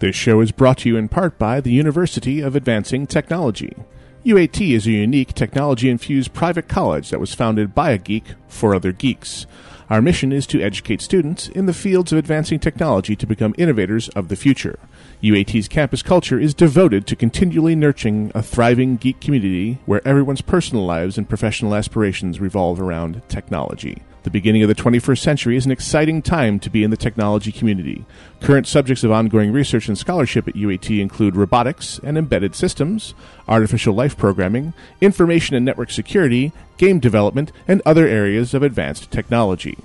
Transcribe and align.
This 0.00 0.16
show 0.16 0.40
is 0.40 0.50
brought 0.50 0.78
to 0.78 0.88
you 0.88 0.96
in 0.96 1.10
part 1.10 1.38
by 1.38 1.60
the 1.60 1.72
University 1.72 2.40
of 2.40 2.56
Advancing 2.56 3.06
Technology. 3.06 3.76
UAT 4.24 4.74
is 4.74 4.86
a 4.86 4.92
unique 4.92 5.34
technology 5.34 5.90
infused 5.90 6.32
private 6.32 6.68
college 6.68 7.10
that 7.10 7.20
was 7.20 7.34
founded 7.34 7.74
by 7.74 7.90
a 7.90 7.98
geek 7.98 8.24
for 8.48 8.74
other 8.74 8.92
geeks. 8.92 9.44
Our 9.90 10.00
mission 10.00 10.32
is 10.32 10.46
to 10.46 10.62
educate 10.62 11.02
students 11.02 11.48
in 11.48 11.66
the 11.66 11.74
fields 11.74 12.12
of 12.12 12.18
advancing 12.18 12.60
technology 12.60 13.14
to 13.14 13.26
become 13.26 13.54
innovators 13.58 14.08
of 14.10 14.28
the 14.28 14.36
future. 14.36 14.78
UAT's 15.22 15.68
campus 15.68 16.02
culture 16.02 16.38
is 16.38 16.54
devoted 16.54 17.06
to 17.06 17.14
continually 17.14 17.74
nurturing 17.74 18.32
a 18.34 18.42
thriving 18.42 18.96
geek 18.96 19.20
community 19.20 19.80
where 19.84 20.06
everyone's 20.08 20.40
personal 20.40 20.86
lives 20.86 21.18
and 21.18 21.28
professional 21.28 21.74
aspirations 21.74 22.40
revolve 22.40 22.80
around 22.80 23.20
technology. 23.28 24.02
The 24.22 24.30
beginning 24.30 24.62
of 24.62 24.68
the 24.68 24.74
21st 24.74 25.18
century 25.18 25.56
is 25.56 25.64
an 25.64 25.72
exciting 25.72 26.20
time 26.20 26.58
to 26.60 26.68
be 26.68 26.84
in 26.84 26.90
the 26.90 26.96
technology 26.98 27.50
community. 27.50 28.04
Current 28.40 28.66
subjects 28.66 29.02
of 29.02 29.10
ongoing 29.10 29.50
research 29.50 29.88
and 29.88 29.96
scholarship 29.96 30.46
at 30.46 30.54
UAT 30.54 31.00
include 31.00 31.36
robotics 31.36 31.98
and 32.04 32.18
embedded 32.18 32.54
systems, 32.54 33.14
artificial 33.48 33.94
life 33.94 34.18
programming, 34.18 34.74
information 35.00 35.56
and 35.56 35.64
network 35.64 35.90
security, 35.90 36.52
game 36.76 36.98
development, 36.98 37.50
and 37.66 37.80
other 37.86 38.06
areas 38.06 38.52
of 38.52 38.62
advanced 38.62 39.10
technology. 39.10 39.78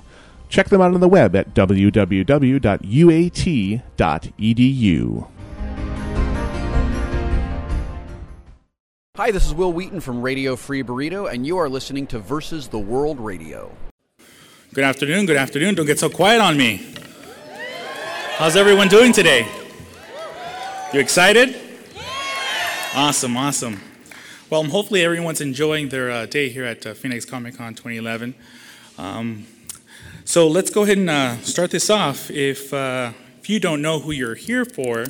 Check 0.49 0.67
them 0.67 0.81
out 0.81 0.93
on 0.93 0.99
the 0.99 1.07
web 1.07 1.33
at 1.35 1.53
www.uat.edu. 1.53 2.27
Hi, 9.15 9.31
this 9.31 9.45
is 9.45 9.53
Wil 9.53 9.71
Wheaton 9.71 10.01
from 10.01 10.21
Radio 10.21 10.57
Free 10.57 10.83
Burrito, 10.83 11.31
and 11.31 11.47
you 11.47 11.57
are 11.57 11.69
listening 11.69 12.05
to 12.07 12.19
Versus 12.19 12.67
the 12.67 12.77
World 12.77 13.17
Radio. 13.17 13.71
Good 14.75 14.83
afternoon, 14.83 15.25
good 15.25 15.37
afternoon. 15.37 15.75
Don't 15.75 15.85
get 15.85 15.99
so 15.99 16.09
quiet 16.09 16.41
on 16.41 16.57
me. 16.57 16.85
How's 18.35 18.57
everyone 18.57 18.89
doing 18.89 19.13
today? 19.13 19.47
You 20.93 20.99
excited? 20.99 21.55
Awesome, 22.93 23.37
awesome. 23.37 23.79
Well, 24.49 24.65
hopefully 24.65 25.01
everyone's 25.01 25.39
enjoying 25.39 25.87
their 25.87 26.11
uh, 26.11 26.25
day 26.25 26.49
here 26.49 26.65
at 26.65 26.85
uh, 26.85 26.93
Phoenix 26.93 27.23
Comic 27.23 27.55
Con 27.55 27.73
2011. 27.73 28.35
Um, 28.97 29.47
so 30.25 30.45
let's 30.45 30.69
go 30.69 30.83
ahead 30.83 30.97
and 30.97 31.09
uh, 31.09 31.37
start 31.37 31.71
this 31.71 31.89
off. 31.89 32.29
If, 32.29 32.73
uh, 32.73 33.13
if 33.39 33.49
you 33.49 33.61
don't 33.61 33.81
know 33.81 34.01
who 34.01 34.11
you're 34.11 34.35
here 34.35 34.65
for, 34.65 35.05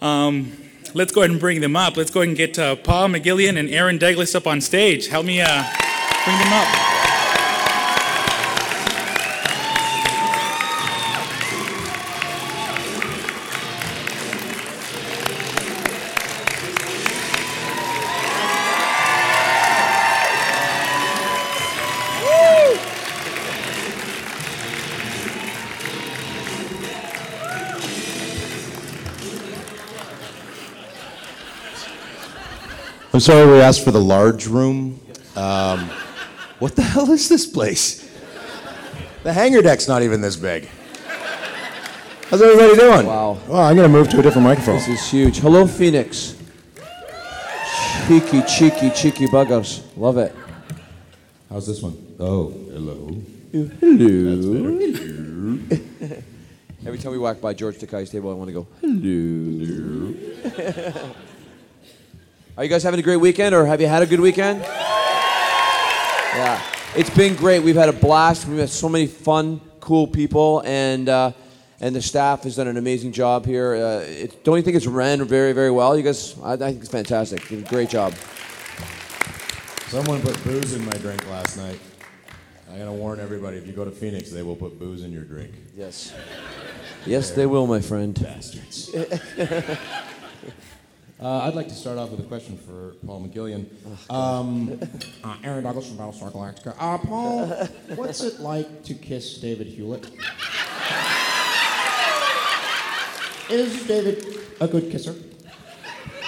um, 0.00 0.50
let's 0.94 1.12
go 1.12 1.20
ahead 1.20 1.30
and 1.30 1.38
bring 1.38 1.60
them 1.60 1.76
up. 1.76 1.98
Let's 1.98 2.10
go 2.10 2.20
ahead 2.20 2.28
and 2.28 2.38
get 2.38 2.58
uh, 2.58 2.74
Paul 2.76 3.08
McGillion 3.08 3.58
and 3.58 3.68
Aaron 3.68 3.98
Douglas 3.98 4.34
up 4.34 4.46
on 4.46 4.62
stage. 4.62 5.08
Help 5.08 5.26
me 5.26 5.42
uh, 5.42 5.62
bring 6.24 6.38
them 6.38 6.52
up. 6.54 7.07
I'm 33.18 33.22
sorry 33.22 33.50
we 33.50 33.58
asked 33.60 33.82
for 33.82 33.90
the 33.90 34.00
large 34.00 34.46
room. 34.46 35.00
Um, 35.34 35.90
what 36.60 36.76
the 36.76 36.82
hell 36.82 37.10
is 37.10 37.28
this 37.28 37.46
place? 37.46 38.08
The 39.24 39.32
hangar 39.32 39.60
deck's 39.60 39.88
not 39.88 40.02
even 40.02 40.20
this 40.20 40.36
big. 40.36 40.68
How's 42.30 42.40
everybody 42.40 42.76
doing? 42.76 43.06
Wow. 43.08 43.36
Well, 43.48 43.60
I'm 43.60 43.74
going 43.74 43.90
to 43.90 43.92
move 43.92 44.08
to 44.10 44.20
a 44.20 44.22
different 44.22 44.46
microphone. 44.46 44.76
This 44.76 44.86
is 44.86 45.10
huge. 45.10 45.40
Hello, 45.40 45.66
Phoenix. 45.66 46.36
Cheeky, 48.06 48.42
cheeky, 48.42 48.90
cheeky 48.90 49.26
buggers. 49.26 49.82
Love 49.96 50.18
it. 50.18 50.32
How's 51.50 51.66
this 51.66 51.82
one? 51.82 51.96
Oh, 52.20 52.50
hello. 52.70 53.20
Hello. 53.50 54.78
Every 56.86 56.98
time 57.00 57.10
we 57.10 57.18
walk 57.18 57.40
by 57.40 57.52
George 57.52 57.78
Takei's 57.78 58.10
table, 58.10 58.30
I 58.30 58.34
want 58.34 58.46
to 58.46 58.52
go, 58.52 58.68
hello. 58.80 60.14
Are 62.58 62.64
you 62.64 62.70
guys 62.70 62.82
having 62.82 62.98
a 62.98 63.04
great 63.04 63.18
weekend, 63.18 63.54
or 63.54 63.64
have 63.66 63.80
you 63.80 63.86
had 63.86 64.02
a 64.02 64.06
good 64.06 64.18
weekend? 64.18 64.62
Yeah. 66.34 66.60
It's 66.96 67.08
been 67.08 67.36
great. 67.36 67.62
We've 67.62 67.76
had 67.76 67.88
a 67.88 67.92
blast. 67.92 68.48
We've 68.48 68.56
met 68.56 68.68
so 68.68 68.88
many 68.88 69.06
fun, 69.06 69.60
cool 69.78 70.08
people, 70.08 70.64
and 70.64 71.08
uh, 71.08 71.30
and 71.80 71.94
the 71.94 72.02
staff 72.02 72.42
has 72.42 72.56
done 72.56 72.66
an 72.66 72.76
amazing 72.76 73.12
job 73.12 73.46
here. 73.46 73.76
Uh, 73.76 74.00
it, 74.00 74.42
don't 74.42 74.56
you 74.56 74.62
think 74.62 74.76
it's 74.76 74.88
ran 74.88 75.24
very, 75.24 75.52
very 75.52 75.70
well? 75.70 75.96
You 75.96 76.02
guys, 76.02 76.36
I, 76.42 76.54
I 76.54 76.56
think 76.56 76.80
it's 76.80 76.90
fantastic. 76.90 77.48
You 77.48 77.58
did 77.58 77.66
a 77.66 77.70
great 77.70 77.90
job. 77.90 78.12
Someone 79.86 80.20
put 80.20 80.42
booze 80.42 80.72
in 80.72 80.84
my 80.84 80.90
drink 80.94 81.24
last 81.30 81.58
night. 81.58 81.78
I 82.74 82.78
gotta 82.78 82.90
warn 82.90 83.20
everybody: 83.20 83.56
if 83.56 83.68
you 83.68 83.72
go 83.72 83.84
to 83.84 83.92
Phoenix, 83.92 84.32
they 84.32 84.42
will 84.42 84.56
put 84.56 84.80
booze 84.80 85.04
in 85.04 85.12
your 85.12 85.22
drink. 85.22 85.52
Yes. 85.76 86.12
Yes, 87.06 87.30
they 87.30 87.46
will, 87.46 87.68
my 87.68 87.80
friend. 87.80 88.20
Bastards. 88.20 88.92
Uh, 91.20 91.38
I'd 91.38 91.56
like 91.56 91.66
to 91.66 91.74
start 91.74 91.98
off 91.98 92.10
with 92.10 92.20
a 92.20 92.24
question 92.24 92.56
for 92.56 92.94
Paul 93.04 93.26
McGillion. 93.26 93.66
Um, 94.08 94.78
uh, 95.24 95.36
Aaron 95.42 95.64
Douglas 95.64 95.88
from 95.88 95.96
Battlestar 95.96 96.32
Galactica. 96.32 96.76
Uh, 96.78 96.98
Paul, 96.98 97.48
what's 97.96 98.20
it 98.20 98.38
like 98.38 98.84
to 98.84 98.94
kiss 98.94 99.38
David 99.38 99.66
Hewlett? 99.66 100.08
Is 103.50 103.84
David 103.88 104.24
a 104.60 104.68
good 104.68 104.92
kisser? 104.92 105.16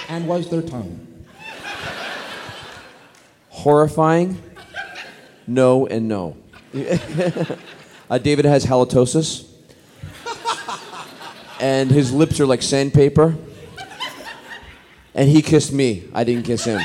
And 0.09 0.27
was 0.27 0.49
their 0.49 0.61
tongue? 0.61 1.07
Horrifying. 3.47 4.41
No 5.47 5.87
and 5.87 6.09
no. 6.09 6.35
uh, 8.09 8.17
David 8.17 8.43
has 8.43 8.65
halitosis, 8.65 9.47
and 11.61 11.89
his 11.89 12.11
lips 12.11 12.41
are 12.41 12.45
like 12.45 12.61
sandpaper. 12.61 13.37
And 15.13 15.29
he 15.29 15.41
kissed 15.41 15.73
me. 15.73 16.03
I 16.13 16.23
didn't 16.23 16.43
kiss 16.43 16.65
him. 16.65 16.79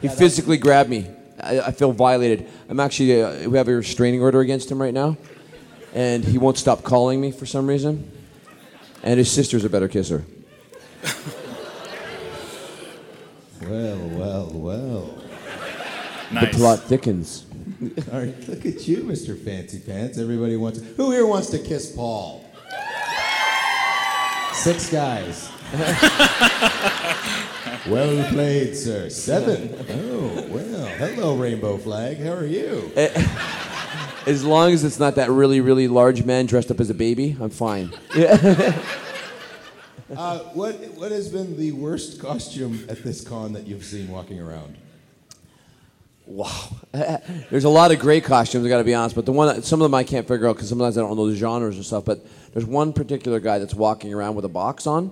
He 0.00 0.08
physically 0.08 0.56
grabbed 0.56 0.88
me. 0.88 1.06
I, 1.40 1.60
I 1.60 1.70
feel 1.72 1.92
violated. 1.92 2.48
I'm 2.68 2.80
actually, 2.80 3.22
uh, 3.22 3.48
we 3.48 3.58
have 3.58 3.68
a 3.68 3.74
restraining 3.74 4.22
order 4.22 4.40
against 4.40 4.70
him 4.70 4.80
right 4.80 4.94
now. 4.94 5.16
And 5.94 6.24
he 6.24 6.38
won't 6.38 6.58
stop 6.58 6.82
calling 6.82 7.20
me 7.20 7.30
for 7.30 7.46
some 7.46 7.66
reason. 7.66 8.10
And 9.02 9.18
his 9.18 9.30
sister's 9.30 9.64
a 9.64 9.70
better 9.70 9.88
kisser. 9.88 10.24
Well, 13.62 13.98
well, 14.08 14.50
well. 14.54 15.18
Nice. 16.30 16.52
The 16.52 16.58
plot 16.58 16.80
thickens. 16.80 17.44
All 18.12 18.18
right, 18.18 18.48
look 18.48 18.64
at 18.64 18.88
you, 18.88 18.98
Mr. 18.98 19.38
Fancy 19.38 19.78
Pants. 19.78 20.18
Everybody 20.18 20.56
wants. 20.56 20.80
Who 20.96 21.10
here 21.10 21.26
wants 21.26 21.50
to 21.50 21.58
kiss 21.58 21.94
Paul? 21.94 22.47
Six 24.58 24.90
guys. 24.90 25.48
well 27.88 28.28
played, 28.32 28.74
sir. 28.76 29.08
Seven. 29.08 29.72
Oh, 29.88 30.46
well. 30.50 30.86
Hello, 30.96 31.36
Rainbow 31.36 31.76
Flag. 31.78 32.18
How 32.18 32.32
are 32.32 32.44
you? 32.44 32.90
As 34.26 34.44
long 34.44 34.72
as 34.72 34.82
it's 34.82 34.98
not 34.98 35.14
that 35.14 35.30
really, 35.30 35.60
really 35.60 35.86
large 35.86 36.24
man 36.24 36.46
dressed 36.46 36.72
up 36.72 36.80
as 36.80 36.90
a 36.90 36.94
baby, 36.94 37.36
I'm 37.40 37.50
fine. 37.50 37.92
Uh, 40.16 40.38
what 40.54 40.74
What 40.96 41.12
has 41.12 41.28
been 41.28 41.58
the 41.58 41.72
worst 41.72 42.18
costume 42.18 42.86
at 42.88 43.04
this 43.04 43.20
con 43.20 43.52
that 43.52 43.66
you've 43.66 43.84
seen 43.84 44.08
walking 44.08 44.40
around? 44.40 44.78
Wow. 46.28 46.76
There's 47.50 47.64
a 47.64 47.70
lot 47.70 47.90
of 47.90 47.98
great 48.00 48.22
costumes, 48.22 48.66
I 48.66 48.68
gotta 48.68 48.84
be 48.84 48.94
honest, 48.94 49.14
but 49.16 49.24
the 49.24 49.32
one, 49.32 49.62
some 49.62 49.80
of 49.80 49.86
them 49.86 49.94
I 49.94 50.04
can't 50.04 50.28
figure 50.28 50.46
out 50.46 50.56
because 50.56 50.68
sometimes 50.68 50.98
I 50.98 51.00
don't 51.00 51.16
know 51.16 51.28
the 51.28 51.34
genres 51.34 51.76
and 51.76 51.84
stuff, 51.84 52.04
but 52.04 52.24
there's 52.52 52.66
one 52.66 52.92
particular 52.92 53.40
guy 53.40 53.58
that's 53.58 53.74
walking 53.74 54.12
around 54.12 54.34
with 54.34 54.44
a 54.44 54.48
box 54.50 54.86
on, 54.86 55.10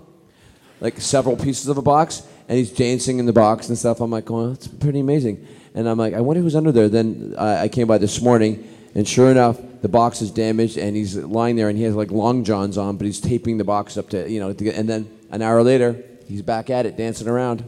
like 0.81 1.01
several 1.01 1.35
pieces 1.37 1.69
of 1.69 1.79
a 1.79 1.83
box, 1.83 2.23
and 2.49 2.59
he's 2.59 2.71
dancing 2.71 3.19
in 3.19 3.25
the 3.25 3.33
box 3.33 3.71
and 3.71 3.79
stuff. 3.79 4.01
I'm 4.01 4.11
like, 4.11 4.31
oh, 4.31 4.51
that's 4.51 4.69
pretty 4.69 5.01
amazing. 5.01 5.47
And 5.75 5.89
I'm 5.89 5.97
like, 5.97 6.13
I 6.13 6.21
wonder 6.21 6.43
who's 6.43 6.55
under 6.55 6.71
there. 6.71 6.91
Then 6.91 7.35
I, 7.39 7.63
I 7.63 7.69
came 7.69 7.87
by 7.87 7.97
this 7.97 8.21
morning, 8.21 8.69
and 8.95 9.09
sure 9.09 9.31
enough, 9.31 9.59
the 9.81 9.89
box 9.89 10.21
is 10.21 10.31
damaged, 10.31 10.77
and 10.77 10.95
he's 10.95 11.17
lying 11.17 11.57
there, 11.57 11.71
and 11.71 11.79
he 11.79 11.85
has 11.85 11.95
like 11.95 12.11
long 12.11 12.45
johns 12.45 12.77
on, 12.77 12.99
but 12.99 13.07
he's 13.07 13.21
taping 13.21 13.57
the 13.57 13.65
box 13.65 13.97
up 13.97 14.11
to, 14.11 14.31
you 14.31 14.39
know, 14.39 14.53
to 14.53 14.65
get, 14.65 14.75
and 14.75 14.87
then 14.87 15.11
an 15.31 15.41
hour 15.41 15.63
later, 15.63 16.03
he's 16.29 16.43
back 16.43 16.69
at 16.69 16.85
it, 16.85 16.99
dancing 16.99 17.27
around. 17.27 17.65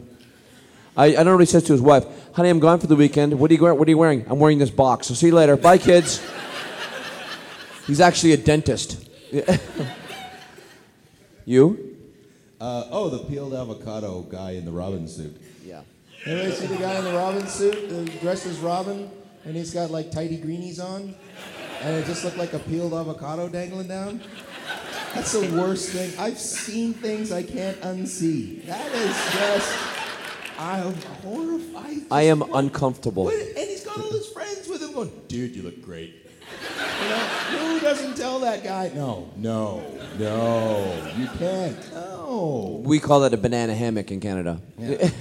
I, 0.98 1.06
I 1.06 1.12
don't 1.12 1.26
know 1.26 1.32
what 1.34 1.40
he 1.40 1.46
says 1.46 1.62
to 1.64 1.72
his 1.72 1.80
wife. 1.80 2.04
Honey, 2.32 2.48
I'm 2.48 2.58
gone 2.58 2.80
for 2.80 2.88
the 2.88 2.96
weekend. 2.96 3.38
What 3.38 3.52
are 3.52 3.54
you, 3.54 3.62
what 3.62 3.86
are 3.86 3.90
you 3.90 3.96
wearing? 3.96 4.26
I'm 4.28 4.40
wearing 4.40 4.58
this 4.58 4.70
box. 4.70 5.06
So 5.06 5.14
see 5.14 5.28
you 5.28 5.32
later. 5.32 5.56
Bye, 5.56 5.78
kids. 5.78 6.20
He's 7.86 8.00
actually 8.00 8.32
a 8.32 8.36
dentist. 8.36 9.08
you? 11.44 11.96
Uh, 12.60 12.88
oh, 12.90 13.10
the 13.10 13.20
peeled 13.20 13.54
avocado 13.54 14.22
guy 14.22 14.52
in 14.52 14.64
the 14.64 14.72
Robin 14.72 15.06
suit. 15.06 15.40
Yeah. 15.64 15.82
Anybody 16.26 16.50
see 16.50 16.66
the 16.66 16.76
guy 16.76 16.98
in 16.98 17.04
the 17.04 17.12
Robin 17.12 17.46
suit, 17.46 17.92
uh, 17.92 18.20
dressed 18.20 18.46
as 18.46 18.58
Robin, 18.58 19.08
and 19.44 19.54
he's 19.54 19.72
got 19.72 19.92
like 19.92 20.10
tidy 20.10 20.36
greenies 20.36 20.80
on, 20.80 21.14
and 21.82 21.96
it 21.96 22.06
just 22.06 22.24
looked 22.24 22.38
like 22.38 22.54
a 22.54 22.58
peeled 22.58 22.92
avocado 22.92 23.48
dangling 23.48 23.86
down? 23.86 24.20
That's 25.14 25.30
the 25.30 25.48
worst 25.56 25.90
thing. 25.90 26.12
I've 26.18 26.40
seen 26.40 26.92
things 26.92 27.30
I 27.30 27.44
can't 27.44 27.80
unsee. 27.82 28.66
That 28.66 28.92
is 28.92 29.32
just. 29.32 30.07
I'm 30.58 30.94
horrified. 31.22 31.98
I 32.10 32.22
am 32.22 32.40
what- 32.40 32.50
uncomfortable. 32.54 33.24
what- 33.24 33.34
and 33.34 33.56
he's 33.68 33.84
got 33.84 33.98
all 34.00 34.10
his 34.10 34.26
friends 34.28 34.68
with 34.68 34.82
him 34.82 34.92
going, 34.92 35.10
dude, 35.28 35.54
you 35.54 35.62
look 35.62 35.80
great. 35.82 36.14
You 37.02 37.08
know, 37.08 37.68
who 37.74 37.80
doesn't 37.80 38.16
tell 38.16 38.40
that 38.40 38.64
guy? 38.64 38.90
No, 38.94 39.30
no, 39.36 39.82
no, 40.18 41.10
you 41.16 41.26
can't. 41.38 41.76
No. 41.94 42.82
We 42.84 42.98
call 42.98 43.20
that 43.20 43.32
a 43.34 43.36
banana 43.36 43.74
hammock 43.74 44.10
in 44.10 44.20
Canada. 44.20 44.60
Yeah. 44.78 45.10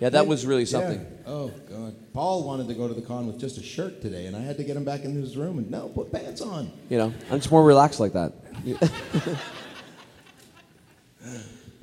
Yeah, 0.00 0.10
that 0.10 0.28
was 0.28 0.46
really 0.46 0.64
something. 0.64 1.00
Yeah. 1.00 1.26
Oh 1.26 1.48
God. 1.68 1.96
Paul 2.12 2.44
wanted 2.44 2.68
to 2.68 2.74
go 2.74 2.86
to 2.86 2.94
the 2.94 3.02
con 3.02 3.26
with 3.26 3.40
just 3.40 3.58
a 3.58 3.62
shirt 3.64 4.00
today, 4.00 4.26
and 4.26 4.36
I 4.36 4.40
had 4.42 4.56
to 4.58 4.62
get 4.62 4.76
him 4.76 4.84
back 4.84 5.02
into 5.02 5.20
his 5.20 5.36
room. 5.36 5.58
And 5.58 5.68
no, 5.72 5.88
put 5.88 6.12
pants 6.12 6.40
on. 6.40 6.70
You 6.88 6.98
know, 6.98 7.12
I'm 7.32 7.38
just 7.40 7.50
more 7.50 7.64
relaxed 7.64 7.98
like 7.98 8.12
that. 8.12 8.32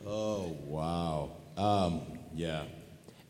Oh 0.06 0.56
wow. 0.66 1.32
Um, 1.58 2.02
yeah. 2.36 2.64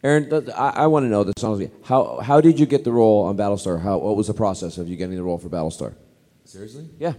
Aaron, 0.04 0.52
I, 0.56 0.70
I 0.70 0.88
want 0.88 1.06
to 1.06 1.10
know 1.10 1.24
this 1.24 1.44
honestly. 1.44 1.72
How 1.84 2.20
how 2.20 2.40
did 2.40 2.60
you 2.60 2.66
get 2.66 2.84
the 2.84 2.92
role 2.92 3.24
on 3.24 3.38
Battlestar? 3.38 3.82
How 3.82 3.98
what 3.98 4.16
was 4.16 4.28
the 4.28 4.34
process 4.34 4.78
of 4.78 4.88
you 4.88 4.96
getting 4.98 5.16
the 5.16 5.24
role 5.24 5.40
for 5.40 5.50
Battlestar? 5.50 5.96
Seriously? 6.44 6.88
Yeah. 7.00 7.14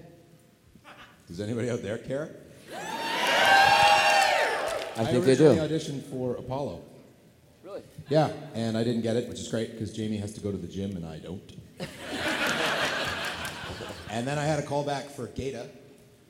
Does 1.27 1.41
anybody 1.41 1.69
out 1.69 1.83
there 1.83 1.99
care? 1.99 2.37
I 4.99 5.05
think 5.05 5.25
they 5.25 5.33
originally 5.33 5.57
do. 5.57 5.75
auditioned 5.75 6.05
for 6.05 6.37
Apollo. 6.37 6.81
Really? 7.65 7.83
Yeah, 8.09 8.31
and 8.55 8.79
I 8.79 8.85
didn't 8.85 9.03
get 9.03 9.17
it, 9.17 9.29
which 9.29 9.41
is 9.41 9.49
great 9.49 9.73
because 9.73 9.93
Jamie 9.93 10.17
has 10.19 10.33
to 10.35 10.41
go 10.41 10.53
to 10.53 10.57
the 10.57 10.69
gym 10.69 10.97
and 10.97 11.05
I 11.05 11.19
don't. 11.19 11.53
and 14.11 14.27
then 14.27 14.39
I 14.39 14.45
had 14.45 14.59
a 14.59 14.63
call 14.63 14.85
back 14.85 15.11
for 15.11 15.27
Gaeta 15.27 15.69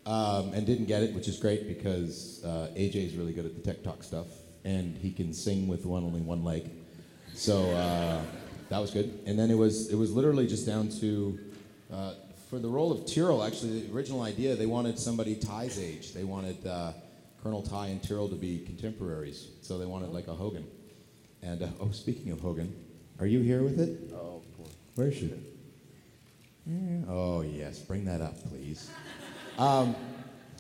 um, 0.06 0.52
and 0.54 0.66
didn't 0.66 0.86
get 0.86 1.02
it, 1.02 1.14
which 1.14 1.28
is 1.28 1.38
great 1.38 1.68
because 1.68 2.42
uh, 2.44 2.72
AJ 2.74 3.08
is 3.08 3.14
really 3.14 3.32
good 3.32 3.44
at 3.44 3.54
the 3.54 3.60
tech 3.60 3.84
talk 3.84 4.02
stuff 4.02 4.26
and 4.66 4.98
he 4.98 5.12
can 5.12 5.32
sing 5.32 5.68
with 5.68 5.86
one 5.86 6.02
only 6.02 6.20
one 6.20 6.42
leg. 6.42 6.68
So 7.34 7.70
uh, 7.70 8.20
that 8.68 8.78
was 8.78 8.90
good. 8.90 9.20
And 9.24 9.38
then 9.38 9.50
it 9.50 9.54
was 9.54 9.90
it 9.90 9.96
was 9.96 10.12
literally 10.12 10.46
just 10.46 10.66
down 10.66 10.88
to 11.00 11.38
uh, 11.92 12.14
for 12.50 12.58
the 12.58 12.68
role 12.68 12.90
of 12.90 13.06
Tyrol. 13.06 13.44
Actually, 13.44 13.80
the 13.80 13.94
original 13.94 14.22
idea 14.22 14.56
they 14.56 14.66
wanted 14.66 14.98
somebody 14.98 15.36
Tigh's 15.36 15.78
age. 15.78 16.12
They 16.12 16.24
wanted 16.24 16.66
uh, 16.66 16.92
Colonel 17.42 17.62
Tigh 17.62 17.86
and 17.86 18.02
Tyrol 18.02 18.28
to 18.28 18.34
be 18.34 18.58
contemporaries. 18.66 19.48
So 19.62 19.78
they 19.78 19.86
wanted 19.86 20.10
like 20.10 20.26
a 20.26 20.34
Hogan. 20.34 20.66
And 21.42 21.62
uh, 21.62 21.68
oh, 21.80 21.92
speaking 21.92 22.32
of 22.32 22.40
Hogan, 22.40 22.74
are 23.20 23.26
you 23.26 23.40
here 23.40 23.62
with 23.62 23.78
it? 23.78 24.12
Oh, 24.14 24.42
where 24.96 25.08
is 25.08 25.16
she? 25.16 25.32
Yeah, 26.66 27.04
Oh 27.08 27.42
yes, 27.42 27.78
bring 27.78 28.04
that 28.06 28.20
up, 28.20 28.34
please. 28.48 28.90
Um, 29.58 29.94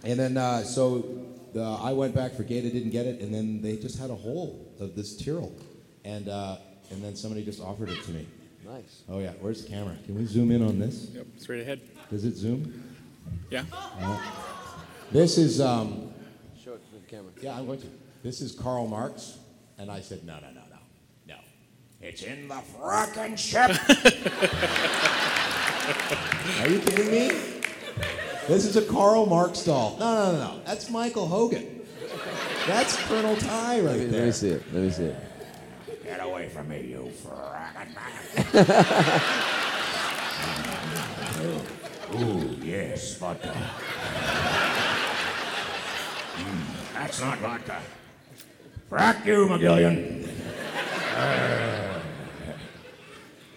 and 0.04 0.20
then 0.20 0.36
uh, 0.36 0.62
so 0.62 1.26
the, 1.56 1.62
I 1.62 1.94
went 1.94 2.14
back 2.14 2.34
for 2.34 2.42
Gaeta, 2.42 2.68
didn't 2.68 2.90
get 2.90 3.06
it, 3.06 3.22
and 3.22 3.32
then 3.32 3.62
they 3.62 3.76
just 3.76 3.98
had 3.98 4.10
a 4.10 4.14
hole 4.14 4.74
of 4.78 4.94
this 4.94 5.16
Tyrol, 5.16 5.56
and 6.04 6.28
uh, 6.28 6.56
and 6.90 7.02
then 7.02 7.16
somebody 7.16 7.42
just 7.42 7.62
offered 7.62 7.88
it 7.88 8.02
to 8.04 8.10
me. 8.10 8.26
Nice. 8.62 9.04
Oh 9.08 9.20
yeah, 9.20 9.32
where's 9.40 9.64
the 9.64 9.70
camera? 9.70 9.96
Can 10.04 10.16
we 10.16 10.26
zoom 10.26 10.50
in 10.50 10.62
on 10.62 10.78
this? 10.78 11.08
Yep, 11.14 11.26
straight 11.38 11.62
ahead. 11.62 11.80
Does 12.10 12.26
it 12.26 12.36
zoom? 12.36 12.84
Yeah. 13.50 13.64
This 15.10 15.38
is 15.38 15.62
um, 15.62 16.12
Show 16.62 16.74
it 16.74 16.84
to 16.90 16.92
the 16.92 17.00
camera. 17.08 17.32
yeah, 17.40 17.56
I'm 17.56 17.64
going 17.66 17.80
to. 17.80 17.86
This 18.22 18.42
is 18.42 18.52
Karl 18.52 18.86
Marx, 18.86 19.38
and 19.78 19.90
I 19.90 20.02
said 20.02 20.26
no, 20.26 20.34
no, 20.34 20.48
no, 20.48 20.60
no, 20.68 20.76
no. 21.26 21.36
It's 22.02 22.22
in 22.22 22.48
the 22.48 22.60
frickin' 22.76 23.38
ship. 23.38 23.70
Are 26.60 26.68
you 26.68 26.80
kidding 26.80 27.10
me? 27.10 27.55
This 28.48 28.64
is 28.64 28.76
a 28.76 28.82
Karl 28.82 29.26
Marx 29.26 29.64
doll. 29.64 29.96
No, 29.98 30.14
no, 30.14 30.32
no, 30.32 30.38
no. 30.38 30.60
That's 30.64 30.88
Michael 30.88 31.26
Hogan. 31.26 31.80
That's 32.66 32.96
Colonel 33.06 33.36
Tigh 33.36 33.80
right 33.80 33.84
Let 33.84 33.98
me, 33.98 34.06
let 34.06 34.24
me 34.24 34.30
see 34.30 34.50
it. 34.50 34.62
Let 34.72 34.82
me 34.84 34.90
see 34.90 35.04
it. 35.04 35.16
Get 36.04 36.24
away 36.24 36.48
from 36.48 36.68
me, 36.68 36.82
you 36.82 37.10
frickin' 37.24 37.88
Ooh, 42.14 42.56
yes, 42.64 43.16
vodka. 43.16 43.52
Mm, 46.36 46.62
that's 46.94 47.20
not 47.20 47.38
vodka. 47.38 47.82
Frack 48.88 49.26
you, 49.26 49.46
McGillion. 49.46 50.28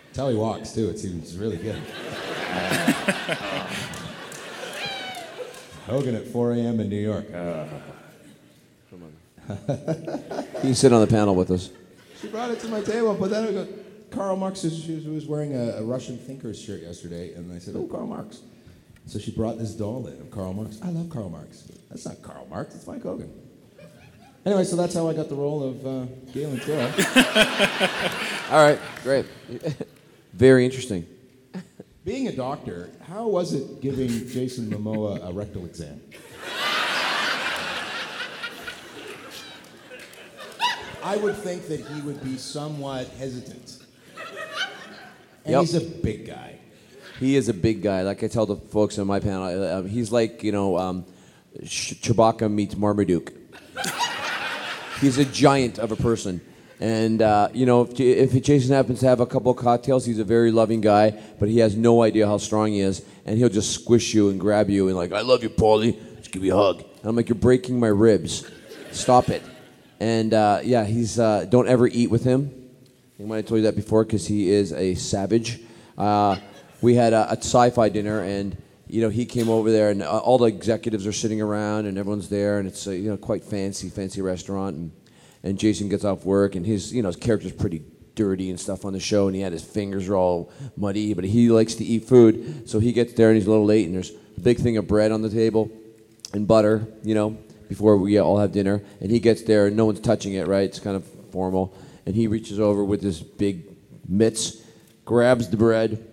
That's 0.08 0.18
how 0.18 0.30
he 0.30 0.36
walks 0.36 0.74
too. 0.74 0.90
It 0.90 0.98
seems 0.98 1.38
really 1.38 1.58
good. 1.58 1.80
Hogan 5.90 6.16
at 6.16 6.28
4 6.28 6.54
a.m. 6.54 6.80
in 6.80 6.90
New 6.90 7.02
York. 7.02 7.26
You 10.64 10.76
sit 10.76 10.94
on 10.94 11.02
the 11.02 11.08
panel 11.08 11.34
with 11.34 11.50
us. 11.50 11.72
She 12.22 12.28
brought 12.28 12.52
it 12.52 12.60
to 12.60 12.68
my 12.68 12.82
table, 12.82 13.16
but 13.16 13.32
then 13.32 13.48
I 13.48 13.52
go, 13.52 13.68
Karl 14.12 14.36
Marx 14.36 14.64
was, 14.64 14.88
was 14.88 15.26
wearing 15.26 15.56
a, 15.56 15.78
a 15.78 15.84
Russian 15.84 16.18
thinker's 16.18 16.62
shirt 16.62 16.82
yesterday, 16.82 17.34
and 17.34 17.52
I 17.52 17.60
said, 17.60 17.76
oh, 17.76 17.88
Karl 17.88 18.06
Marx. 18.06 18.42
So 19.08 19.18
she 19.18 19.32
brought 19.32 19.58
this 19.58 19.72
doll 19.72 20.06
in 20.08 20.20
of 20.20 20.30
Karl 20.30 20.54
Marx. 20.54 20.80
I 20.84 20.90
love 20.90 21.10
Karl 21.10 21.30
Marx. 21.30 21.64
That's 21.90 22.06
not 22.06 22.22
Karl 22.22 22.46
Marx, 22.50 22.76
it's 22.76 22.86
Mike 22.86 23.02
Hogan. 23.02 23.32
Anyway, 24.46 24.66
so 24.66 24.76
that's 24.76 24.94
how 24.94 25.08
I 25.08 25.14
got 25.14 25.30
the 25.30 25.36
role 25.36 25.64
of 25.64 25.88
uh, 25.88 26.06
Galen 26.34 26.60
Tyrol. 26.60 26.92
All 28.52 28.68
right, 28.68 28.80
great. 29.04 29.26
Very 30.34 30.66
interesting. 30.66 31.08
Being 32.06 32.28
a 32.28 32.36
doctor, 32.36 32.90
how 33.08 33.28
was 33.28 33.54
it 33.54 33.82
giving 33.82 34.10
Jason 34.30 34.70
Momoa 34.72 35.28
a 35.28 35.34
rectal 35.34 35.66
exam? 35.66 36.02
I 41.04 41.18
would 41.18 41.36
think 41.36 41.68
that 41.68 41.80
he 41.80 42.02
would 42.02 42.24
be 42.24 42.38
somewhat 42.38 43.08
hesitant. 43.18 43.78
And 45.46 45.54
Yep. 45.54 45.62
he's 45.62 45.76
a 45.76 45.82
big 45.82 46.26
guy. 46.28 46.60
He 47.20 47.36
is 47.36 47.50
a 47.50 47.54
big 47.54 47.82
guy. 47.82 48.04
Like 48.04 48.24
I 48.24 48.28
tell 48.28 48.46
the 48.46 48.56
folks 48.56 48.98
on 49.00 49.08
my 49.08 49.20
panel, 49.20 49.44
uh, 49.64 49.82
he's 49.84 50.12
like 50.12 50.44
you 50.44 50.52
know, 50.52 50.78
um, 50.78 51.06
Ch- 51.66 51.96
Chewbacca 52.02 52.52
meets 52.52 52.76
Marmaduke. 52.76 53.34
he's 55.02 55.18
a 55.18 55.26
giant 55.26 55.80
of 55.80 55.92
a 55.92 55.96
person, 55.96 56.40
and 56.80 57.22
uh, 57.22 57.50
you 57.54 57.66
know, 57.66 57.82
if, 57.82 58.00
if 58.00 58.44
Jason 58.44 58.74
happens 58.74 59.02
to 59.02 59.08
have 59.08 59.20
a 59.20 59.26
couple 59.26 59.52
of 59.52 59.58
cocktails, 59.58 60.06
he's 60.06 60.20
a 60.20 60.24
very 60.24 60.52
loving 60.52 60.80
guy, 60.80 61.12
but 61.40 61.50
he 61.50 61.60
has 61.60 61.76
no 61.76 62.04
idea 62.04 62.26
how 62.26 62.38
strong 62.38 62.72
he 62.72 62.80
is, 62.80 63.06
and 63.26 63.38
he'll 63.38 63.50
just 63.50 63.74
squish 63.74 64.14
you 64.14 64.30
and 64.30 64.40
grab 64.40 64.70
you 64.70 64.88
and 64.88 64.96
like, 64.96 65.12
I 65.12 65.22
love 65.22 65.44
you, 65.44 65.50
Paulie. 65.50 66.00
Let's 66.16 66.30
give 66.30 66.42
me 66.42 66.50
a 66.50 66.56
hug. 66.56 66.80
And 66.80 67.06
I'm 67.06 67.16
like, 67.16 67.28
you're 67.28 67.36
breaking 67.36 67.80
my 67.80 67.88
ribs. 67.88 68.50
Stop 68.92 69.30
it. 69.30 69.44
And 70.00 70.34
uh, 70.34 70.62
yeah, 70.64 70.86
he's 70.86 71.20
uh, 71.20 71.46
don't 71.50 71.68
ever 71.68 71.88
eat 71.88 72.10
with 72.10 72.24
him. 72.24 72.56
I 73.20 73.24
might 73.24 73.38
have 73.38 73.46
told 73.48 73.60
you 73.60 73.66
that 73.66 73.76
before 73.76 74.06
because 74.06 74.26
he 74.26 74.50
is 74.50 74.72
a 74.72 74.96
savage. 74.96 75.60
Uh, 75.98 76.38
we 76.82 76.96
had 76.96 77.12
a, 77.12 77.32
a 77.32 77.36
sci-fi 77.36 77.90
dinner, 77.90 78.24
and 78.24 78.56
you 78.88 79.02
know 79.02 79.10
he 79.10 79.26
came 79.26 79.50
over 79.50 79.70
there, 79.70 79.90
and 79.90 80.02
uh, 80.02 80.20
all 80.20 80.38
the 80.38 80.46
executives 80.46 81.06
are 81.06 81.12
sitting 81.12 81.42
around, 81.42 81.86
and 81.86 81.98
everyone's 81.98 82.30
there, 82.30 82.60
and 82.60 82.68
it's 82.68 82.88
a, 82.88 82.96
you 82.96 83.10
know 83.10 83.18
quite 83.18 83.44
fancy, 83.44 83.90
fancy 83.90 84.22
restaurant, 84.22 84.78
and 84.78 84.92
and 85.44 85.58
Jason 85.58 85.90
gets 85.90 86.06
off 86.06 86.26
work, 86.26 86.56
and 86.56 86.66
his 86.66 86.94
you 86.94 87.02
know 87.02 87.08
his 87.08 87.16
character's 87.16 87.52
pretty 87.52 87.84
dirty 88.20 88.50
and 88.50 88.60
stuff 88.60 88.84
on 88.84 88.92
the 88.92 89.00
show, 89.00 89.28
and 89.28 89.36
he 89.36 89.42
had 89.42 89.54
his 89.54 89.64
fingers 89.64 90.10
all 90.10 90.52
muddy, 90.76 91.14
but 91.14 91.24
he 91.24 91.50
likes 91.50 91.76
to 91.76 91.86
eat 91.86 92.04
food, 92.04 92.70
so 92.70 92.80
he 92.80 92.92
gets 92.92 93.14
there, 93.14 93.30
and 93.30 93.38
he's 93.38 93.48
a 93.48 93.50
little 93.50 93.66
late, 93.66 93.86
and 93.86 93.96
there's 93.96 94.12
a 94.38 94.42
big 94.42 94.58
thing 94.58 94.76
of 94.76 94.88
bread 94.88 95.12
on 95.12 95.22
the 95.22 95.30
table, 95.30 95.72
and 96.34 96.46
butter, 96.46 96.86
you 97.04 97.16
know, 97.16 97.38
before 97.70 97.96
we 97.96 98.18
all 98.18 98.38
have 98.38 98.52
dinner, 98.52 98.84
and 99.00 99.10
he 99.10 99.20
gets 99.20 99.44
there, 99.44 99.68
and 99.68 99.78
no 99.78 99.86
one's 99.86 100.02
touching 100.02 100.34
it, 100.34 100.48
right? 100.48 100.66
It's 100.66 100.80
kind 100.80 100.98
of 100.98 101.06
formal, 101.32 101.74
and 102.06 102.14
he 102.14 102.28
reaches 102.28 102.60
over 102.60 102.84
with 102.84 103.02
his 103.02 103.22
big 103.22 103.64
mitts, 104.06 104.62
grabs 105.06 105.50
the 105.50 105.56
bread. 105.56 106.06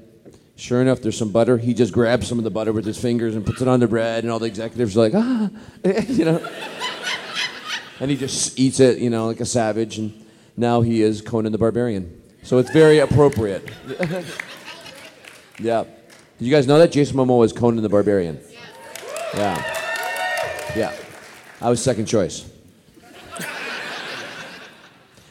Sure 0.55 0.81
enough, 0.81 1.03
there's 1.03 1.19
some 1.19 1.33
butter. 1.33 1.59
He 1.59 1.75
just 1.75 1.93
grabs 1.93 2.29
some 2.29 2.39
of 2.39 2.45
the 2.45 2.51
butter 2.51 2.73
with 2.73 2.87
his 2.87 2.99
fingers 2.99 3.35
and 3.35 3.45
puts 3.45 3.61
it 3.61 3.67
on 3.69 3.81
the 3.81 3.89
bread, 3.89 4.23
and 4.23 4.33
all 4.33 4.39
the 4.39 4.47
executives 4.47 4.97
are 4.97 5.01
like, 5.01 5.15
ah, 5.15 5.51
you 6.07 6.25
know. 6.25 6.49
And 8.01 8.11
he 8.11 8.17
just 8.17 8.59
eats 8.59 8.81
it, 8.81 8.99
you 8.99 9.11
know, 9.11 9.27
like 9.27 9.41
a 9.41 9.47
savage, 9.47 9.99
and 9.99 10.27
now 10.57 10.83
he 10.83 11.03
is 11.03 11.21
Conan 11.23 11.53
the 11.53 11.59
Barbarian. 11.59 12.23
So 12.43 12.59
it's 12.59 12.71
very 12.71 12.99
appropriate. 12.99 13.69
yeah. 15.59 15.85
Did 16.39 16.45
you 16.45 16.51
guys 16.51 16.67
know 16.67 16.79
that 16.79 16.93
Jason 16.93 17.17
Momoa 17.17 17.45
is 17.45 17.53
Conan 17.53 17.83
the 17.83 17.89
Barbarian? 17.89 18.39
Yeah. 19.35 19.83
Yeah. 20.77 20.93
I 21.61 21.71
was 21.71 21.83
second 21.83 22.07
choice. 22.07 22.49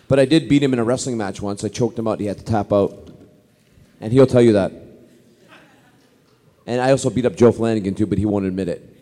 But 0.08 0.20
I 0.20 0.26
did 0.26 0.48
beat 0.48 0.62
him 0.62 0.74
in 0.74 0.80
a 0.80 0.84
wrestling 0.84 1.18
match 1.18 1.42
once. 1.42 1.64
I 1.64 1.68
choked 1.70 1.98
him 1.98 2.08
out. 2.08 2.20
He 2.20 2.26
had 2.26 2.38
to 2.38 2.44
tap 2.44 2.72
out. 2.72 3.10
And 4.02 4.12
he'll 4.12 4.28
tell 4.28 4.42
you 4.42 4.54
that. 4.54 4.72
And 6.68 6.82
I 6.82 6.92
also 6.92 7.10
beat 7.10 7.26
up 7.26 7.36
Joe 7.36 7.52
Flanigan 7.52 7.96
too, 7.96 8.06
but 8.06 8.18
he 8.18 8.26
won't 8.26 8.46
admit 8.46 8.68
it. 8.68 8.95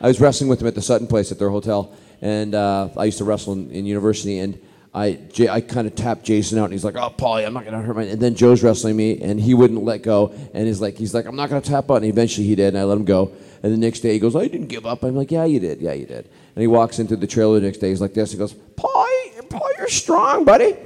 I 0.00 0.08
was 0.08 0.20
wrestling 0.20 0.48
with 0.48 0.60
him 0.60 0.66
at 0.66 0.74
the 0.74 0.82
Sutton 0.82 1.06
place 1.06 1.32
at 1.32 1.38
their 1.38 1.50
hotel, 1.50 1.94
and 2.20 2.54
uh, 2.54 2.88
I 2.96 3.04
used 3.04 3.18
to 3.18 3.24
wrestle 3.24 3.54
in, 3.54 3.70
in 3.70 3.86
university. 3.86 4.38
And 4.38 4.60
I, 4.94 5.12
J- 5.32 5.48
I 5.48 5.60
kind 5.60 5.86
of 5.86 5.94
tapped 5.94 6.24
Jason 6.24 6.58
out, 6.58 6.64
and 6.64 6.72
he's 6.72 6.84
like, 6.84 6.96
"Oh, 6.96 7.10
Paulie, 7.16 7.46
I'm 7.46 7.54
not 7.54 7.64
gonna 7.64 7.82
hurt 7.82 7.96
my." 7.96 8.02
And 8.04 8.20
then 8.20 8.34
Joe's 8.34 8.62
wrestling 8.62 8.96
me, 8.96 9.20
and 9.20 9.40
he 9.40 9.54
wouldn't 9.54 9.84
let 9.84 10.02
go, 10.02 10.32
and 10.54 10.66
he's 10.66 10.80
like, 10.80 10.96
"He's 10.96 11.14
like, 11.14 11.26
I'm 11.26 11.36
not 11.36 11.48
gonna 11.48 11.60
tap 11.60 11.90
out." 11.90 11.96
And 11.96 12.06
eventually 12.06 12.46
he 12.46 12.54
did, 12.54 12.68
and 12.68 12.78
I 12.78 12.84
let 12.84 12.96
him 12.98 13.04
go. 13.04 13.32
And 13.62 13.72
the 13.72 13.78
next 13.78 14.00
day 14.00 14.12
he 14.12 14.18
goes, 14.18 14.36
"I 14.36 14.48
didn't 14.48 14.68
give 14.68 14.86
up." 14.86 15.02
I'm 15.02 15.16
like, 15.16 15.30
"Yeah, 15.30 15.44
you 15.44 15.60
did. 15.60 15.80
Yeah, 15.80 15.92
you 15.92 16.06
did." 16.06 16.28
And 16.54 16.60
he 16.62 16.66
walks 16.66 16.98
into 16.98 17.16
the 17.16 17.26
trailer 17.26 17.60
the 17.60 17.66
next 17.66 17.78
day. 17.78 17.90
He's 17.90 18.00
like 18.00 18.14
this. 18.14 18.32
He 18.32 18.38
goes, 18.38 18.54
"Paulie, 18.54 19.48
Paulie, 19.48 19.78
you're 19.78 19.88
strong, 19.88 20.44
buddy. 20.44 20.76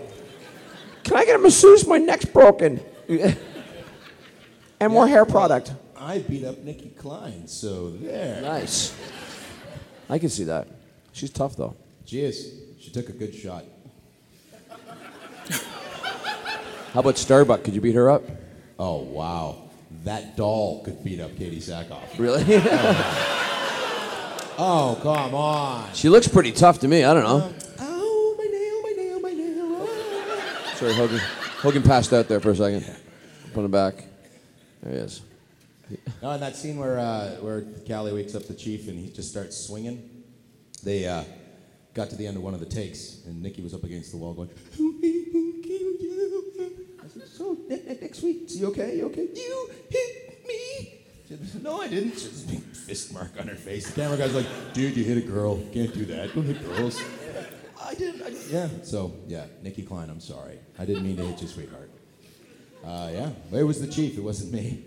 Can 1.05 1.17
I 1.17 1.25
get 1.25 1.37
a 1.37 1.39
masseuse? 1.39 1.87
My 1.87 1.99
neck's 1.99 2.25
broken." 2.25 2.81
and 3.09 4.93
more 4.93 5.07
hair 5.07 5.25
product. 5.25 5.73
I 6.11 6.19
beat 6.19 6.45
up 6.45 6.59
Nicki 6.65 6.89
Clyne, 6.89 7.47
so 7.47 7.91
there. 7.91 8.43
Nice. 8.43 8.93
I 10.09 10.19
can 10.19 10.29
see 10.29 10.43
that. 10.43 10.67
She's 11.13 11.31
tough 11.31 11.55
though. 11.55 11.77
She 12.05 12.21
is. 12.23 12.53
She 12.81 12.91
took 12.91 13.09
a 13.11 13.13
good 13.13 13.33
shot. 13.33 13.63
How 16.93 16.99
about 16.99 17.17
Starbuck? 17.17 17.63
Could 17.63 17.75
you 17.75 17.81
beat 17.81 17.95
her 17.95 18.11
up? 18.11 18.25
Oh 18.77 19.03
wow, 19.03 19.71
that 20.03 20.37
doll 20.37 20.83
could 20.83 21.05
beat 21.05 21.21
up 21.21 21.31
Katee 21.31 21.59
Sackhoff. 21.59 22.19
Really? 22.19 22.43
Oh, 24.63 24.99
oh 24.99 24.99
come 25.01 25.33
on. 25.33 25.95
she 25.95 26.09
looks 26.09 26.27
pretty 26.27 26.51
tough 26.51 26.81
to 26.81 26.89
me. 26.89 27.05
I 27.05 27.15
don't 27.15 27.23
know. 27.23 27.55
Oh 27.79 28.35
my 28.37 28.47
nail, 28.47 28.83
my 28.83 28.91
nail, 29.01 29.21
my 29.21 29.33
nail. 29.33 29.79
oh. 29.81 30.73
Sorry, 30.75 30.93
Hogan. 30.93 31.21
Hogan 31.61 31.83
passed 31.85 32.13
out 32.13 32.27
there 32.27 32.41
for 32.41 32.51
a 32.51 32.57
second. 32.57 32.85
Put 33.55 33.65
him 33.65 33.71
back. 33.71 34.05
There 34.83 34.93
he 34.93 34.99
is. 34.99 35.23
No, 36.23 36.31
in 36.33 36.41
that 36.41 36.57
scene 36.57 36.77
where 36.79 36.99
uh, 36.99 37.31
where 37.41 37.63
Callie 37.87 38.13
wakes 38.13 38.35
up 38.35 38.47
the 38.47 38.55
chief 38.55 38.89
and 38.89 38.99
he 38.99 39.11
just 39.11 39.31
starts 39.31 39.57
swinging, 39.57 40.09
they 40.85 41.07
uh, 41.07 41.25
got 41.95 42.11
to 42.11 42.17
the 42.17 42.27
end 42.27 42.37
of 42.37 42.43
one 42.43 42.55
of 42.55 42.61
the 42.61 42.67
takes 42.67 43.25
and 43.27 43.43
Nicki 43.43 43.63
was 43.63 43.75
up 43.75 43.85
against 43.85 44.11
the 44.13 44.17
wall 44.19 44.35
going. 44.35 44.51
"Who 44.77 44.93
who 44.93 45.63
killed 45.63 46.01
you?" 46.01 46.87
I 47.03 47.09
said, 47.09 47.29
"So 47.29 47.57
ne- 47.69 47.83
ne- 47.87 47.99
next 48.01 48.23
week, 48.23 48.43
you 48.49 48.67
okay? 48.69 48.97
You 48.99 49.07
okay? 49.07 49.29
You 49.35 49.71
hit 49.91 50.47
me." 50.47 50.97
She 51.29 51.37
said, 51.37 51.63
no, 51.63 51.81
I 51.81 51.87
didn't. 51.87 52.17
A 52.17 52.51
big 52.51 52.61
fist 52.75 53.13
mark 53.15 53.31
on 53.39 53.47
her 53.47 53.55
face. 53.55 53.87
The 53.89 54.01
camera 54.01 54.19
guy's 54.19 54.35
like, 54.35 54.47
"Dude, 54.75 54.97
you 54.97 55.05
hit 55.05 55.17
a 55.19 55.21
girl. 55.27 55.57
Can't 55.73 55.95
do 55.95 56.05
that. 56.07 56.35
Don't 56.35 56.45
hit 56.45 56.63
girls." 56.65 57.01
I 57.83 57.95
did. 57.95 58.21
I, 58.23 58.29
yeah. 58.51 58.69
So 58.83 59.15
yeah, 59.27 59.47
Nicki 59.63 59.83
Clyne. 59.83 60.11
I'm 60.11 60.21
sorry. 60.21 60.59
I 60.79 60.85
didn't 60.85 61.03
mean 61.05 61.17
to 61.17 61.25
hit 61.25 61.41
you, 61.43 61.49
sweetheart. 61.49 61.91
Uh, 62.85 63.11
yeah, 63.13 63.59
it 63.59 63.63
was 63.65 63.81
the 63.81 63.87
chief. 63.87 64.17
It 64.17 64.23
wasn't 64.23 64.53
me. 64.53 64.85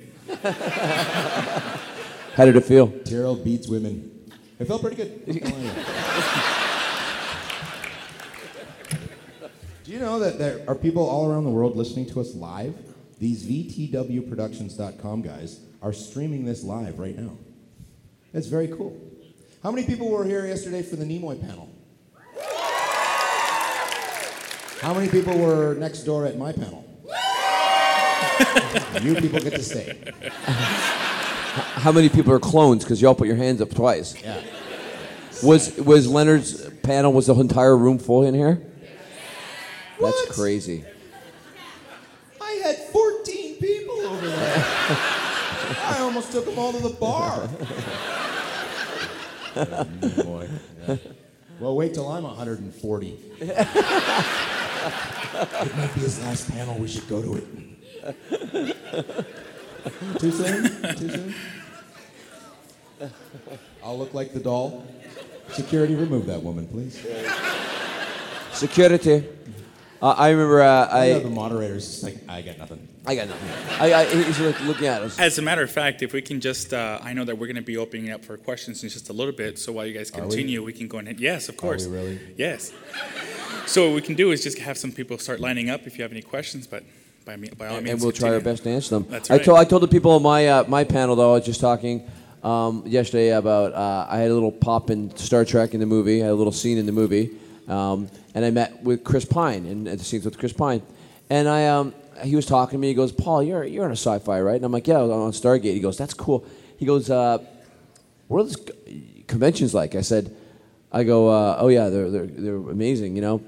How 2.36 2.46
did 2.46 2.56
it 2.56 2.66
feel? 2.66 2.88
Tyrol 3.02 3.36
beats 3.36 3.68
women. 3.68 4.10
It 4.60 4.66
felt 4.66 4.82
pretty 4.82 4.96
good. 4.96 5.28
Not 5.42 5.42
gonna 5.42 5.56
lie 5.56 5.62
to 5.62 5.68
you. 5.68 5.74
Do 9.84 9.92
you 9.92 10.00
know 10.00 10.20
that 10.20 10.40
there 10.40 10.64
are 10.68 10.76
people 10.76 11.06
all 11.08 11.30
around 11.30 11.44
the 11.44 11.50
world 11.50 11.76
listening 11.76 12.06
to 12.12 12.22
us 12.22 12.34
live? 12.36 12.74
These 13.20 13.44
VTWProductions.com 13.44 15.22
guys 15.22 15.60
are 15.82 15.92
streaming 15.92 16.46
this 16.46 16.64
live 16.64 17.00
right 17.00 17.18
now. 17.18 17.38
It's 18.34 18.48
very 18.48 18.70
cool. 18.70 18.98
How 19.62 19.72
many 19.72 19.86
people 19.86 20.10
were 20.10 20.26
here 20.26 20.48
yesterday 20.48 20.82
for 20.82 20.96
the 20.96 21.06
Nimoy 21.06 21.40
panel? 21.40 21.70
How 24.82 24.94
many 24.94 25.10
people 25.10 25.38
were 25.38 25.76
next 25.76 26.04
door 26.04 26.26
at 26.26 26.38
my 26.38 26.52
panel? 26.52 26.84
You 29.02 29.16
people 29.16 29.40
get 29.40 29.54
to 29.54 29.64
stay. 29.64 29.98
How 31.76 31.92
many 31.92 32.10
people 32.10 32.34
are 32.34 32.40
clones? 32.40 32.84
Because 32.84 33.02
y'all 33.02 33.16
put 33.16 33.28
your 33.28 33.36
hands 33.36 33.62
up 33.62 33.74
twice. 33.74 34.16
Yeah. 34.22 34.42
Was 35.44 35.78
was 35.78 36.08
Leonard's 36.08 36.70
panel? 36.82 37.14
Was 37.14 37.28
the 37.28 37.36
entire 37.36 37.78
room 37.78 38.00
full 38.00 38.24
in 38.24 38.34
here? 38.34 38.62
What? 40.00 40.16
That's 40.26 40.38
crazy. 40.38 40.84
I 42.42 42.52
had 42.64 42.78
14 42.78 43.56
people 43.56 43.96
over 44.02 44.28
there. 44.28 44.66
I 45.86 45.98
almost 46.00 46.32
took 46.32 46.46
them 46.46 46.58
all 46.58 46.72
to 46.74 46.80
the 46.80 46.90
bar. 46.90 47.50
Oh, 49.56 49.86
boy. 50.24 50.50
Yeah. 50.88 50.98
Well, 51.60 51.76
wait 51.76 51.94
till 51.94 52.10
I'm 52.10 52.24
140. 52.24 53.08
it 53.40 53.58
might 55.78 55.92
be 55.94 56.02
his 56.02 56.20
last 56.24 56.50
panel. 56.52 56.76
We 56.78 56.88
should 56.88 57.08
go 57.08 57.22
to 57.22 57.36
it. 57.36 57.73
Too 60.20 60.32
soon? 60.32 60.64
Too 60.96 61.10
soon? 61.10 61.36
I'll 63.84 63.98
look 63.98 64.14
like 64.14 64.34
the 64.34 64.40
doll. 64.40 64.86
Security, 65.52 65.96
remove 65.96 66.26
that 66.28 66.42
woman, 66.42 66.68
please. 66.68 67.06
Security. 68.54 69.26
Uh, 70.02 70.10
I 70.18 70.30
remember. 70.32 70.62
Uh, 70.62 70.88
I 70.92 71.10
know 71.10 71.20
the 71.22 71.30
moderator's 71.30 71.86
just 71.88 72.04
like, 72.04 72.18
I 72.28 72.42
got 72.42 72.58
nothing. 72.58 72.88
I 73.06 73.16
got 73.16 73.28
nothing. 73.30 73.50
I, 73.82 73.94
I 73.94 74.06
he's 74.06 74.40
like 74.40 74.60
looking 74.62 74.88
at 74.88 75.02
us. 75.02 75.18
As 75.20 75.38
a 75.38 75.42
matter 75.42 75.62
of 75.62 75.72
fact, 75.72 76.02
if 76.02 76.12
we 76.14 76.22
can 76.22 76.40
just, 76.42 76.74
uh, 76.74 77.00
I 77.02 77.14
know 77.14 77.24
that 77.24 77.38
we're 77.38 77.48
going 77.48 77.56
to 77.58 77.62
be 77.62 77.78
opening 77.78 78.12
up 78.12 78.24
for 78.24 78.36
questions 78.38 78.84
in 78.84 78.90
just 78.90 79.10
a 79.10 79.14
little 79.14 79.34
bit. 79.34 79.58
So 79.60 79.72
while 79.72 79.86
you 79.86 79.94
guys 79.94 80.12
Are 80.12 80.16
we? 80.16 80.22
continue, 80.22 80.64
we? 80.64 80.74
can 80.74 80.88
go 80.90 81.00
ahead. 81.00 81.20
Yes, 81.20 81.48
of 81.50 81.56
course. 81.58 81.88
we 81.88 81.96
really? 81.96 82.20
Yes. 82.38 82.72
So 83.66 83.88
what 83.88 83.96
we 83.96 84.02
can 84.02 84.16
do 84.16 84.32
is 84.32 84.44
just 84.44 84.60
have 84.60 84.78
some 84.78 84.92
people 84.92 85.18
start 85.18 85.40
lining 85.40 85.70
up 85.70 85.88
if 85.88 85.98
you 85.98 86.04
have 86.04 86.12
any 86.12 86.22
questions. 86.22 86.68
But 86.68 86.84
by 87.26 87.36
me, 87.36 87.50
by 87.58 87.68
all 87.68 87.76
and, 87.76 87.86
means, 87.86 87.94
and 87.94 88.02
we'll 88.02 88.12
try 88.12 88.34
our 88.34 88.40
best 88.40 88.64
to 88.64 88.70
answer 88.70 88.96
them. 88.96 89.06
That's 89.10 89.32
I 89.32 89.36
right. 89.36 89.44
told 89.44 89.60
I 89.60 89.64
told 89.64 89.82
the 89.82 89.88
people 89.88 90.12
on 90.12 90.24
my 90.24 90.48
uh, 90.48 90.64
my 90.68 90.84
panel 90.84 91.16
though 91.16 91.32
I 91.32 91.36
was 91.36 91.46
just 91.46 91.62
talking 91.62 92.10
um, 92.44 92.84
yesterday 92.86 93.30
about 93.30 93.74
uh, 93.74 94.08
I 94.10 94.18
had 94.18 94.32
a 94.32 94.34
little 94.34 94.52
pop 94.52 94.90
in 94.90 95.16
Star 95.16 95.46
Trek 95.46 95.74
in 95.74 95.80
the 95.80 95.86
movie. 95.86 96.22
I 96.22 96.26
had 96.26 96.32
a 96.32 96.36
little 96.36 96.52
scene 96.52 96.78
in 96.78 96.86
the 96.86 96.92
movie, 96.92 97.32
um, 97.68 98.10
and 98.36 98.44
I 98.44 98.50
met 98.50 98.84
with 98.84 99.04
Chris 99.04 99.26
Pine 99.26 99.66
and 99.66 99.88
at 99.88 100.00
the 100.00 100.04
scenes 100.04 100.26
with 100.26 100.38
Chris 100.38 100.54
Pine, 100.54 100.82
and 101.30 101.48
I 101.48 101.68
um, 101.68 101.94
he 102.24 102.36
was 102.36 102.46
talking 102.46 102.78
to 102.78 102.82
me. 102.82 102.90
He 102.90 102.94
goes, 102.94 103.12
"Paul, 103.12 103.42
you're 103.42 103.64
you're 103.64 103.86
in 103.86 103.92
a 103.92 103.94
sci-fi, 103.94 104.42
right?" 104.42 104.56
And 104.56 104.66
I'm 104.66 104.72
like, 104.72 104.88
"Yeah, 104.88 104.98
I 104.98 105.02
on 105.02 105.32
Stargate." 105.32 105.74
He 105.74 105.80
goes, 105.80 105.98
"That's 105.98 106.14
cool." 106.14 106.46
He 106.78 106.86
goes, 106.86 107.10
uh, 107.10 107.38
"What 108.28 108.42
are 108.42 108.44
those 108.44 108.70
conventions 109.28 109.74
like?" 109.74 109.96
I 109.96 110.02
said, 110.02 110.36
"I 110.92 111.04
go, 111.04 111.30
uh, 111.30 111.58
oh 111.60 111.70
yeah, 111.70 111.90
they're 111.90 112.10
they're 112.10 112.28
they're 112.28 112.56
amazing, 112.56 113.16
you 113.16 113.22
know, 113.22 113.42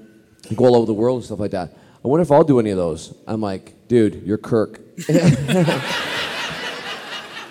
you 0.48 0.56
go 0.56 0.64
all 0.64 0.76
over 0.76 0.86
the 0.86 0.94
world 0.94 1.18
and 1.18 1.24
stuff 1.24 1.40
like 1.40 1.50
that." 1.50 1.76
I 2.06 2.08
wonder 2.08 2.22
if 2.22 2.30
I'll 2.30 2.44
do 2.44 2.60
any 2.60 2.70
of 2.70 2.76
those. 2.76 3.12
I'm 3.26 3.40
like, 3.40 3.88
dude, 3.88 4.22
you're 4.24 4.38
Kirk. 4.38 4.78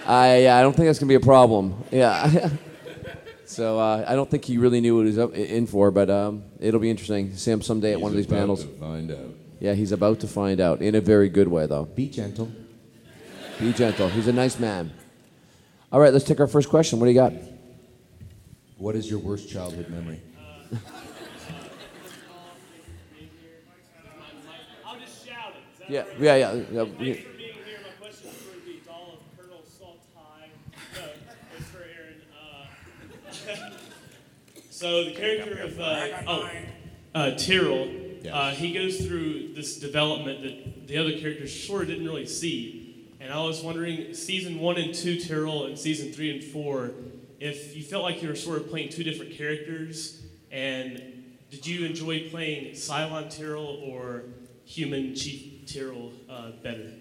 I 0.07 0.43
yeah, 0.43 0.55
I 0.57 0.61
don't 0.61 0.73
think 0.73 0.85
that's 0.85 0.97
gonna 0.97 1.09
be 1.09 1.15
a 1.15 1.19
problem. 1.19 1.83
Yeah. 1.91 2.51
so 3.45 3.77
uh, 3.77 4.05
I 4.07 4.15
don't 4.15 4.31
think 4.31 4.45
he 4.45 4.57
really 4.57 4.79
knew 4.79 4.95
what 4.95 5.01
he 5.01 5.07
was 5.07 5.17
up, 5.17 5.33
in 5.33 5.67
for, 5.67 5.91
but 5.91 6.09
um, 6.09 6.45
it'll 6.61 6.79
be 6.79 6.89
interesting 6.89 7.31
to 7.31 7.37
see 7.37 7.51
him 7.51 7.61
someday 7.61 7.91
at 7.91 7.99
one 7.99 8.13
of 8.13 8.15
these 8.15 8.27
panels. 8.27 8.63
find 8.79 9.11
out. 9.11 9.35
Yeah, 9.59 9.73
he's 9.73 9.91
about 9.91 10.21
to 10.21 10.27
find 10.29 10.61
out 10.61 10.81
in 10.81 10.95
a 10.95 11.01
very 11.01 11.27
good 11.27 11.49
way, 11.49 11.65
though. 11.65 11.83
Be 11.83 12.07
gentle. 12.07 12.49
Be 13.59 13.73
gentle. 13.73 14.07
He's 14.07 14.29
a 14.29 14.33
nice 14.33 14.57
man. 14.57 14.93
All 15.91 15.99
right, 15.99 16.13
let's 16.13 16.23
take 16.23 16.39
our 16.39 16.47
first 16.47 16.69
question. 16.69 17.01
What 17.01 17.07
do 17.07 17.11
you 17.11 17.19
got? 17.19 17.33
What 18.77 18.95
is 18.95 19.09
your 19.09 19.19
worst 19.19 19.49
childhood 19.49 19.89
memory? 19.89 20.21
No, 26.71 26.83
it's 26.83 27.23
for 27.23 27.37
being 27.37 27.53
here. 27.53 27.77
My 27.83 28.07
question 28.07 28.31
for 28.31 28.59
the 28.65 28.79
doll 28.85 29.19
of 29.19 29.37
Colonel 29.37 29.63
Saltire, 29.63 30.49
Mr. 31.59 31.81
Aaron. 31.95 32.21
Uh, 33.53 33.69
so 34.71 35.03
the 35.03 35.13
character 35.13 35.61
of 35.61 35.79
uh, 35.79 36.07
oh, 36.27 36.49
uh, 37.13 37.31
Tyrol, 37.35 37.87
uh, 38.31 38.51
he 38.51 38.73
goes 38.73 39.05
through 39.05 39.53
this 39.53 39.79
development 39.79 40.41
that 40.41 40.87
the 40.87 40.97
other 40.97 41.19
characters 41.19 41.67
sort 41.67 41.83
of 41.83 41.89
didn't 41.89 42.05
really 42.05 42.25
see. 42.25 43.11
And 43.19 43.31
I 43.31 43.43
was 43.43 43.61
wondering, 43.61 44.15
season 44.15 44.59
one 44.59 44.77
and 44.77 44.91
two 44.91 45.19
Tyrol, 45.19 45.67
and 45.67 45.77
season 45.77 46.11
three 46.11 46.31
and 46.31 46.43
four, 46.43 46.91
if 47.39 47.75
you 47.75 47.83
felt 47.83 48.01
like 48.01 48.23
you 48.23 48.29
were 48.29 48.35
sort 48.35 48.57
of 48.57 48.69
playing 48.69 48.89
two 48.89 49.03
different 49.03 49.33
characters, 49.33 50.23
and 50.49 51.35
did 51.51 51.67
you 51.67 51.85
enjoy 51.85 52.29
playing 52.29 52.73
Cylon 52.73 53.29
Tyrol 53.29 53.83
or 53.85 54.23
human 54.65 55.13
Chief 55.13 55.54
Tyrol 55.65 56.13
uh, 56.29 56.51
better? 56.63 56.91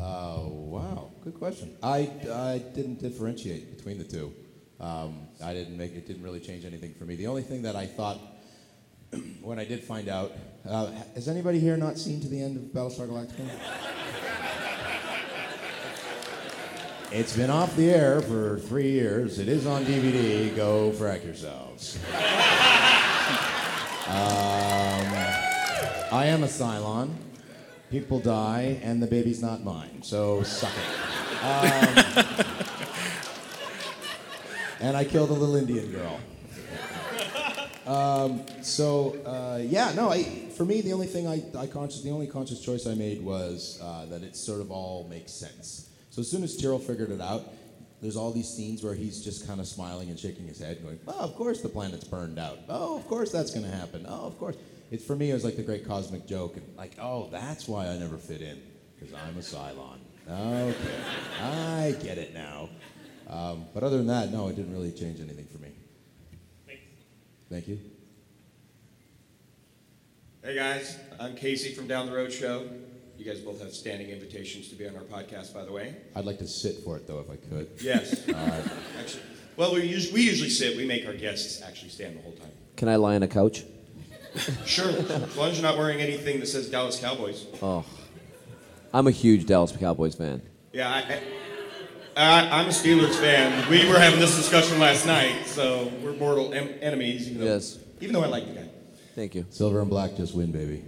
Oh, 0.00 0.48
wow. 0.48 1.10
Good 1.22 1.34
question. 1.34 1.76
I, 1.82 2.10
I 2.32 2.62
didn't 2.74 3.00
differentiate 3.00 3.76
between 3.76 3.98
the 3.98 4.04
two. 4.04 4.32
Um, 4.80 5.28
I 5.44 5.52
didn't 5.52 5.76
make 5.76 5.94
it, 5.94 6.06
didn't 6.06 6.22
really 6.22 6.40
change 6.40 6.64
anything 6.64 6.94
for 6.94 7.04
me. 7.04 7.16
The 7.16 7.26
only 7.26 7.42
thing 7.42 7.62
that 7.62 7.76
I 7.76 7.86
thought 7.86 8.18
when 9.42 9.58
I 9.58 9.64
did 9.64 9.84
find 9.84 10.08
out, 10.08 10.32
uh, 10.68 10.90
has 11.14 11.28
anybody 11.28 11.60
here 11.60 11.76
not 11.76 11.98
seen 11.98 12.20
to 12.20 12.28
the 12.28 12.42
end 12.42 12.56
of 12.56 12.62
Battlestar 12.64 13.08
Galactica? 13.08 13.50
It's 17.12 17.36
been 17.36 17.50
off 17.50 17.74
the 17.74 17.90
air 17.90 18.20
for 18.20 18.60
three 18.60 18.92
years. 18.92 19.40
It 19.40 19.48
is 19.48 19.66
on 19.66 19.84
DVD. 19.84 20.54
Go 20.54 20.92
frack 20.92 21.24
yourselves. 21.24 21.98
Um, 24.06 24.49
I 26.20 26.26
am 26.26 26.42
a 26.42 26.48
Cylon. 26.48 27.14
People 27.90 28.20
die, 28.20 28.78
and 28.82 29.02
the 29.02 29.06
baby's 29.06 29.40
not 29.40 29.64
mine, 29.64 30.02
so 30.02 30.42
suck 30.42 30.70
it. 30.70 31.42
Um, 31.42 32.44
and 34.80 34.98
I 34.98 35.04
killed 35.04 35.30
a 35.30 35.32
little 35.32 35.56
Indian 35.56 35.90
girl. 35.90 36.20
Um, 37.86 38.42
so 38.60 39.16
uh, 39.24 39.62
yeah, 39.62 39.94
no. 39.94 40.10
I, 40.10 40.24
for 40.58 40.66
me, 40.66 40.82
the 40.82 40.92
only 40.92 41.06
thing 41.06 41.26
I, 41.26 41.42
I 41.56 41.66
conscious, 41.66 42.02
the 42.02 42.10
only 42.10 42.26
conscious 42.26 42.60
choice 42.60 42.86
I 42.86 42.92
made 42.92 43.22
was 43.22 43.80
uh, 43.82 44.04
that 44.10 44.22
it 44.22 44.36
sort 44.36 44.60
of 44.60 44.70
all 44.70 45.08
makes 45.08 45.32
sense. 45.32 45.88
So 46.10 46.20
as 46.20 46.30
soon 46.30 46.44
as 46.44 46.54
Tyrol 46.54 46.80
figured 46.80 47.12
it 47.12 47.22
out, 47.22 47.50
there's 48.02 48.16
all 48.16 48.30
these 48.30 48.48
scenes 48.50 48.82
where 48.82 48.94
he's 48.94 49.24
just 49.24 49.46
kind 49.46 49.58
of 49.58 49.66
smiling 49.66 50.10
and 50.10 50.18
shaking 50.18 50.46
his 50.46 50.58
head, 50.58 50.82
going, 50.82 51.00
"Oh, 51.08 51.20
of 51.20 51.34
course 51.34 51.62
the 51.62 51.70
planet's 51.70 52.04
burned 52.04 52.38
out. 52.38 52.58
Oh, 52.68 52.98
of 52.98 53.08
course 53.08 53.32
that's 53.32 53.52
going 53.52 53.64
to 53.64 53.74
happen. 53.74 54.04
Oh, 54.06 54.26
of 54.26 54.38
course." 54.38 54.56
It's 54.90 55.04
for 55.04 55.14
me, 55.14 55.30
it 55.30 55.34
was 55.34 55.44
like 55.44 55.56
the 55.56 55.62
great 55.62 55.86
cosmic 55.86 56.26
joke, 56.26 56.56
and 56.56 56.76
like, 56.76 56.96
oh, 57.00 57.28
that's 57.30 57.68
why 57.68 57.86
I 57.86 57.96
never 57.96 58.16
fit 58.16 58.42
in 58.42 58.60
because 58.98 59.14
I'm 59.14 59.36
a 59.36 59.40
Cylon. 59.40 59.98
Okay, 60.28 60.94
I 61.40 61.94
get 62.02 62.18
it 62.18 62.34
now. 62.34 62.68
Um, 63.28 63.66
but 63.72 63.84
other 63.84 63.98
than 63.98 64.08
that, 64.08 64.32
no, 64.32 64.48
it 64.48 64.56
didn't 64.56 64.72
really 64.72 64.90
change 64.90 65.20
anything 65.20 65.46
for 65.46 65.58
me. 65.58 65.70
Thank 67.48 67.68
you. 67.68 67.78
Hey 70.42 70.56
guys, 70.56 70.98
I'm 71.20 71.36
Casey 71.36 71.72
from 71.72 71.86
Down 71.86 72.06
the 72.06 72.12
Road 72.12 72.32
Show. 72.32 72.68
You 73.16 73.24
guys 73.24 73.40
both 73.40 73.60
have 73.60 73.72
standing 73.72 74.08
invitations 74.08 74.68
to 74.70 74.74
be 74.74 74.88
on 74.88 74.96
our 74.96 75.02
podcast, 75.02 75.54
by 75.54 75.64
the 75.64 75.72
way. 75.72 75.94
I'd 76.16 76.24
like 76.24 76.38
to 76.38 76.48
sit 76.48 76.82
for 76.84 76.96
it 76.96 77.06
though, 77.06 77.20
if 77.20 77.30
I 77.30 77.36
could. 77.36 77.68
Yes. 77.80 78.28
Actually, 78.98 79.22
well, 79.56 79.74
we 79.74 79.82
usually, 79.82 80.14
we 80.14 80.22
usually 80.22 80.50
sit. 80.50 80.76
We 80.76 80.86
make 80.86 81.06
our 81.06 81.14
guests 81.14 81.62
actually 81.62 81.90
stand 81.90 82.16
the 82.16 82.22
whole 82.22 82.32
time. 82.32 82.50
Can 82.76 82.88
I 82.88 82.96
lie 82.96 83.14
on 83.14 83.22
a 83.22 83.28
couch? 83.28 83.62
Sure, 84.64 84.88
as 84.88 85.36
long 85.36 85.50
as 85.50 85.56
you're 85.60 85.62
not 85.68 85.76
wearing 85.76 86.00
anything 86.00 86.38
that 86.40 86.46
says 86.46 86.70
Dallas 86.70 86.98
Cowboys. 87.00 87.46
Oh, 87.62 87.84
I'm 88.94 89.06
a 89.06 89.10
huge 89.10 89.46
Dallas 89.46 89.72
Cowboys 89.76 90.14
fan. 90.14 90.42
Yeah, 90.72 90.88
I, 90.88 91.20
I, 92.16 92.48
I, 92.48 92.60
I'm 92.60 92.66
a 92.66 92.70
Steelers 92.70 93.14
fan. 93.18 93.68
We 93.68 93.88
were 93.88 93.98
having 93.98 94.20
this 94.20 94.36
discussion 94.36 94.78
last 94.78 95.06
night, 95.06 95.46
so 95.46 95.90
we're 96.02 96.12
mortal 96.12 96.52
em- 96.54 96.74
enemies. 96.80 97.28
Even 97.28 97.40
though, 97.40 97.46
Yes. 97.46 97.78
Even 98.00 98.14
though 98.14 98.22
I 98.22 98.26
like 98.26 98.46
the 98.46 98.54
guy. 98.54 98.68
Thank 99.14 99.34
you. 99.34 99.46
Silver 99.50 99.80
and 99.80 99.90
black 99.90 100.16
just 100.16 100.34
win, 100.34 100.52
baby. 100.52 100.84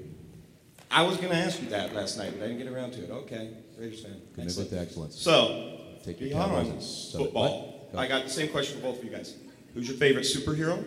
I 0.90 1.02
was 1.02 1.16
going 1.16 1.30
to 1.30 1.36
ask 1.36 1.60
you 1.60 1.68
that 1.70 1.94
last 1.94 2.18
night, 2.18 2.32
but 2.38 2.44
I 2.44 2.48
didn't 2.48 2.62
get 2.62 2.72
around 2.72 2.92
to 2.92 3.02
it. 3.04 3.10
Okay, 3.10 3.50
Raiders 3.78 4.02
fan. 4.02 4.12
Commitment 4.34 4.46
Excellent. 4.48 4.70
to 4.70 4.78
excellence. 4.80 5.18
So, 5.20 5.80
Take 6.04 6.20
your 6.20 6.28
beyond 6.30 6.52
Cowboys 6.52 7.12
and 7.14 7.22
football, 7.24 7.88
Go. 7.92 7.98
I 7.98 8.06
got 8.08 8.24
the 8.24 8.30
same 8.30 8.48
question 8.48 8.76
for 8.80 8.84
both 8.88 8.98
of 8.98 9.04
you 9.04 9.10
guys. 9.10 9.34
Who's 9.74 9.88
your 9.88 9.96
favorite 9.96 10.24
superhero? 10.24 10.86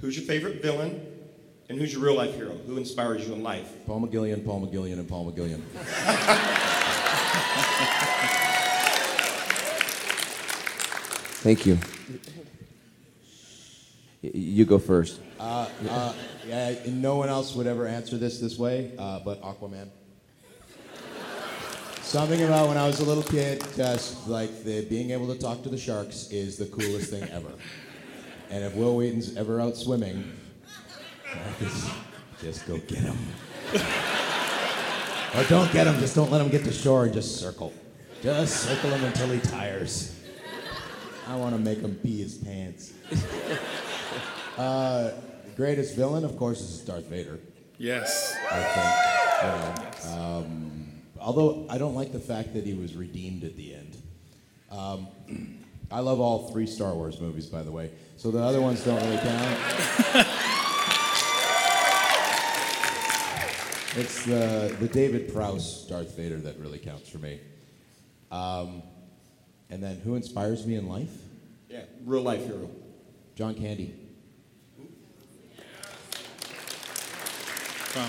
Who's 0.00 0.16
your 0.16 0.26
favorite 0.26 0.60
villain? 0.62 1.06
And 1.72 1.80
who's 1.80 1.94
your 1.94 2.02
real 2.02 2.16
life 2.16 2.34
hero? 2.34 2.50
Who 2.66 2.76
inspires 2.76 3.26
you 3.26 3.32
in 3.32 3.42
life? 3.42 3.66
Paul 3.86 4.02
McGillion, 4.02 4.44
Paul 4.44 4.66
McGillion, 4.66 4.98
and 4.98 5.08
Paul 5.08 5.32
McGillion. 5.32 5.62
Thank 11.40 11.64
you. 11.64 11.78
You 14.20 14.66
go 14.66 14.78
first. 14.78 15.18
Uh, 15.40 15.70
uh, 15.88 16.12
yeah, 16.46 16.74
and 16.84 17.00
no 17.00 17.16
one 17.16 17.30
else 17.30 17.54
would 17.54 17.66
ever 17.66 17.86
answer 17.86 18.18
this 18.18 18.38
this 18.38 18.58
way, 18.58 18.92
uh, 18.98 19.20
but 19.20 19.40
Aquaman. 19.40 19.88
Something 22.02 22.42
about 22.42 22.68
when 22.68 22.76
I 22.76 22.86
was 22.86 23.00
a 23.00 23.06
little 23.06 23.22
kid, 23.22 23.64
just 23.74 24.28
like 24.28 24.62
the 24.64 24.84
being 24.84 25.10
able 25.12 25.34
to 25.34 25.40
talk 25.40 25.62
to 25.62 25.70
the 25.70 25.78
sharks 25.78 26.28
is 26.30 26.58
the 26.58 26.66
coolest 26.66 27.08
thing 27.08 27.22
ever. 27.30 27.52
And 28.50 28.62
if 28.62 28.74
Wil 28.74 28.94
Wheaton's 28.94 29.34
ever 29.38 29.58
out 29.58 29.78
swimming, 29.78 30.30
just, 32.40 32.66
go 32.66 32.78
get 32.78 32.98
him. 32.98 33.18
or 35.36 35.44
don't 35.44 35.72
get 35.72 35.86
him, 35.86 35.98
just 35.98 36.14
don't 36.14 36.30
let 36.30 36.40
him 36.40 36.48
get 36.48 36.64
to 36.64 36.72
shore 36.72 37.04
and 37.04 37.12
just 37.12 37.40
circle. 37.40 37.72
Just 38.22 38.64
circle 38.64 38.90
him 38.90 39.04
until 39.04 39.28
he 39.28 39.40
tires. 39.40 40.18
I 41.26 41.36
want 41.36 41.54
to 41.54 41.60
make 41.60 41.78
him 41.80 41.94
pee 42.02 42.22
his 42.22 42.34
pants. 42.34 42.92
Uh, 44.58 45.12
greatest 45.56 45.96
villain, 45.96 46.24
of 46.24 46.36
course, 46.36 46.60
is 46.60 46.80
Darth 46.80 47.06
Vader. 47.06 47.38
Yes. 47.78 48.36
I 48.50 48.62
think. 48.62 50.04
You 50.04 50.10
know, 50.10 50.16
um, 50.16 51.02
although 51.20 51.66
I 51.70 51.78
don't 51.78 51.94
like 51.94 52.12
the 52.12 52.20
fact 52.20 52.54
that 52.54 52.64
he 52.64 52.74
was 52.74 52.94
redeemed 52.94 53.44
at 53.44 53.56
the 53.56 53.74
end. 53.74 53.96
Um, 54.70 55.06
I 55.90 56.00
love 56.00 56.20
all 56.20 56.50
three 56.50 56.66
Star 56.66 56.94
Wars 56.94 57.20
movies, 57.20 57.46
by 57.46 57.62
the 57.62 57.72
way, 57.72 57.90
so 58.16 58.30
the 58.30 58.40
other 58.40 58.60
ones 58.60 58.84
don't 58.84 59.02
really 59.02 59.18
count. 59.18 60.28
it's 63.96 64.24
the 64.24 64.74
the 64.80 64.88
David 64.88 65.32
Prowse 65.32 65.86
Darth 65.88 66.16
Vader 66.16 66.38
that 66.38 66.58
really 66.58 66.78
counts 66.78 67.08
for 67.08 67.18
me. 67.18 67.40
Um, 68.30 68.82
and 69.70 69.82
then, 69.82 70.00
who 70.00 70.14
inspires 70.16 70.66
me 70.66 70.76
in 70.76 70.88
life? 70.88 71.10
Yeah, 71.68 71.84
real 72.04 72.22
life 72.22 72.44
hero. 72.44 72.70
John 73.34 73.54
Candy. 73.54 73.94
Wow. 77.96 78.08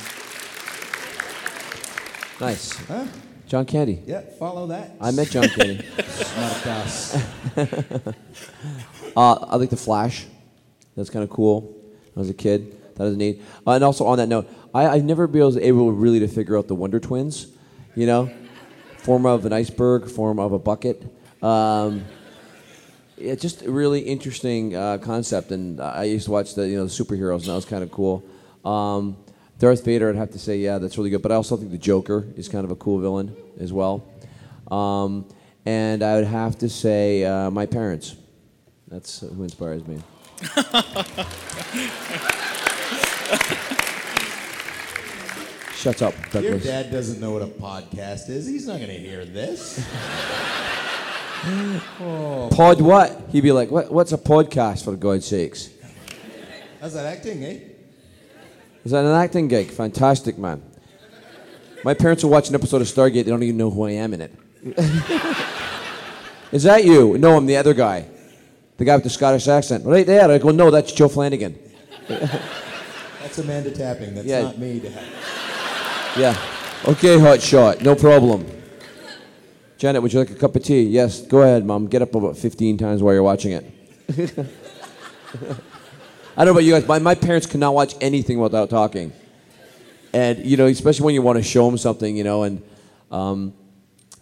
Nice. 2.39 2.73
Huh? 2.87 3.05
John 3.47 3.65
Candy. 3.65 4.01
Yeah, 4.05 4.21
follow 4.39 4.67
that. 4.67 4.95
I 4.99 5.11
met 5.11 5.29
John 5.29 5.47
Candy. 5.49 5.77
Smartass. 5.97 7.15
Uh, 9.15 9.35
I 9.47 9.57
like 9.57 9.69
the 9.69 9.77
Flash. 9.77 10.25
That's 10.95 11.11
kind 11.11 11.21
of 11.21 11.29
cool. 11.29 11.75
I 12.15 12.19
was 12.19 12.31
a 12.31 12.33
kid. 12.33 12.75
That 12.95 13.05
is 13.05 13.17
neat. 13.17 13.41
Uh, 13.65 13.71
and 13.71 13.83
also 13.83 14.05
on 14.05 14.17
that 14.17 14.27
note, 14.27 14.49
I, 14.73 14.87
I've 14.87 15.03
never 15.03 15.27
been 15.27 15.57
able, 15.59 15.91
really 15.91 16.19
to 16.19 16.27
figure 16.27 16.57
out 16.57 16.67
the 16.67 16.75
Wonder 16.75 16.99
Twins. 16.99 17.47
You 17.95 18.07
know, 18.07 18.31
form 18.97 19.25
of 19.25 19.45
an 19.45 19.53
iceberg, 19.53 20.09
form 20.09 20.39
of 20.39 20.51
a 20.51 20.59
bucket. 20.59 21.03
Um, 21.43 22.05
it's 23.17 23.41
just 23.41 23.61
a 23.61 23.71
really 23.71 24.01
interesting 24.01 24.75
uh, 24.75 24.97
concept, 24.97 25.51
and 25.51 25.79
I 25.79 26.05
used 26.05 26.25
to 26.25 26.31
watch 26.31 26.55
the 26.55 26.67
you 26.67 26.77
know 26.77 26.85
the 26.85 26.91
superheroes, 26.91 27.41
and 27.41 27.49
that 27.49 27.55
was 27.55 27.65
kind 27.65 27.83
of 27.83 27.91
cool. 27.91 28.23
Um, 28.65 29.17
Darth 29.59 29.85
Vader, 29.85 30.09
I'd 30.09 30.15
have 30.15 30.31
to 30.31 30.39
say, 30.39 30.57
yeah, 30.57 30.77
that's 30.77 30.97
really 30.97 31.09
good. 31.09 31.21
But 31.21 31.31
I 31.31 31.35
also 31.35 31.55
think 31.55 31.71
the 31.71 31.77
Joker 31.77 32.27
is 32.35 32.49
kind 32.49 32.65
of 32.65 32.71
a 32.71 32.75
cool 32.75 32.99
villain 32.99 33.35
as 33.59 33.71
well. 33.71 34.03
Um, 34.69 35.25
and 35.65 36.03
I 36.03 36.15
would 36.15 36.27
have 36.27 36.57
to 36.59 36.69
say 36.69 37.23
uh, 37.23 37.49
my 37.49 37.65
parents. 37.65 38.15
That's 38.87 39.21
who 39.21 39.43
inspires 39.43 39.87
me. 39.87 40.01
Shut 45.75 46.01
up, 46.01 46.13
Douglas. 46.31 46.43
Your 46.43 46.59
dad 46.59 46.91
doesn't 46.91 47.19
know 47.19 47.31
what 47.31 47.41
a 47.41 47.47
podcast 47.47 48.29
is. 48.29 48.47
He's 48.47 48.67
not 48.67 48.77
going 48.77 48.87
to 48.87 48.97
hear 48.97 49.25
this. 49.25 49.83
Pod 51.43 52.79
what? 52.79 53.21
He'd 53.31 53.41
be 53.41 53.51
like, 53.51 53.69
what, 53.69 53.91
what's 53.91 54.13
a 54.13 54.17
podcast, 54.17 54.85
for 54.85 54.95
God's 54.95 55.25
sakes? 55.25 55.69
How's 56.79 56.93
that 56.93 57.05
acting, 57.05 57.43
eh? 57.43 57.59
Is 58.85 58.91
that 58.91 59.03
an 59.03 59.11
acting 59.11 59.49
gig? 59.49 59.71
Fantastic, 59.71 60.37
man. 60.37 60.61
My 61.83 61.93
parents 61.93 62.23
will 62.23 62.31
watch 62.31 62.47
an 62.47 62.55
episode 62.55 62.81
of 62.81 62.87
Stargate. 62.87 63.13
They 63.13 63.23
don't 63.23 63.43
even 63.43 63.57
know 63.57 63.69
who 63.69 63.85
I 63.85 63.91
am 63.91 64.13
in 64.13 64.21
it. 64.21 64.33
Is 66.53 66.63
that 66.63 66.85
you? 66.85 67.17
No, 67.17 67.35
I'm 67.35 67.45
the 67.45 67.57
other 67.57 67.73
guy. 67.73 68.05
The 68.77 68.85
guy 68.85 68.95
with 68.95 69.03
the 69.03 69.09
Scottish 69.09 69.49
accent. 69.49 69.85
Right 69.85 70.05
there. 70.05 70.31
I 70.31 70.37
go, 70.37 70.51
no, 70.51 70.71
that's 70.71 70.93
Joe 70.93 71.09
Flanigan. 71.09 71.57
That's 73.33 73.47
Amanda 73.47 73.71
Tapping. 73.71 74.13
That's 74.13 74.27
Yeah. 74.27 74.43
not 74.43 74.59
me, 74.59 74.77
Dad. 74.77 74.93
Yeah. 76.15 76.37
Okay, 76.85 77.17
hot 77.17 77.41
shot. 77.41 77.81
No 77.81 77.95
problem. 77.95 78.45
Janet, 79.79 80.03
would 80.03 80.13
you 80.13 80.19
like 80.19 80.29
a 80.29 80.35
cup 80.35 80.55
of 80.55 80.63
tea? 80.63 80.83
Yes. 80.83 81.21
Go 81.21 81.41
ahead, 81.41 81.65
Mom. 81.65 81.87
Get 81.87 82.03
up 82.03 82.13
about 82.13 82.37
15 82.37 82.77
times 82.77 83.01
while 83.01 83.11
you're 83.15 83.23
watching 83.23 83.53
it. 83.53 83.65
I 86.37 86.45
don't 86.45 86.45
know 86.45 86.51
about 86.51 86.63
you 86.63 86.73
guys, 86.73 86.83
but 86.83 87.01
my 87.01 87.15
parents 87.15 87.47
could 87.47 87.59
not 87.59 87.73
watch 87.73 87.95
anything 88.01 88.37
without 88.37 88.69
talking. 88.69 89.11
And, 90.13 90.45
you 90.45 90.55
know, 90.55 90.67
especially 90.67 91.05
when 91.05 91.15
you 91.15 91.23
want 91.23 91.37
to 91.37 91.43
show 91.43 91.67
them 91.67 91.79
something, 91.79 92.15
you 92.15 92.23
know, 92.23 92.43
and 92.43 92.61
um, 93.09 93.55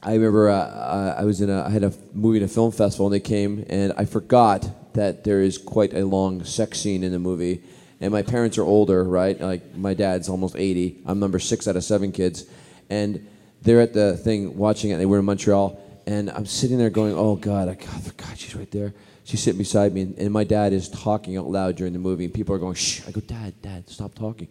I 0.01 0.13
remember 0.13 0.49
uh, 0.49 1.15
I 1.17 1.25
was 1.25 1.41
in 1.41 1.49
a, 1.49 1.63
I 1.63 1.69
had 1.69 1.83
a 1.83 1.91
movie 2.13 2.37
in 2.37 2.45
a 2.45 2.47
film 2.47 2.71
festival 2.71 3.07
and 3.07 3.13
they 3.13 3.19
came 3.19 3.65
and 3.67 3.91
I 3.97 4.05
forgot 4.05 4.93
that 4.93 5.25
there 5.25 5.41
is 5.41 5.57
quite 5.57 5.93
a 5.93 6.05
long 6.05 6.45
sex 6.45 6.79
scene 6.79 7.03
in 7.03 7.11
the 7.11 7.19
movie. 7.19 7.61
And 8.01 8.11
my 8.11 8.23
parents 8.23 8.57
are 8.57 8.63
older, 8.63 9.03
right? 9.03 9.39
Like 9.39 9.75
my 9.75 9.93
dad's 9.93 10.27
almost 10.27 10.55
80. 10.57 11.03
I'm 11.05 11.19
number 11.19 11.39
six 11.39 11.67
out 11.67 11.75
of 11.75 11.83
seven 11.83 12.11
kids. 12.11 12.45
And 12.89 13.27
they're 13.61 13.79
at 13.79 13.93
the 13.93 14.17
thing 14.17 14.57
watching 14.57 14.89
it. 14.89 14.97
They 14.97 15.05
were 15.05 15.19
in 15.19 15.25
Montreal. 15.25 15.79
And 16.07 16.31
I'm 16.31 16.47
sitting 16.47 16.79
there 16.79 16.89
going, 16.89 17.13
oh 17.13 17.35
God, 17.35 17.69
I 17.69 17.75
God, 17.75 18.03
forgot 18.03 18.37
she's 18.37 18.55
right 18.55 18.69
there. 18.71 18.93
She's 19.23 19.41
sitting 19.41 19.59
beside 19.59 19.93
me. 19.93 20.01
And, 20.01 20.17
and 20.17 20.31
my 20.31 20.43
dad 20.43 20.73
is 20.73 20.89
talking 20.89 21.37
out 21.37 21.47
loud 21.47 21.75
during 21.75 21.93
the 21.93 21.99
movie. 21.99 22.25
And 22.25 22.33
people 22.33 22.55
are 22.55 22.59
going, 22.59 22.73
shh. 22.73 23.01
I 23.07 23.11
go, 23.11 23.21
Dad, 23.21 23.53
Dad, 23.61 23.87
stop 23.87 24.15
talking. 24.15 24.47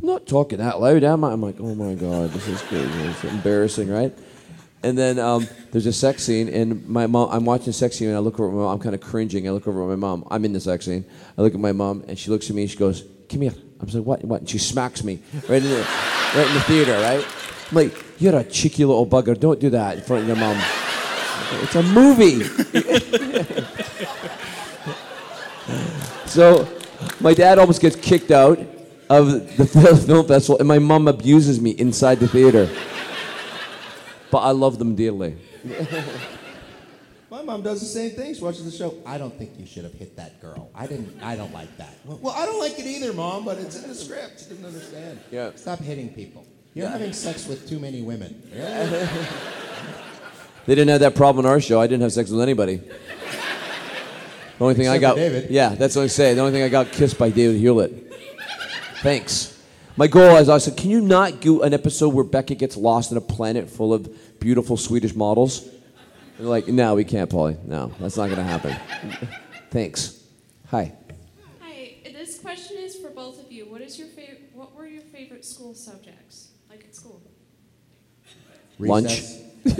I'm 0.00 0.08
not 0.08 0.26
talking 0.26 0.58
that 0.58 0.80
loud, 0.80 1.02
am 1.04 1.24
I? 1.24 1.32
I'm 1.32 1.42
like, 1.42 1.56
oh 1.60 1.74
my 1.74 1.94
God, 1.94 2.30
this 2.30 2.46
is 2.48 2.60
good. 2.62 2.88
It's 3.06 3.24
embarrassing, 3.24 3.88
right? 3.88 4.16
And 4.82 4.96
then 4.96 5.18
um, 5.18 5.48
there's 5.72 5.86
a 5.86 5.92
sex 5.92 6.22
scene, 6.22 6.48
and 6.48 6.88
my 6.88 7.06
mom. 7.06 7.30
I'm 7.32 7.44
watching 7.44 7.70
a 7.70 7.72
sex 7.72 7.96
scene, 7.96 8.08
and 8.08 8.16
I 8.16 8.20
look 8.20 8.38
over 8.38 8.48
at 8.48 8.54
my 8.54 8.62
mom. 8.62 8.74
I'm 8.74 8.78
kind 8.78 8.94
of 8.94 9.00
cringing. 9.00 9.48
I 9.48 9.50
look 9.50 9.66
over 9.66 9.82
at 9.82 9.88
my 9.88 9.96
mom. 9.96 10.24
I'm 10.30 10.44
in 10.44 10.52
the 10.52 10.60
sex 10.60 10.84
scene. 10.84 11.04
I 11.36 11.42
look 11.42 11.54
at 11.54 11.60
my 11.60 11.72
mom, 11.72 12.04
and 12.06 12.18
she 12.18 12.30
looks 12.30 12.48
at 12.48 12.54
me, 12.54 12.62
and 12.62 12.70
she 12.70 12.76
goes, 12.76 13.04
"Come 13.28 13.42
here." 13.42 13.54
I'm 13.80 13.88
like, 13.88 14.04
"What? 14.04 14.24
What?" 14.24 14.40
And 14.40 14.48
she 14.48 14.58
smacks 14.58 15.02
me 15.02 15.18
right 15.48 15.62
in 15.62 15.68
the, 15.68 15.86
right 16.34 16.46
in 16.46 16.54
the 16.54 16.60
theater, 16.60 16.92
right? 17.00 17.26
I'm 17.70 17.74
like, 17.74 18.04
"You're 18.20 18.36
a 18.36 18.44
cheeky 18.44 18.84
little 18.84 19.06
bugger. 19.06 19.38
Don't 19.38 19.58
do 19.58 19.70
that 19.70 19.98
in 19.98 20.04
front 20.04 20.22
of 20.22 20.28
your 20.28 20.36
mom." 20.36 20.56
It's 21.62 21.74
a 21.74 21.82
movie. 21.82 22.44
so 26.26 26.68
My 27.20 27.34
dad 27.34 27.58
almost 27.58 27.80
gets 27.80 27.96
kicked 27.96 28.30
out 28.30 28.58
of 29.10 29.56
the 29.56 29.66
film 30.06 30.26
festival, 30.26 30.58
and 30.58 30.68
my 30.68 30.78
mom 30.78 31.08
abuses 31.08 31.60
me 31.60 31.70
inside 31.70 32.20
the 32.20 32.28
theater. 32.28 32.68
But 34.30 34.38
I 34.38 34.50
love 34.50 34.78
them 34.78 34.94
dearly. 34.94 35.36
My 37.30 37.42
mom 37.42 37.62
does 37.62 37.80
the 37.80 37.86
same 37.86 38.12
thing. 38.12 38.34
She 38.34 38.40
watches 38.42 38.64
the 38.64 38.70
show. 38.70 38.94
I 39.04 39.18
don't 39.18 39.36
think 39.36 39.58
you 39.58 39.66
should 39.66 39.84
have 39.84 39.92
hit 39.92 40.16
that 40.16 40.40
girl. 40.40 40.70
I 40.74 40.86
didn't. 40.86 41.22
I 41.22 41.36
don't 41.36 41.52
like 41.52 41.76
that. 41.76 41.94
Well, 42.04 42.32
I 42.34 42.46
don't 42.46 42.58
like 42.58 42.78
it 42.78 42.86
either, 42.86 43.12
mom. 43.12 43.44
But 43.44 43.58
it's 43.58 43.82
in 43.82 43.88
the 43.88 43.94
script. 43.94 44.40
She 44.40 44.48
doesn't 44.50 44.64
understand. 44.64 45.20
Yeah. 45.30 45.50
Stop 45.54 45.80
hitting 45.80 46.08
people. 46.08 46.46
You're 46.74 46.88
having 46.88 47.12
sex 47.12 47.46
with 47.46 47.68
too 47.68 47.78
many 47.78 48.02
women. 48.02 48.42
They 50.66 50.74
didn't 50.74 50.90
have 50.90 51.00
that 51.00 51.14
problem 51.14 51.46
on 51.46 51.50
our 51.50 51.62
show. 51.62 51.80
I 51.80 51.86
didn't 51.86 52.02
have 52.02 52.12
sex 52.12 52.28
with 52.28 52.42
anybody. 52.42 52.76
The 52.76 52.84
only 54.60 54.74
thing 54.74 54.86
I 54.86 54.98
got, 54.98 55.16
David. 55.16 55.48
yeah, 55.48 55.70
that's 55.70 55.96
what 55.96 56.02
I 56.02 56.08
say. 56.08 56.34
The 56.34 56.42
only 56.42 56.52
thing 56.52 56.62
I 56.62 56.68
got 56.68 56.92
kissed 56.92 57.16
by 57.16 57.30
David 57.30 57.58
Hewlett. 57.58 58.12
Thanks. 58.96 59.57
My 59.98 60.06
goal 60.06 60.36
is 60.36 60.48
I 60.48 60.58
said, 60.58 60.76
can 60.76 60.90
you 60.90 61.00
not 61.00 61.40
do 61.40 61.62
an 61.62 61.74
episode 61.74 62.14
where 62.14 62.22
Beckett 62.22 62.58
gets 62.58 62.76
lost 62.76 63.10
in 63.10 63.16
a 63.16 63.20
planet 63.20 63.68
full 63.68 63.92
of 63.92 64.08
beautiful 64.38 64.76
Swedish 64.76 65.12
models? 65.12 65.64
And 65.64 65.72
they're 66.38 66.46
like, 66.46 66.68
no, 66.68 66.94
we 66.94 67.02
can't, 67.02 67.28
Polly. 67.28 67.56
No, 67.64 67.92
that's 67.98 68.16
not 68.16 68.26
going 68.26 68.36
to 68.36 68.44
happen. 68.44 68.76
Thanks. 69.72 70.22
Hi. 70.68 70.92
Hi, 71.60 71.96
this 72.04 72.38
question 72.38 72.76
is 72.78 72.94
for 72.94 73.10
both 73.10 73.44
of 73.44 73.50
you. 73.50 73.68
What 73.68 73.80
is 73.80 73.98
your 73.98 74.06
favorite? 74.06 74.48
What 74.54 74.72
were 74.76 74.86
your 74.86 75.02
favorite 75.02 75.44
school 75.44 75.74
subjects, 75.74 76.50
like 76.70 76.84
at 76.84 76.94
school? 76.94 77.20
Lunch. 78.78 79.22
I 79.66 79.74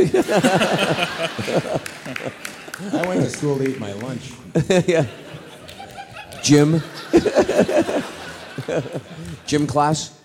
went 3.07 3.23
to 3.23 3.31
school 3.31 3.57
to 3.59 3.71
eat 3.71 3.79
my 3.79 3.93
lunch. 3.93 4.33
yeah. 4.89 5.07
Gym. 6.43 6.83
Gym 9.47 9.67
class. 9.67 10.19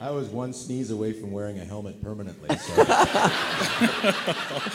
I 0.00 0.10
was 0.10 0.28
one 0.28 0.52
sneeze 0.52 0.90
away 0.90 1.12
from 1.12 1.30
wearing 1.30 1.58
a 1.58 1.64
helmet 1.64 2.02
permanently. 2.02 2.56
So. 2.56 2.84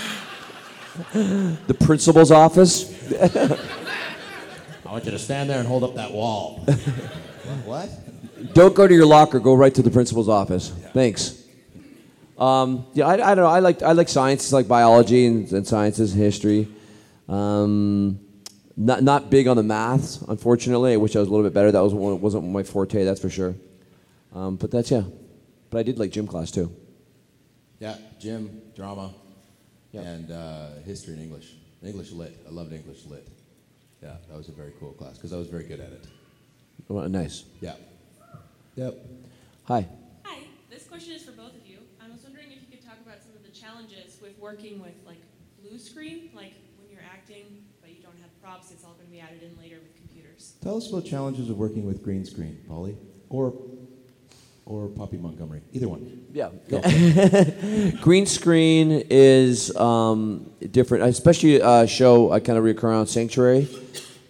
The 1.03 1.75
principal's 1.79 2.31
office. 2.31 2.91
I 3.13 4.91
want 4.91 5.05
you 5.05 5.11
to 5.11 5.19
stand 5.19 5.49
there 5.49 5.59
and 5.59 5.67
hold 5.67 5.83
up 5.85 5.95
that 5.95 6.11
wall. 6.11 6.59
what? 7.65 7.89
Don't 8.53 8.75
go 8.75 8.87
to 8.87 8.93
your 8.93 9.05
locker. 9.05 9.39
Go 9.39 9.53
right 9.53 9.73
to 9.73 9.81
the 9.81 9.89
principal's 9.89 10.27
office. 10.27 10.69
Thanks. 10.93 11.45
Um, 12.37 12.87
yeah, 12.93 13.07
I, 13.07 13.13
I 13.13 13.35
don't 13.35 13.45
know. 13.45 13.45
I 13.45 13.59
like 13.59 13.81
I 13.83 13.93
like 13.93 14.09
science, 14.09 14.51
like 14.51 14.67
biology 14.67 15.27
and, 15.27 15.49
and 15.53 15.65
sciences, 15.65 16.11
history. 16.13 16.67
Um, 17.29 18.19
not 18.77 19.03
not 19.03 19.29
big 19.29 19.47
on 19.47 19.57
the 19.57 19.63
maths, 19.63 20.21
unfortunately. 20.27 20.93
I 20.93 20.97
wish 20.97 21.15
I 21.15 21.19
was 21.19 21.27
a 21.27 21.31
little 21.31 21.45
bit 21.45 21.53
better. 21.53 21.71
That 21.71 21.81
was 21.81 21.93
one, 21.93 22.21
wasn't 22.21 22.49
my 22.49 22.63
forte, 22.63 23.03
that's 23.03 23.19
for 23.19 23.29
sure. 23.29 23.55
Um, 24.33 24.55
but 24.55 24.71
that's 24.71 24.91
yeah. 24.91 25.03
But 25.69 25.79
I 25.79 25.83
did 25.83 25.99
like 25.99 26.11
gym 26.11 26.27
class 26.27 26.51
too. 26.51 26.75
Yeah, 27.79 27.95
gym, 28.19 28.61
drama, 28.75 29.13
and 29.93 30.31
uh, 30.31 30.67
history 30.85 31.13
and 31.13 31.23
English. 31.23 31.53
English 31.83 32.11
lit. 32.11 32.37
I 32.47 32.51
loved 32.51 32.73
English 32.73 33.05
lit. 33.05 33.27
Yeah, 34.01 34.15
that 34.29 34.37
was 34.37 34.49
a 34.49 34.51
very 34.51 34.73
cool 34.79 34.91
class 34.93 35.17
because 35.17 35.33
I 35.33 35.37
was 35.37 35.47
very 35.47 35.63
good 35.63 35.79
at 35.79 35.91
it. 35.91 36.05
Oh, 36.89 37.05
nice. 37.07 37.45
Yeah. 37.59 37.75
Yep. 38.75 38.97
Hi. 39.65 39.87
Hi, 40.23 40.39
this 40.69 40.87
question 40.87 41.13
is 41.13 41.23
for 41.23 41.31
both 41.31 41.55
of 41.55 41.65
you. 41.65 41.77
I 41.99 42.09
was 42.09 42.23
wondering 42.23 42.47
if 42.51 42.61
you 42.61 42.67
could 42.77 42.85
talk 42.85 42.97
about 43.05 43.21
some 43.21 43.35
of 43.35 43.43
the 43.43 43.51
challenges 43.51 44.17
with 44.21 44.37
working 44.39 44.81
with 44.81 44.95
like 45.05 45.21
blue 45.61 45.77
screen, 45.77 46.29
like 46.33 46.53
when 46.77 46.89
you're 46.89 47.05
acting 47.05 47.63
but 47.81 47.89
you 47.91 48.01
don't 48.01 48.17
have 48.21 48.30
props, 48.41 48.71
it's 48.71 48.83
all 48.83 48.93
going 48.93 49.05
to 49.05 49.11
be 49.11 49.19
added 49.19 49.43
in 49.43 49.57
later 49.61 49.77
with 49.81 49.95
computers. 49.95 50.53
Tell 50.61 50.77
us 50.77 50.89
about 50.89 51.05
challenges 51.05 51.49
of 51.49 51.57
working 51.57 51.85
with 51.85 52.03
green 52.03 52.25
screen, 52.25 52.57
Polly, 52.67 52.97
or 53.29 53.53
or 54.65 54.87
Poppy 54.87 55.17
Montgomery. 55.17 55.61
Either 55.73 55.89
one. 55.89 56.25
Yeah. 56.31 56.49
Go. 56.69 56.81
Green 58.01 58.25
screen 58.25 59.03
is 59.09 59.75
um, 59.75 60.49
different, 60.71 61.03
especially 61.03 61.59
a 61.59 61.87
show 61.87 62.31
I 62.31 62.39
kind 62.39 62.57
of 62.57 62.63
recur 62.63 62.93
on 62.93 63.07
Sanctuary. 63.07 63.67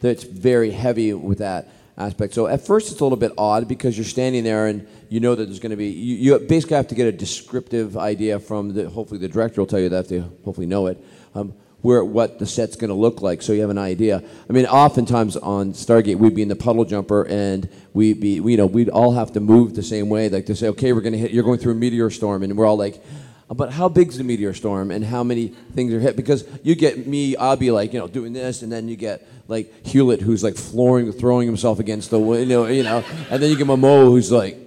That's 0.02 0.24
very 0.24 0.71
heavy 0.71 1.13
with 1.13 1.39
that 1.39 1.67
aspect. 1.97 2.34
So 2.34 2.47
at 2.47 2.65
first 2.65 2.91
it's 2.91 3.02
a 3.02 3.04
little 3.04 3.17
bit 3.17 3.34
odd 3.38 3.67
because 3.67 3.97
you're 3.97 4.06
standing 4.06 4.43
there 4.43 4.67
and 4.67 4.88
you 5.10 5.19
know 5.19 5.36
that 5.36 5.45
there's 5.45 5.60
going 5.60 5.71
to 5.71 5.76
be. 5.76 5.89
You, 5.89 6.15
you 6.15 6.39
basically 6.39 6.78
have 6.78 6.88
to 6.88 6.95
get 6.95 7.08
a 7.08 7.12
descriptive 7.12 7.97
idea 7.97 8.39
from 8.39 8.74
the. 8.74 8.89
Hopefully 8.89 9.19
the 9.19 9.28
director 9.28 9.62
will 9.62 9.67
tell 9.67 9.80
you 9.80 9.89
that. 9.89 10.08
They 10.08 10.19
hopefully 10.43 10.67
know 10.67 10.88
it. 10.88 11.04
Um, 11.36 11.54
where 11.82 12.04
what 12.04 12.39
the 12.39 12.46
set's 12.46 12.76
going 12.76 12.89
to 12.89 12.96
look 12.96 13.22
like, 13.22 13.41
so 13.41 13.54
you 13.54 13.62
have 13.62 13.70
an 13.70 13.78
idea. 13.78 14.24
I 14.50 14.54
mean, 14.54 14.65
oftentimes 14.65 15.36
on 15.38 15.74
Stargate, 15.74 16.17
we'd 16.17 16.36
be 16.36 16.41
in 16.41 16.48
the 16.48 16.56
puddle 16.56 16.86
jumper, 16.86 17.26
and 17.28 17.67
we'd 17.94 18.20
be, 18.20 18.36
you 18.36 18.58
know, 18.58 18.67
we'd 18.67 18.89
all 18.89 19.13
have 19.13 19.32
to 19.34 19.39
move 19.39 19.74
the 19.74 19.84
same 19.84 20.10
way. 20.10 20.30
Like 20.30 20.46
to 20.48 20.56
say, 20.56 20.67
okay, 20.70 20.94
we're 20.94 21.02
going 21.02 21.13
to 21.13 21.20
hit. 21.20 21.32
You're 21.32 21.44
going 21.44 21.60
through 21.60 21.74
a 21.74 21.76
meteor 21.76 22.10
storm, 22.10 22.44
and 22.44 22.56
we're 22.58 22.65
all 22.67 22.78
like, 22.78 23.04
but 23.50 23.72
how 23.72 23.89
big's 23.89 24.17
the 24.17 24.24
meteor 24.24 24.54
storm, 24.54 24.91
and 24.91 25.04
how 25.04 25.24
many 25.24 25.50
things 25.74 25.94
are 25.94 26.00
hit? 26.00 26.15
Because 26.15 26.48
you 26.63 26.76
get 26.76 27.08
me, 27.08 27.36
I'll 27.36 27.58
be 27.58 27.72
like, 27.72 27.94
you 27.94 28.00
know, 28.00 28.08
doing 28.08 28.32
this, 28.34 28.62
and 28.62 28.72
then 28.72 28.88
you 28.88 28.96
get 28.96 29.28
like 29.48 29.86
Hewlett, 29.86 30.22
who's 30.22 30.44
like 30.44 30.56
flooring, 30.56 31.12
throwing 31.12 31.48
himself 31.48 31.80
against 31.80 32.12
the, 32.12 32.20
wi- 32.20 32.41
you 32.41 32.46
know, 32.46 32.67
you 32.67 32.84
know, 32.84 33.04
and 33.30 33.41
then 33.41 33.50
you 33.50 33.58
get 33.58 33.67
Momoa, 33.67 34.06
who's 34.06 34.32
like, 34.32 34.58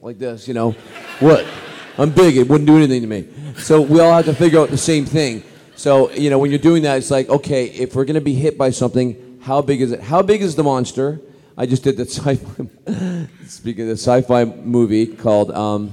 like 0.00 0.18
this, 0.18 0.48
you 0.48 0.54
know, 0.54 0.72
what? 1.20 1.46
I'm 1.98 2.10
big. 2.10 2.36
It 2.38 2.48
wouldn't 2.48 2.66
do 2.66 2.76
anything 2.76 3.02
to 3.02 3.06
me. 3.06 3.28
So 3.58 3.82
we 3.82 4.00
all 4.00 4.14
have 4.14 4.24
to 4.24 4.34
figure 4.34 4.60
out 4.60 4.70
the 4.70 4.78
same 4.78 5.04
thing. 5.04 5.42
So 5.82 6.12
you 6.12 6.30
know, 6.30 6.38
when 6.38 6.52
you're 6.52 6.60
doing 6.60 6.84
that, 6.84 6.98
it's 6.98 7.10
like, 7.10 7.28
okay, 7.28 7.64
if 7.64 7.96
we're 7.96 8.04
gonna 8.04 8.20
be 8.20 8.34
hit 8.34 8.56
by 8.56 8.70
something, 8.70 9.40
how 9.42 9.62
big 9.62 9.80
is 9.80 9.90
it? 9.90 10.00
How 10.00 10.22
big 10.22 10.40
is 10.40 10.54
the 10.54 10.62
monster? 10.62 11.20
I 11.58 11.66
just 11.66 11.82
did 11.82 11.96
the 11.96 12.04
sci-fi. 12.08 13.26
speaking 13.48 13.82
of 13.82 13.88
the 13.88 13.96
sci-fi 13.96 14.44
movie 14.44 15.08
called, 15.08 15.50
um, 15.50 15.92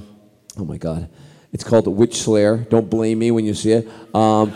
oh 0.56 0.64
my 0.64 0.76
god, 0.76 1.08
it's 1.52 1.64
called 1.64 1.86
The 1.86 1.90
Witch 1.90 2.22
Slayer. 2.22 2.58
Don't 2.58 2.88
blame 2.88 3.18
me 3.18 3.32
when 3.32 3.44
you 3.44 3.52
see 3.52 3.72
it. 3.72 3.88
Um, 4.14 4.54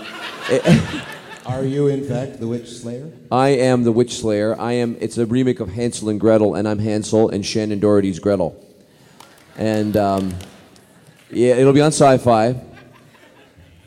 Are 1.47 1.65
you, 1.65 1.89
in 1.89 2.05
fact, 2.05 2.39
the 2.39 2.47
witch 2.47 2.71
slayer? 2.71 3.11
I 3.33 3.49
am 3.49 3.83
the 3.83 3.93
Witch 3.93 4.15
Slayer. 4.15 4.59
I 4.59 4.75
am. 4.75 4.97
It's 5.01 5.19
a 5.19 5.27
remake 5.27 5.59
of 5.59 5.69
Hansel 5.69 6.11
and 6.11 6.21
Gretel, 6.21 6.55
and 6.55 6.69
I'm 6.69 6.79
Hansel, 6.79 7.29
and 7.31 7.43
Shannen 7.43 7.81
Doherty's 7.81 8.21
Gretel. 8.21 8.55
And 9.59 9.97
um, 9.97 10.35
yeah, 11.29 11.57
it'll 11.57 11.73
be 11.73 11.81
on 11.81 11.89
Sci-Fi. 11.91 12.74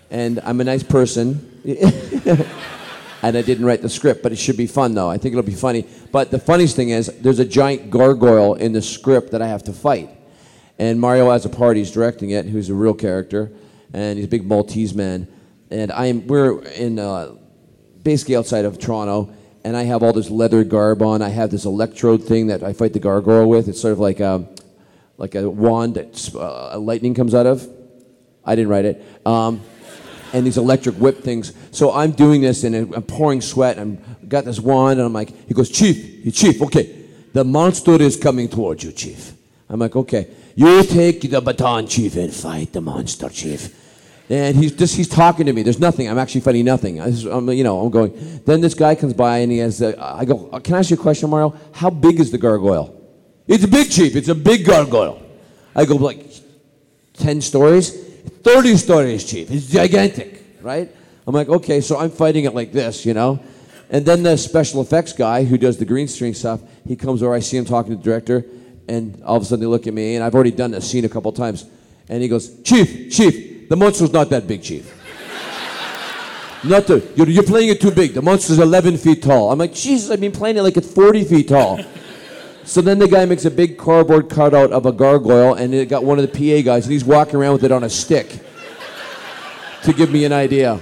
And 0.10 0.40
I'm 0.44 0.62
a 0.62 0.64
nice 0.64 0.84
person, 0.84 1.62
and 1.66 3.38
I 3.38 3.42
didn't 3.42 3.66
write 3.66 3.82
the 3.82 3.90
script, 3.90 4.24
but 4.24 4.32
it 4.32 4.38
should 4.38 4.58
be 4.58 4.68
fun 4.68 4.94
though. 4.94 5.10
I 5.10 5.18
think 5.18 5.34
it'll 5.34 5.44
be 5.44 5.54
funny. 5.54 5.86
But 6.12 6.32
the 6.32 6.40
funniest 6.40 6.76
thing 6.76 6.90
is, 6.90 7.08
there's 7.20 7.40
a 7.40 7.46
giant 7.46 7.90
gargoyle 7.90 8.54
in 8.56 8.72
the 8.72 8.82
script 8.82 9.32
that 9.32 9.42
I 9.42 9.48
have 9.48 9.64
to 9.64 9.74
fight, 9.74 10.10
and 10.80 11.00
Mario 11.00 11.30
has 11.32 11.46
a 11.46 11.50
part. 11.50 11.76
He's 11.76 11.92
directing 11.92 12.30
it. 12.30 12.46
Who's 12.46 12.70
a 12.70 12.74
real 12.74 12.94
character, 12.94 13.52
and 13.94 14.18
he's 14.18 14.26
a 14.26 14.30
big 14.30 14.46
Maltese 14.46 14.94
man. 14.94 15.28
And 15.70 15.92
I'm 15.92 16.26
we're 16.28 16.64
in. 16.64 17.00
Uh, 17.00 17.36
basically 18.08 18.38
outside 18.38 18.64
of 18.64 18.80
Toronto, 18.80 19.34
and 19.66 19.76
I 19.76 19.84
have 19.84 20.02
all 20.02 20.14
this 20.14 20.30
leather 20.30 20.64
garb 20.64 21.02
on. 21.02 21.22
I 21.22 21.28
have 21.28 21.52
this 21.52 21.66
electrode 21.66 22.24
thing 22.24 22.48
that 22.48 22.64
I 22.64 22.72
fight 22.72 22.94
the 22.94 23.00
gargoyle 23.00 23.50
with. 23.50 23.68
It's 23.68 23.82
sort 23.82 23.92
of 23.92 24.00
like 24.00 24.22
a, 24.22 24.48
like 25.18 25.36
a 25.36 25.50
wand 25.50 25.96
that 25.96 26.34
uh, 26.34 26.80
lightning 26.80 27.14
comes 27.14 27.36
out 27.36 27.46
of. 27.46 27.68
I 28.46 28.56
didn't 28.56 28.70
write 28.70 28.86
it. 28.86 29.06
Um, 29.26 29.60
and 30.34 30.46
these 30.46 30.58
electric 30.58 30.96
whip 30.96 31.20
things. 31.20 31.54
So 31.72 31.92
I'm 31.92 32.12
doing 32.12 32.42
this, 32.42 32.64
and 32.64 32.94
I'm 32.94 33.04
pouring 33.04 33.42
sweat. 33.42 33.80
I've 33.80 34.30
got 34.30 34.46
this 34.46 34.60
wand, 34.60 35.00
and 35.00 35.06
I'm 35.06 35.14
like, 35.14 35.48
he 35.48 35.54
goes, 35.54 35.70
Chief, 35.70 36.24
he, 36.24 36.32
Chief, 36.32 36.62
okay, 36.62 37.06
the 37.34 37.44
monster 37.44 38.02
is 38.02 38.18
coming 38.18 38.48
towards 38.48 38.84
you, 38.84 38.92
Chief. 38.92 39.34
I'm 39.70 39.80
like, 39.80 39.96
okay, 39.96 40.28
you 40.56 40.84
take 40.84 41.22
the 41.22 41.42
baton, 41.42 41.88
Chief, 41.88 42.16
and 42.16 42.34
fight 42.34 42.74
the 42.74 42.82
monster, 42.82 43.30
Chief. 43.30 43.74
And 44.30 44.58
he's 44.58 44.74
just 44.74 44.98
he's 44.98 45.08
talking 45.08 45.46
to 45.46 45.54
me. 45.54 45.64
There's 45.64 45.80
nothing. 45.80 46.10
I'm 46.10 46.18
actually 46.18 46.42
fighting 46.42 46.66
nothing. 46.66 47.00
I 47.00 47.06
I'm, 47.32 47.50
you 47.50 47.64
know, 47.64 47.80
I'm 47.80 47.90
going. 47.90 48.42
Then 48.46 48.60
this 48.60 48.74
guy 48.74 48.94
comes 48.94 49.14
by 49.14 49.38
and 49.38 49.52
he 49.52 49.60
has. 49.60 49.80
The, 49.80 49.96
I 50.04 50.26
go. 50.26 50.50
Uh, 50.52 50.60
can 50.60 50.76
I 50.76 50.80
ask 50.80 50.90
you 50.90 50.98
a 50.98 51.00
question, 51.00 51.30
Mario? 51.30 51.56
How 51.72 51.90
big 51.90 52.20
is 52.20 52.30
the 52.30 52.38
gargoyle? 52.38 52.94
It's 53.48 53.64
a 53.64 53.70
big 53.70 53.90
chief. 53.90 54.18
It's 54.18 54.28
a 54.28 54.36
big 54.36 54.66
gargoyle. 54.66 55.22
I 55.74 55.86
go 55.86 55.96
like 55.96 56.26
ten 57.14 57.40
stories, 57.40 57.94
thirty 58.28 58.78
stories, 58.78 59.24
chief. 59.24 59.52
It's 59.52 59.68
gigantic, 59.68 60.44
right? 60.62 60.90
I'm 61.26 61.34
like, 61.34 61.50
okay. 61.50 61.82
So 61.82 61.98
I'm 61.98 62.10
fighting 62.10 62.46
it 62.46 62.54
like 62.54 62.72
this, 62.72 63.06
you 63.06 63.14
know. 63.14 63.40
And 63.90 64.06
then 64.06 64.24
the 64.24 64.38
special 64.38 64.82
effects 64.82 65.14
guy 65.14 65.44
who 65.46 65.58
does 65.58 65.78
the 65.78 65.86
green 65.86 66.08
screen 66.08 66.34
stuff, 66.34 66.62
he 66.86 66.96
comes 66.96 67.24
over. 67.24 67.34
I 67.34 67.40
see 67.40 67.58
him 67.58 67.66
talking 67.66 67.92
to 67.92 67.98
the 67.98 68.04
director, 68.04 68.46
and 68.88 69.22
all 69.24 69.38
of 69.38 69.44
a 69.44 69.46
sudden 69.46 69.62
they 69.62 69.68
look 69.68 69.88
at 69.88 69.94
me, 69.94 70.16
and 70.16 70.24
I've 70.24 70.36
already 70.36 70.52
done 70.52 70.72
this 70.72 70.90
scene 70.90 71.06
a 71.06 71.10
couple 71.10 71.32
times, 71.32 71.66
and 72.10 72.22
he 72.22 72.28
goes, 72.28 72.62
Chief, 72.64 73.12
Chief. 73.12 73.70
The 73.70 73.76
monster's 73.76 74.14
not 74.14 74.30
that 74.30 74.48
big, 74.48 74.64
Chief. 74.64 74.94
Not 76.64 76.88
the, 76.88 77.06
you're, 77.16 77.30
you're 77.30 77.44
playing 77.44 77.70
it 77.70 77.80
too 77.80 77.92
big. 77.92 78.14
The 78.14 78.22
monster's 78.22 78.60
11 78.60 78.98
feet 78.98 79.22
tall. 79.22 79.52
I'm 79.52 79.60
like, 79.60 79.74
Jesus, 79.74 80.10
I've 80.10 80.20
been 80.20 80.32
playing 80.32 80.58
it 80.58 80.64
like 80.64 80.76
it's 80.76 80.92
40 80.92 81.24
feet 81.26 81.50
tall. 81.50 81.80
So 82.68 82.82
then 82.82 83.00
the 83.00 83.08
guy 83.08 83.24
makes 83.24 83.46
a 83.46 83.52
big 83.52 83.78
cardboard 83.78 84.30
cutout 84.30 84.74
of 84.74 84.86
a 84.86 84.92
gargoyle, 84.92 85.54
and 85.54 85.74
it 85.74 85.88
got 85.88 86.04
one 86.04 86.20
of 86.20 86.30
the 86.30 86.38
PA 86.38 86.66
guys, 86.66 86.84
and 86.84 86.92
he's 86.92 87.06
walking 87.06 87.36
around 87.36 87.54
with 87.54 87.64
it 87.64 87.72
on 87.72 87.86
a 87.86 87.90
stick 87.90 88.42
to 89.84 89.94
give 89.94 90.12
me 90.12 90.26
an 90.26 90.34
idea. 90.34 90.78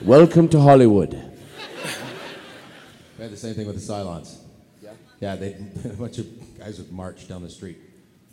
Welcome 0.00 0.48
to 0.48 0.58
Hollywood. 0.58 1.12
We 1.12 3.22
had 3.22 3.30
the 3.30 3.36
same 3.36 3.54
thing 3.54 3.66
with 3.66 3.76
the 3.76 3.92
Cylons. 3.92 4.38
Yeah? 4.80 4.92
Yeah, 5.20 5.36
they 5.36 5.56
a 5.84 5.88
bunch 5.88 6.18
of 6.18 6.58
guys 6.58 6.78
would 6.78 6.90
march 6.90 7.28
down 7.28 7.42
the 7.42 7.50
street 7.50 7.76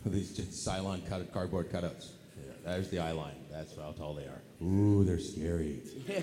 with 0.02 0.14
these 0.14 0.34
just 0.34 0.66
Cylon 0.66 1.06
cut, 1.06 1.30
cardboard 1.30 1.70
cutouts. 1.70 2.12
Yeah, 2.38 2.72
there's 2.72 2.88
the 2.88 3.00
eye 3.00 3.12
line. 3.12 3.36
That's 3.52 3.76
how 3.76 3.92
tall 3.92 4.14
they 4.14 4.24
are. 4.24 4.40
Ooh, 4.62 5.04
they're 5.04 5.18
scary. 5.18 5.82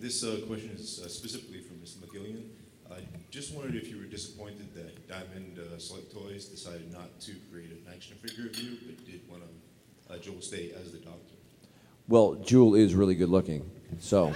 This 0.00 0.22
uh, 0.22 0.36
question 0.46 0.70
is 0.76 1.02
uh, 1.04 1.08
specifically 1.08 1.58
from 1.92 2.02
Mr. 2.02 2.08
McGillion. 2.08 2.42
I 2.90 3.00
just 3.30 3.54
wondered 3.54 3.74
if 3.74 3.88
you 3.88 3.98
were 3.98 4.04
disappointed 4.04 4.74
that 4.74 5.06
Diamond 5.08 5.58
uh, 5.58 5.78
Select 5.78 6.12
Toys 6.12 6.46
decided 6.46 6.90
not 6.92 7.20
to 7.20 7.34
create 7.52 7.70
an 7.70 7.82
action 7.92 8.16
figure 8.16 8.46
of 8.46 8.58
you, 8.58 8.78
but 8.86 9.04
did 9.04 9.20
one 9.28 9.42
of 9.42 9.48
uh, 10.10 10.18
Jewel 10.18 10.40
Staite 10.40 10.74
as 10.80 10.92
the 10.92 10.98
Doctor. 10.98 11.34
Well, 12.08 12.36
Jewel 12.36 12.74
is 12.74 12.94
really 12.94 13.14
good 13.14 13.28
looking, 13.28 13.70
so 13.98 14.32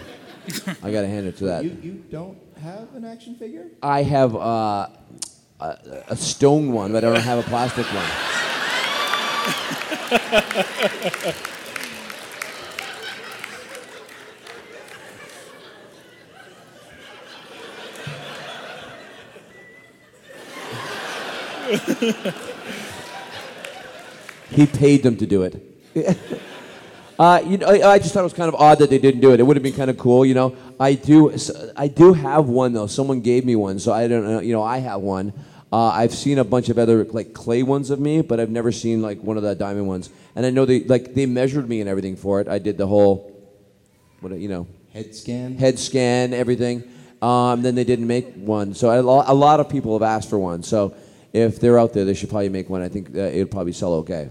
I 0.82 0.92
got 0.92 1.00
to 1.00 1.08
hand 1.08 1.26
it 1.26 1.38
to 1.38 1.44
that. 1.46 1.64
You, 1.64 1.78
you 1.82 2.04
don't 2.10 2.38
have 2.60 2.94
an 2.94 3.06
action 3.06 3.34
figure? 3.36 3.68
I 3.82 4.02
have 4.02 4.36
uh, 4.36 4.88
a, 5.60 6.04
a 6.08 6.16
stone 6.16 6.72
one, 6.72 6.92
but 6.92 7.04
I 7.04 7.12
don't 7.12 7.20
have 7.20 7.38
a 7.38 7.42
plastic 7.48 7.86
one. 7.86 8.04
he 24.50 24.66
paid 24.66 25.02
them 25.02 25.16
to 25.16 25.26
do 25.26 25.42
it. 25.42 25.60
Uh, 27.18 27.40
you 27.46 27.58
know, 27.58 27.66
I 27.68 27.92
I 27.92 27.98
just 27.98 28.14
thought 28.14 28.20
it 28.20 28.24
was 28.24 28.32
kind 28.32 28.48
of 28.48 28.54
odd 28.56 28.78
that 28.78 28.88
they 28.90 28.98
didn't 28.98 29.20
do 29.20 29.32
it. 29.32 29.38
It 29.38 29.42
would 29.44 29.54
have 29.54 29.62
been 29.62 29.74
kind 29.74 29.90
of 29.90 29.98
cool, 29.98 30.24
you 30.24 30.34
know. 30.34 30.56
I 30.80 30.94
do, 30.94 31.30
I 31.76 31.86
do 31.86 32.14
have 32.14 32.48
one 32.48 32.72
though. 32.72 32.86
Someone 32.88 33.20
gave 33.20 33.44
me 33.44 33.54
one, 33.54 33.78
so 33.78 33.92
I 33.92 34.08
don't 34.08 34.24
know. 34.24 34.40
You 34.40 34.52
know, 34.52 34.62
I 34.62 34.78
have 34.78 35.02
one. 35.02 35.32
Uh, 35.72 35.88
I've 35.88 36.12
seen 36.12 36.38
a 36.38 36.44
bunch 36.44 36.68
of 36.68 36.78
other 36.78 37.04
like 37.04 37.32
clay 37.32 37.62
ones 37.62 37.90
of 37.90 38.00
me, 38.00 38.22
but 38.22 38.40
I've 38.40 38.50
never 38.50 38.72
seen 38.72 39.02
like 39.02 39.22
one 39.22 39.36
of 39.36 39.44
the 39.44 39.54
diamond 39.54 39.86
ones. 39.86 40.10
And 40.34 40.44
I 40.44 40.50
know 40.50 40.64
they 40.64 40.82
like 40.84 41.14
they 41.14 41.26
measured 41.26 41.68
me 41.68 41.80
and 41.80 41.88
everything 41.88 42.16
for 42.16 42.40
it. 42.40 42.48
I 42.48 42.58
did 42.58 42.76
the 42.76 42.88
whole, 42.88 43.30
what 44.20 44.32
you 44.32 44.48
know, 44.48 44.66
Head 44.92 45.14
scan? 45.14 45.58
head 45.58 45.78
scan, 45.78 46.34
everything. 46.34 46.82
Um, 47.22 47.62
then 47.62 47.76
they 47.76 47.84
didn't 47.84 48.08
make 48.08 48.34
one, 48.34 48.74
so 48.74 48.90
a 48.90 49.32
a 49.32 49.34
lot 49.34 49.60
of 49.60 49.68
people 49.68 49.92
have 49.94 50.02
asked 50.02 50.28
for 50.28 50.38
one. 50.38 50.64
So 50.64 50.94
if 51.32 51.58
they're 51.60 51.78
out 51.78 51.92
there, 51.92 52.04
they 52.04 52.14
should 52.14 52.28
probably 52.28 52.48
make 52.48 52.68
one. 52.68 52.82
I 52.82 52.88
think 52.88 53.14
uh, 53.14 53.20
it 53.20 53.38
would 53.38 53.50
probably 53.50 53.72
sell 53.72 53.94
okay. 53.94 54.30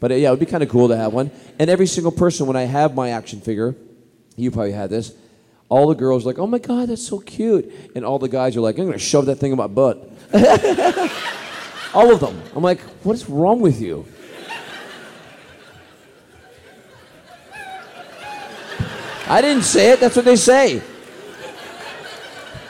But 0.00 0.12
uh, 0.12 0.14
yeah, 0.14 0.28
it 0.28 0.30
would 0.32 0.40
be 0.40 0.46
kind 0.46 0.62
of 0.62 0.68
cool 0.68 0.88
to 0.88 0.96
have 0.96 1.12
one. 1.12 1.30
And 1.58 1.68
every 1.68 1.86
single 1.86 2.12
person, 2.12 2.46
when 2.46 2.56
I 2.56 2.62
have 2.62 2.94
my 2.94 3.10
action 3.10 3.40
figure, 3.40 3.74
you 4.36 4.50
probably 4.50 4.72
had 4.72 4.90
this. 4.90 5.12
All 5.68 5.88
the 5.88 5.94
girls 5.94 6.24
are 6.24 6.28
like, 6.28 6.38
"Oh 6.38 6.46
my 6.46 6.58
god, 6.58 6.88
that's 6.88 7.06
so 7.06 7.18
cute," 7.18 7.70
and 7.94 8.04
all 8.04 8.18
the 8.18 8.28
guys 8.28 8.56
are 8.56 8.60
like, 8.60 8.78
"I'm 8.78 8.86
gonna 8.86 8.98
shove 8.98 9.26
that 9.26 9.36
thing 9.36 9.52
in 9.52 9.58
my 9.58 9.66
butt." 9.66 9.98
all 11.92 12.12
of 12.12 12.20
them. 12.20 12.40
I'm 12.56 12.62
like, 12.62 12.80
"What 13.04 13.14
is 13.14 13.28
wrong 13.28 13.60
with 13.60 13.80
you?" 13.80 14.06
I 19.30 19.42
didn't 19.42 19.64
say 19.64 19.92
it. 19.92 20.00
That's 20.00 20.16
what 20.16 20.24
they 20.24 20.36
say. 20.36 20.80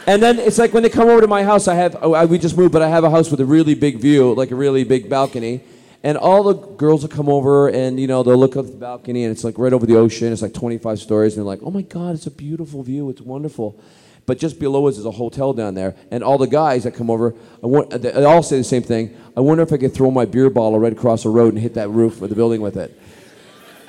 And 0.09 0.23
then 0.23 0.39
it's 0.39 0.57
like 0.57 0.73
when 0.73 0.83
they 0.83 0.89
come 0.89 1.11
over 1.11 1.21
to 1.21 1.27
my 1.27 1.45
house, 1.45 1.69
I 1.69 1.75
have, 1.75 1.95
oh, 2.01 2.15
I, 2.15 2.25
we 2.25 2.39
just 2.39 2.57
moved, 2.57 2.73
but 2.73 2.81
I 2.81 2.89
have 2.89 3.05
a 3.05 3.11
house 3.11 3.31
with 3.31 3.41
a 3.41 3.45
really 3.45 3.75
big 3.75 3.99
view, 3.99 4.33
like 4.33 4.51
a 4.51 4.55
really 4.55 4.83
big 4.83 5.11
balcony. 5.11 5.61
And 6.03 6.17
all 6.17 6.45
the 6.45 6.55
girls 6.55 7.03
will 7.03 7.11
come 7.11 7.29
over 7.29 7.69
and, 7.69 8.01
you 8.01 8.07
know, 8.07 8.23
they'll 8.23 8.39
look 8.39 8.57
up 8.57 8.65
the 8.65 8.73
balcony 8.73 9.25
and 9.25 9.33
it's 9.33 9.45
like 9.45 9.59
right 9.59 9.71
over 9.71 9.85
the 9.85 9.99
ocean. 9.99 10.33
It's 10.33 10.41
like 10.41 10.55
25 10.55 10.99
stories. 10.99 11.37
And 11.37 11.43
they're 11.43 11.47
like, 11.47 11.61
oh 11.63 11.71
my 11.71 11.83
God, 11.83 12.15
it's 12.15 12.27
a 12.27 12.31
beautiful 12.31 12.83
view. 12.83 13.11
It's 13.11 13.21
wonderful. 13.21 13.79
But 14.25 14.39
just 14.39 14.59
below 14.59 14.89
us 14.89 14.97
is 14.97 15.05
a 15.05 15.11
hotel 15.11 15.53
down 15.53 15.75
there. 15.75 15.95
And 16.11 16.25
all 16.25 16.39
the 16.39 16.47
guys 16.47 16.85
that 16.85 16.93
come 16.93 17.11
over, 17.11 17.35
I 17.63 17.67
want, 17.67 17.91
they 17.91 18.25
all 18.25 18.43
say 18.43 18.57
the 18.57 18.65
same 18.65 18.85
thing. 18.85 19.15
I 19.37 19.41
wonder 19.41 19.63
if 19.63 19.75
I 19.75 19.77
could 19.77 19.93
throw 19.93 20.11
my 20.11 20.25
beer 20.25 20.49
bottle 20.49 20.79
right 20.79 20.93
across 20.95 21.25
the 21.25 21.29
road 21.29 21.53
and 21.53 21.63
hit 21.63 21.75
that 21.75 21.91
roof 21.91 22.23
of 22.23 22.31
the 22.31 22.35
building 22.35 22.63
with 22.63 22.79
it. 22.79 22.99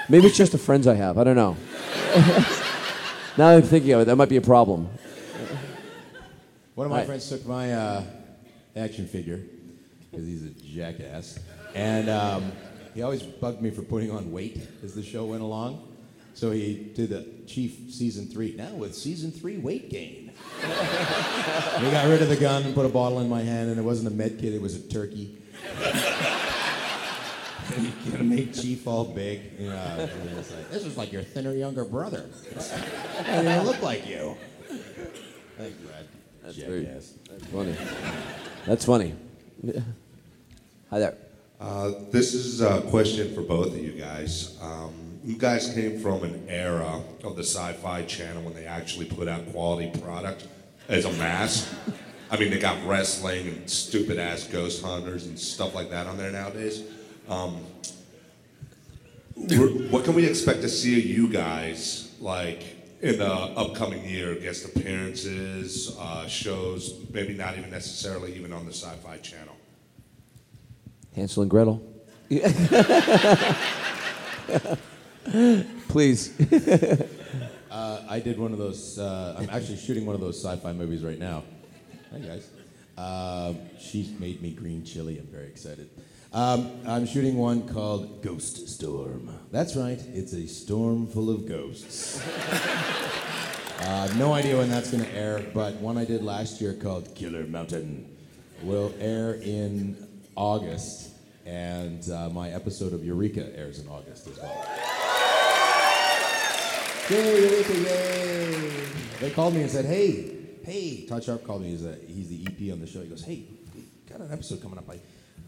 Maybe 0.10 0.27
it's 0.27 0.36
just 0.36 0.51
the 0.51 0.58
friends 0.58 0.86
I 0.86 0.95
have. 0.95 1.17
I 1.17 1.23
don't 1.23 1.38
know. 1.38 1.55
now 3.38 3.55
I'm 3.55 3.62
thinking 3.62 3.93
of 3.93 4.01
it, 4.01 4.05
that 4.08 4.17
might 4.17 4.27
be 4.27 4.36
a 4.36 4.41
problem. 4.41 4.89
One 6.80 6.86
of 6.86 6.92
my 6.94 7.04
friends 7.04 7.28
took 7.28 7.46
my 7.46 7.74
uh, 7.74 8.06
action 8.74 9.06
figure 9.06 9.42
because 10.10 10.26
he's 10.26 10.46
a 10.46 10.52
jackass, 10.52 11.38
and 11.76 12.10
um, 12.10 12.54
he 12.96 13.02
always 13.02 13.22
bugged 13.22 13.62
me 13.62 13.70
for 13.70 13.82
putting 13.82 14.12
on 14.12 14.32
weight 14.32 14.65
as 14.82 14.94
the 14.96 15.04
show 15.04 15.26
went 15.26 15.42
along. 15.42 15.86
So 16.36 16.52
he 16.52 16.89
did 16.96 17.10
the 17.10 17.28
Chief 17.48 17.94
season 17.94 18.28
three. 18.28 18.56
Now 18.56 18.70
with 18.76 18.96
season 18.96 19.30
three 19.30 19.58
weight 19.58 19.89
gain. 19.89 20.32
he 20.62 21.92
got 21.92 22.08
rid 22.08 22.22
of 22.22 22.30
the 22.30 22.38
gun 22.39 22.63
and 22.63 22.74
put 22.74 22.86
a 22.86 22.89
bottle 22.89 23.20
in 23.20 23.28
my 23.28 23.42
hand, 23.42 23.70
and 23.70 23.78
it 23.78 23.84
wasn't 23.84 24.08
a 24.08 24.15
med 24.15 24.39
kit; 24.39 24.54
it 24.54 24.62
was 24.62 24.78
a 24.78 24.88
turkey. 24.88 25.38
he's 27.76 28.13
gonna 28.13 28.24
make 28.24 28.54
Chief 28.54 28.88
all 28.88 29.04
big. 29.04 29.42
You 29.60 29.68
know, 29.68 29.96
like, 29.98 30.72
this 30.72 30.86
is 30.86 30.96
like 30.96 31.12
your 31.12 31.24
thinner 31.24 31.54
younger 31.54 31.84
brother. 31.84 32.30
I 33.28 33.42
don't 33.44 33.65
look 33.65 33.82
like 33.82 34.08
you. 34.08 34.38
Thank 35.58 35.78
you, 35.82 35.88
Brad. 35.88 36.08
That's 36.50 36.68
very- 36.68 36.86
Jackass. 36.86 37.14
That's 37.30 37.46
funny. 37.46 37.76
That's 38.66 38.86
funny. 38.86 39.14
Hi 40.90 41.00
there. 41.00 41.16
Uh, 41.60 41.92
this 42.10 42.34
is 42.34 42.62
a 42.62 42.82
question 42.90 43.36
for 43.36 43.42
both 43.42 43.68
of 43.68 43.78
you 43.78 43.92
guys. 43.92 44.58
Um, 44.60 44.92
you 45.24 45.38
guys 45.38 45.72
came 45.74 46.00
from 46.00 46.24
an 46.24 46.46
era 46.48 47.04
of 47.24 47.36
the 47.36 47.44
Sci-Fi 47.44 48.02
Channel 48.06 48.42
when 48.42 48.56
they 48.56 48.66
actually 48.66 49.06
put 49.06 49.28
out 49.28 49.52
quality 49.52 49.92
product 50.00 50.48
as 50.88 51.06
a 51.06 51.12
mass. 51.14 51.72
I 52.32 52.38
mean, 52.38 52.50
they 52.50 52.58
got 52.58 52.84
wrestling 52.88 53.48
and 53.48 53.70
stupid 53.70 54.18
ass 54.18 54.46
ghost 54.46 54.84
hunters 54.84 55.28
and 55.28 55.38
stuff 55.38 55.76
like 55.76 55.92
that 55.92 56.08
on 56.08 56.18
there 56.18 56.32
nowadays. 56.32 56.82
Um, 57.28 57.58
what 59.92 60.04
can 60.04 60.16
we 60.16 60.26
expect 60.26 60.62
to 60.64 60.70
see 60.70 60.98
of 60.98 61.06
you 61.06 61.28
guys 61.28 62.12
like 62.20 62.79
in 63.02 63.18
the 63.18 63.32
upcoming 63.32 64.04
year? 64.06 64.36
Guest 64.36 64.66
appearances, 64.66 65.96
uh, 66.00 66.28
shows, 66.28 66.94
maybe 67.12 67.34
not 67.34 67.58
even 67.58 67.70
necessarily 67.70 68.36
even 68.36 68.54
on 68.54 68.66
the 68.66 68.74
Sci-Fi 68.74 69.18
Channel. 69.18 69.56
Hansel 71.16 71.44
and 71.44 71.52
Gretel. 71.52 71.82
Please. 75.90 76.34
Uh, 77.72 78.04
I 78.10 78.20
did 78.20 78.40
one 78.40 78.52
of 78.52 78.58
those. 78.58 78.98
Uh, 78.98 79.36
I'm 79.38 79.48
actually 79.52 79.78
shooting 79.78 80.04
one 80.04 80.16
of 80.16 80.22
those 80.22 80.44
sci-fi 80.44 80.74
movies 80.74 81.04
right 81.04 81.20
now. 81.20 81.44
Hi 82.12 82.18
guys. 82.18 82.50
Um, 82.98 83.60
she 83.80 84.16
made 84.20 84.42
me 84.42 84.52
green 84.52 84.84
chili. 84.84 85.20
I'm 85.20 85.28
very 85.28 85.46
excited. 85.46 85.88
Um, 86.32 86.70
I'm 86.86 87.08
shooting 87.08 87.38
one 87.38 87.68
called 87.68 88.22
Ghost 88.22 88.68
Storm. 88.70 89.32
That's 89.52 89.76
right. 89.76 90.00
It's 90.13 90.34
a 90.34 90.48
storm 90.48 91.08
full 91.08 91.32
of 91.32 91.48
ghosts. 91.48 92.24
uh, 93.80 94.13
no 94.15 94.34
idea 94.34 94.56
when 94.56 94.70
that's 94.70 94.92
going 94.92 95.04
to 95.04 95.12
air, 95.12 95.44
but 95.56 95.74
one 95.78 95.98
I 95.98 96.06
did 96.06 96.24
last 96.24 96.62
year 96.62 96.76
called 96.76 97.15
Killer 97.15 97.48
Mountain 97.48 98.15
will 98.62 98.94
air 99.00 99.39
in 99.42 100.08
August, 100.36 101.15
and 101.48 102.08
uh, 102.12 102.30
my 102.30 102.52
episode 102.52 102.94
of 102.94 103.04
Eureka 103.04 103.58
airs 103.58 103.80
in 103.80 103.88
August 103.88 104.28
as 104.28 104.38
well. 104.38 104.68
Yay, 107.10 107.42
Eureka, 107.42 107.74
yay! 107.74 108.72
They 109.20 109.32
called 109.32 109.56
me 109.56 109.63
and 109.63 109.72
said, 109.72 109.86
hey, 109.86 110.32
hey, 110.63 111.08
Todd 111.08 111.24
Sharp 111.24 111.44
called 111.44 111.63
me. 111.63 111.70
He's, 111.70 111.84
a, 111.84 111.96
he's 112.06 112.30
the 112.30 112.46
EP 112.46 112.72
on 112.72 112.80
the 112.80 112.86
show. 112.86 113.02
He 113.02 113.08
goes, 113.08 113.24
hey, 113.24 113.46
we 113.74 113.82
got 114.08 114.20
an 114.20 114.32
episode 114.32 114.62
coming 114.62 114.78
up. 114.78 114.88
I, 114.88 115.00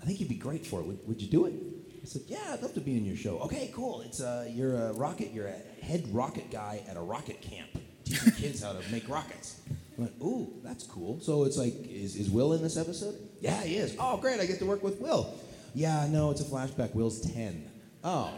I 0.02 0.06
think 0.06 0.20
you'd 0.20 0.30
be 0.30 0.36
great 0.36 0.66
for 0.66 0.80
it. 0.80 0.86
Would, 0.88 1.00
would 1.08 1.22
you 1.22 1.28
do 1.30 1.46
it? 1.46 1.54
I 2.02 2.06
said, 2.06 2.24
yeah, 2.28 2.40
I'd 2.54 2.62
love 2.64 2.74
to 2.74 2.82
be 2.82 2.98
in 2.98 3.06
your 3.06 3.16
show. 3.16 3.38
Okay, 3.42 3.72
cool. 3.76 4.02
It's 4.02 4.22
uh, 4.22 4.48
You're 4.52 4.76
a 4.76 4.94
rocket, 4.94 5.32
you're 5.32 5.48
a 5.48 5.84
head 5.86 6.06
rocket 6.14 6.50
guy 6.52 6.82
at 6.90 6.98
a 6.98 7.02
rocket 7.02 7.42
camp, 7.42 7.70
teaching 8.04 8.32
kids 8.34 8.64
how 8.64 8.74
to 8.74 8.92
make 8.92 9.08
rockets. 9.08 9.62
I 9.70 10.02
went, 10.02 10.14
ooh, 10.22 10.52
that's 10.64 10.84
cool. 10.86 11.20
So 11.22 11.44
it's 11.44 11.58
like, 11.58 11.74
is, 11.88 12.16
is 12.16 12.30
Wil 12.30 12.54
in 12.54 12.64
this 12.64 12.76
episode? 12.78 13.16
Yeah, 13.40 13.62
he 13.62 13.76
is. 13.78 13.96
Oh, 14.00 14.18
great, 14.18 14.40
I 14.40 14.46
get 14.48 14.58
to 14.60 14.66
work 14.66 14.82
with 14.82 15.00
Wil. 15.00 15.36
Yeah, 15.76 16.08
no, 16.10 16.32
it's 16.32 16.42
a 16.42 16.46
flashback. 16.46 16.96
Wil's 16.96 17.22
10. 17.34 17.70
Oh, 18.04 18.32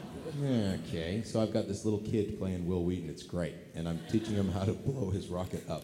okay. 0.44 1.22
So 1.24 1.42
I've 1.42 1.54
got 1.54 1.68
this 1.70 1.86
little 1.86 2.00
kid 2.02 2.38
playing 2.38 2.68
Wil 2.68 2.84
Wheaton. 2.84 3.10
It's 3.10 3.24
great. 3.24 3.56
And 3.76 3.88
I'm 3.88 4.00
teaching 4.12 4.36
him 4.36 4.52
how 4.52 4.66
to 4.66 4.74
blow 4.74 5.10
his 5.10 5.30
rocket 5.30 5.64
up. 5.70 5.84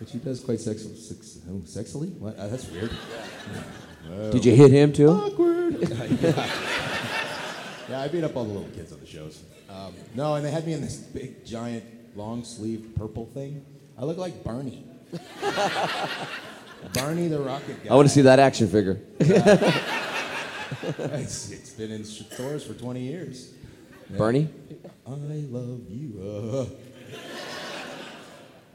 Which 0.00 0.12
he 0.12 0.18
does 0.18 0.40
quite 0.40 0.60
sex- 0.60 0.82
sex- 0.82 1.38
sexily? 1.64 2.12
What? 2.18 2.38
Uh, 2.38 2.48
that's 2.48 2.70
weird. 2.70 2.90
Oh. 4.10 4.32
Did 4.32 4.44
you 4.44 4.54
hit 4.54 4.70
him 4.70 4.92
too? 4.92 5.08
Awkward. 5.08 5.80
yeah, 7.88 8.00
I 8.00 8.08
beat 8.08 8.24
up 8.24 8.36
all 8.36 8.44
the 8.44 8.52
little 8.52 8.68
kids 8.70 8.92
on 8.92 9.00
the 9.00 9.06
shows. 9.06 9.42
Um, 9.68 9.94
no, 10.14 10.34
and 10.34 10.44
they 10.44 10.50
had 10.50 10.66
me 10.66 10.72
in 10.72 10.80
this 10.80 10.96
big, 10.96 11.44
giant, 11.44 11.84
long 12.16 12.44
sleeve 12.44 12.92
purple 12.96 13.26
thing. 13.26 13.64
I 13.98 14.04
look 14.04 14.18
like 14.18 14.44
Barney. 14.44 14.84
Barney 16.92 17.28
the 17.28 17.40
rocket 17.40 17.82
guy. 17.84 17.90
I 17.90 17.96
want 17.96 18.08
to 18.08 18.14
see 18.14 18.22
that 18.22 18.38
action 18.38 18.68
figure. 18.68 19.00
it's, 19.18 19.40
it's 21.50 21.70
been 21.70 21.90
in 21.90 22.04
stores 22.04 22.64
for 22.64 22.74
20 22.74 23.00
years. 23.00 23.52
Yeah. 24.10 24.18
Bernie? 24.18 24.48
I 25.06 25.10
love 25.10 25.80
you. 25.88 26.20
Uh. 26.22 26.66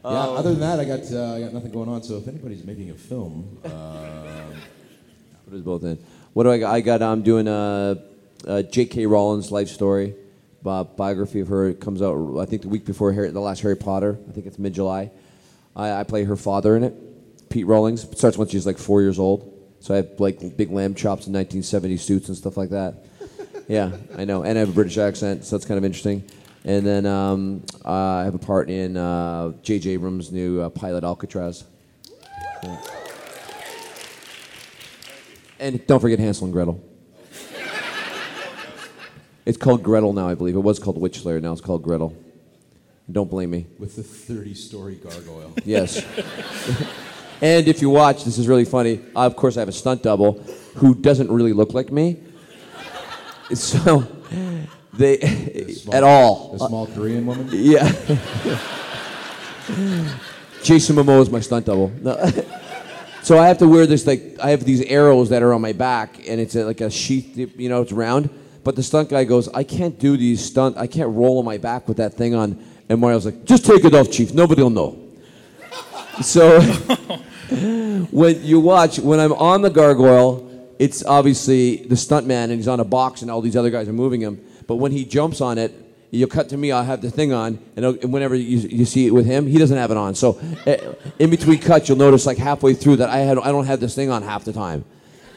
Yeah. 0.04 0.10
Um, 0.10 0.38
Other 0.38 0.50
than 0.52 0.62
that, 0.62 0.80
I 0.80 0.86
got 0.86 1.02
uh, 1.12 1.36
I 1.36 1.42
got 1.42 1.54
nothing 1.54 1.72
going 1.72 1.88
on. 1.88 2.02
So 2.02 2.18
if 2.18 2.28
anybody's 2.28 2.64
making 2.64 2.90
a 2.90 2.96
film, 2.96 3.60
uh, 3.64 4.46
Put 5.52 5.58
us 5.58 5.66
both 5.66 5.84
in. 5.84 5.98
What 6.32 6.44
do 6.44 6.52
I 6.52 6.60
got? 6.60 6.74
I 6.74 6.80
got. 6.80 7.02
I'm 7.02 7.24
doing 7.24 7.46
a, 7.46 8.02
a 8.46 8.64
J.K. 8.64 9.06
Rowling's 9.06 9.52
life 9.52 9.68
story, 9.68 10.16
bi- 10.64 10.84
biography 10.84 11.42
of 11.42 11.50
her. 11.50 11.68
It 11.68 11.82
comes 11.82 12.02
out 12.02 12.38
I 12.40 12.46
think 12.46 12.62
the 12.62 12.70
week 12.70 12.86
before 12.86 13.12
Harry, 13.12 13.30
the 13.32 13.42
last 13.42 13.60
Harry 13.60 13.76
Potter. 13.76 14.18
I 14.30 14.32
think 14.32 14.46
it's 14.46 14.58
mid 14.58 14.74
July. 14.74 15.12
I, 15.76 15.92
I 15.92 16.04
play 16.06 16.24
her 16.24 16.38
father 16.38 16.78
in 16.78 16.86
it. 16.86 17.50
Pete 17.50 17.68
Rawlings 17.68 18.06
It 18.06 18.18
starts 18.18 18.38
when 18.38 18.48
she's 18.48 18.66
like 18.66 18.78
four 18.78 19.02
years 19.02 19.20
old. 19.20 19.54
So 19.82 19.94
I 19.94 19.98
have 19.98 20.22
like 20.22 20.56
big 20.56 20.72
lamb 20.72 20.96
chops 20.96 21.28
and 21.28 21.36
1970 21.36 21.98
suits 21.98 22.30
and 22.30 22.38
stuff 22.38 22.56
like 22.56 22.70
that. 22.70 23.04
yeah, 23.68 23.92
I 24.18 24.24
know, 24.24 24.44
and 24.44 24.58
I 24.58 24.62
have 24.62 24.70
a 24.70 24.74
British 24.74 24.98
accent, 24.98 25.44
so 25.44 25.58
that's 25.58 25.68
kind 25.68 25.78
of 25.78 25.84
interesting. 25.84 26.24
And 26.64 26.86
then 26.86 27.06
um, 27.06 27.66
uh, 27.84 27.92
I 27.92 28.24
have 28.24 28.36
a 28.36 28.40
part 28.40 28.70
in 28.70 28.96
uh, 28.96 29.52
J.J. 29.64 29.90
Abrams' 29.90 30.32
new 30.32 30.62
uh, 30.62 30.70
pilot 30.70 31.04
Alcatraz. 31.04 31.66
Yeah. 32.64 33.01
And 35.62 35.86
don't 35.86 36.00
forget 36.00 36.18
Hansel 36.20 36.46
and 36.46 36.54
Gretel. 36.54 36.84
It's 39.46 39.58
called 39.58 39.84
Gretel 39.84 40.12
now, 40.12 40.28
I 40.28 40.34
believe. 40.36 40.56
It 40.56 40.60
was 40.60 40.80
called 40.80 40.98
Witch 41.00 41.22
Slayer. 41.22 41.40
Now 41.40 41.52
it's 41.52 41.62
called 41.62 41.84
Gretel. 41.84 42.16
Don't 43.12 43.30
blame 43.30 43.52
me. 43.52 43.68
with 43.78 43.96
the 43.96 44.02
30-story 44.02 44.96
gargoyle. 44.96 45.54
Yes. 45.66 45.98
and 47.42 47.68
if 47.68 47.82
you 47.82 47.90
watch, 47.90 48.24
this 48.24 48.38
is 48.38 48.48
really 48.48 48.66
funny. 48.66 49.02
Uh, 49.16 49.26
of 49.26 49.36
course, 49.36 49.58
I 49.58 49.60
have 49.62 49.70
a 49.70 49.74
stunt 49.74 50.04
double 50.04 50.34
who 50.76 50.96
doesn't 50.96 51.32
really 51.32 51.54
look 51.54 51.74
like 51.74 51.92
me. 51.92 52.18
So 53.54 54.08
they 54.94 55.18
small- 55.74 55.94
at 55.96 56.04
all. 56.04 56.54
the 56.54 56.68
small 56.68 56.88
Korean 56.88 57.26
woman? 57.26 57.50
Yeah. 57.52 57.84
Jason 60.64 60.96
Momoa 60.96 61.22
is 61.22 61.30
my 61.30 61.42
stunt 61.42 61.66
double. 61.66 61.90
No. 62.02 62.16
So 63.24 63.38
I 63.38 63.48
have 63.48 63.58
to 63.60 63.68
wear 63.68 63.86
this 63.86 64.08
like 64.08 64.38
I 64.40 64.50
have 64.50 64.64
these 64.64 64.82
arrows 64.82 65.30
that 65.30 65.44
are 65.44 65.54
on 65.54 65.62
my 65.62 65.74
back, 65.74 66.28
and 66.28 66.40
it's 66.40 66.56
a, 66.56 66.66
like 66.66 66.82
a 66.82 66.90
sheath. 66.90 67.38
You 67.38 67.70
know, 67.70 67.82
it's 67.82 67.92
round. 67.92 68.30
But 68.64 68.76
the 68.76 68.84
stunt 68.84 69.10
guy 69.10 69.24
goes, 69.24 69.50
I 69.50 69.64
can't 69.64 69.98
do 69.98 70.18
these 70.18 70.44
stunt. 70.44 70.78
I 70.78 70.88
can't 70.88 71.10
roll 71.10 71.40
on 71.40 71.46
my 71.46 71.58
back 71.58 71.88
with 71.88 71.98
that 71.98 72.14
thing 72.14 72.36
on. 72.36 72.64
And 72.90 73.00
Mario's 73.00 73.26
like, 73.26 73.46
just 73.46 73.66
take 73.66 73.84
it 73.86 73.96
off, 73.96 74.12
Chief. 74.12 74.34
Nobody 74.34 74.62
will 74.62 74.70
know. 74.70 74.98
So 76.22 76.62
when 78.12 78.44
you 78.44 78.60
watch, 78.60 79.00
when 79.00 79.20
I'm 79.20 79.34
on 79.34 79.62
the 79.62 79.70
gargoyle, 79.70 80.48
it's 80.78 81.04
obviously 81.04 81.78
the 81.78 81.96
stuntman 81.96 82.46
and 82.46 82.54
he's 82.54 82.68
on 82.68 82.80
a 82.80 82.84
box 82.84 83.24
and 83.24 83.32
all 83.32 83.42
these 83.42 83.56
other 83.56 83.72
guys 83.72 83.88
are 83.88 83.94
moving 83.94 84.22
him. 84.22 84.46
But 84.68 84.76
when 84.76 84.92
he 84.92 85.04
jumps 85.06 85.42
on 85.42 85.58
it, 85.58 85.74
you 86.12 86.28
cut 86.28 86.50
to 86.50 86.58
me, 86.58 86.74
I'll 86.74 86.84
have 86.84 87.02
the 87.02 87.10
thing 87.10 87.32
on, 87.32 87.58
and 87.78 87.86
and 87.86 88.12
whenever 88.12 88.36
you, 88.36 88.58
you 88.58 88.86
see 88.86 89.08
it 89.08 89.12
with 89.12 89.26
him, 89.26 89.48
he 89.48 89.58
doesn't 89.58 89.78
have 89.78 89.92
it 89.92 89.98
on. 89.98 90.14
So 90.14 90.40
eh, 90.66 90.78
in 91.20 91.30
between 91.30 91.60
cuts, 91.60 91.88
you'll 91.88 91.98
notice 91.98 92.26
like 92.26 92.38
halfway 92.38 92.74
through 92.74 92.98
that 92.98 93.10
I 93.10 93.20
had 93.20 93.40
I 93.40 93.52
don't 93.52 93.66
have 93.66 93.80
this 93.80 93.96
thing 93.96 94.10
on 94.12 94.22
half 94.22 94.44
the 94.44 94.52
time. 94.52 94.84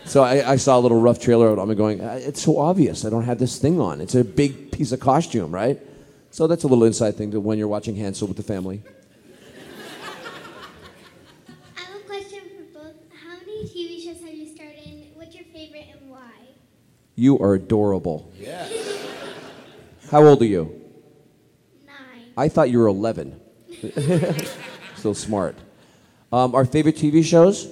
So 0.05 0.23
I, 0.23 0.53
I 0.53 0.57
saw 0.57 0.77
a 0.79 0.81
little 0.81 1.01
rough 1.01 1.21
trailer 1.21 1.49
of 1.49 1.59
it. 1.59 1.63
I'm 1.63 1.75
going, 1.77 2.01
"Uh, 2.01 2.19
it's 2.21 2.43
so 2.43 2.59
obvious 2.59 3.05
I 3.05 3.11
don't 3.11 3.23
have 3.23 3.39
this 3.39 3.59
thing 3.59 3.81
on. 3.81 4.01
It's 4.01 4.17
a 4.17 4.25
big 4.25 4.73
piece 4.73 4.91
of 4.91 4.99
costume, 5.01 5.55
right? 5.55 5.81
So 6.31 6.49
that's 6.49 6.65
a 6.65 6.67
little 6.67 6.85
inside 6.85 7.15
thing 7.15 7.31
to 7.31 7.41
when 7.41 7.57
you're 7.57 7.69
watching 7.69 7.95
Hansel 7.95 8.27
with 8.27 8.37
the 8.37 8.43
family. 8.43 8.83
I 11.77 11.81
have 11.83 11.97
a 12.01 12.05
question 12.05 12.41
for 12.57 12.81
both. 12.81 12.95
How 13.25 13.37
many 13.39 13.69
TV 13.69 14.03
shows 14.03 14.21
have 14.25 14.35
you 14.35 14.53
starred 14.53 14.75
in? 14.85 15.07
What's 15.15 15.37
your 15.37 15.45
favorite 15.45 15.87
and 15.93 16.11
why? 16.11 16.33
You 17.15 17.39
are 17.39 17.55
adorable. 17.55 18.33
Yeah. 18.37 18.67
How 20.15 20.23
old 20.25 20.41
are 20.43 20.47
you? 20.47 20.81
Nine. 21.85 21.97
I 22.37 22.49
thought 22.49 22.71
you 22.71 22.79
were 22.79 22.87
11. 22.87 23.35
Still 24.95 25.13
smart. 25.13 25.57
Um, 26.33 26.55
our 26.55 26.65
favorite 26.65 26.95
TV 26.95 27.25
shows? 27.25 27.67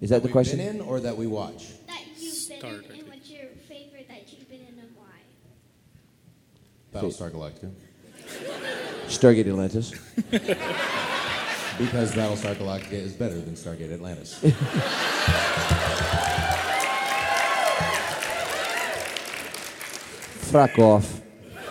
Is 0.00 0.08
that 0.08 0.22
the 0.22 0.30
question? 0.30 0.56
Been 0.56 0.76
in 0.76 0.80
or 0.80 1.00
that 1.00 1.18
we 1.18 1.26
watch? 1.26 1.66
That 1.86 2.00
you've 2.18 2.48
been 2.48 2.64
in, 2.64 2.74
and 2.98 3.08
what's 3.08 3.30
your 3.30 3.48
favorite 3.68 4.08
that 4.08 4.32
you've 4.32 4.48
been 4.48 4.60
in 4.60 4.78
and 4.78 4.88
why? 4.96 5.20
Battlestar 6.98 7.30
Galactica. 7.30 7.70
Stargate 9.06 9.48
Atlantis. 9.48 9.92
Because 11.78 12.12
Battlestar 12.12 12.54
Galactica 12.56 12.92
is 12.92 13.14
better 13.14 13.40
than 13.40 13.54
Stargate 13.54 13.90
Atlantis. 13.90 14.38
Frack 20.50 20.80
off. 20.80 21.20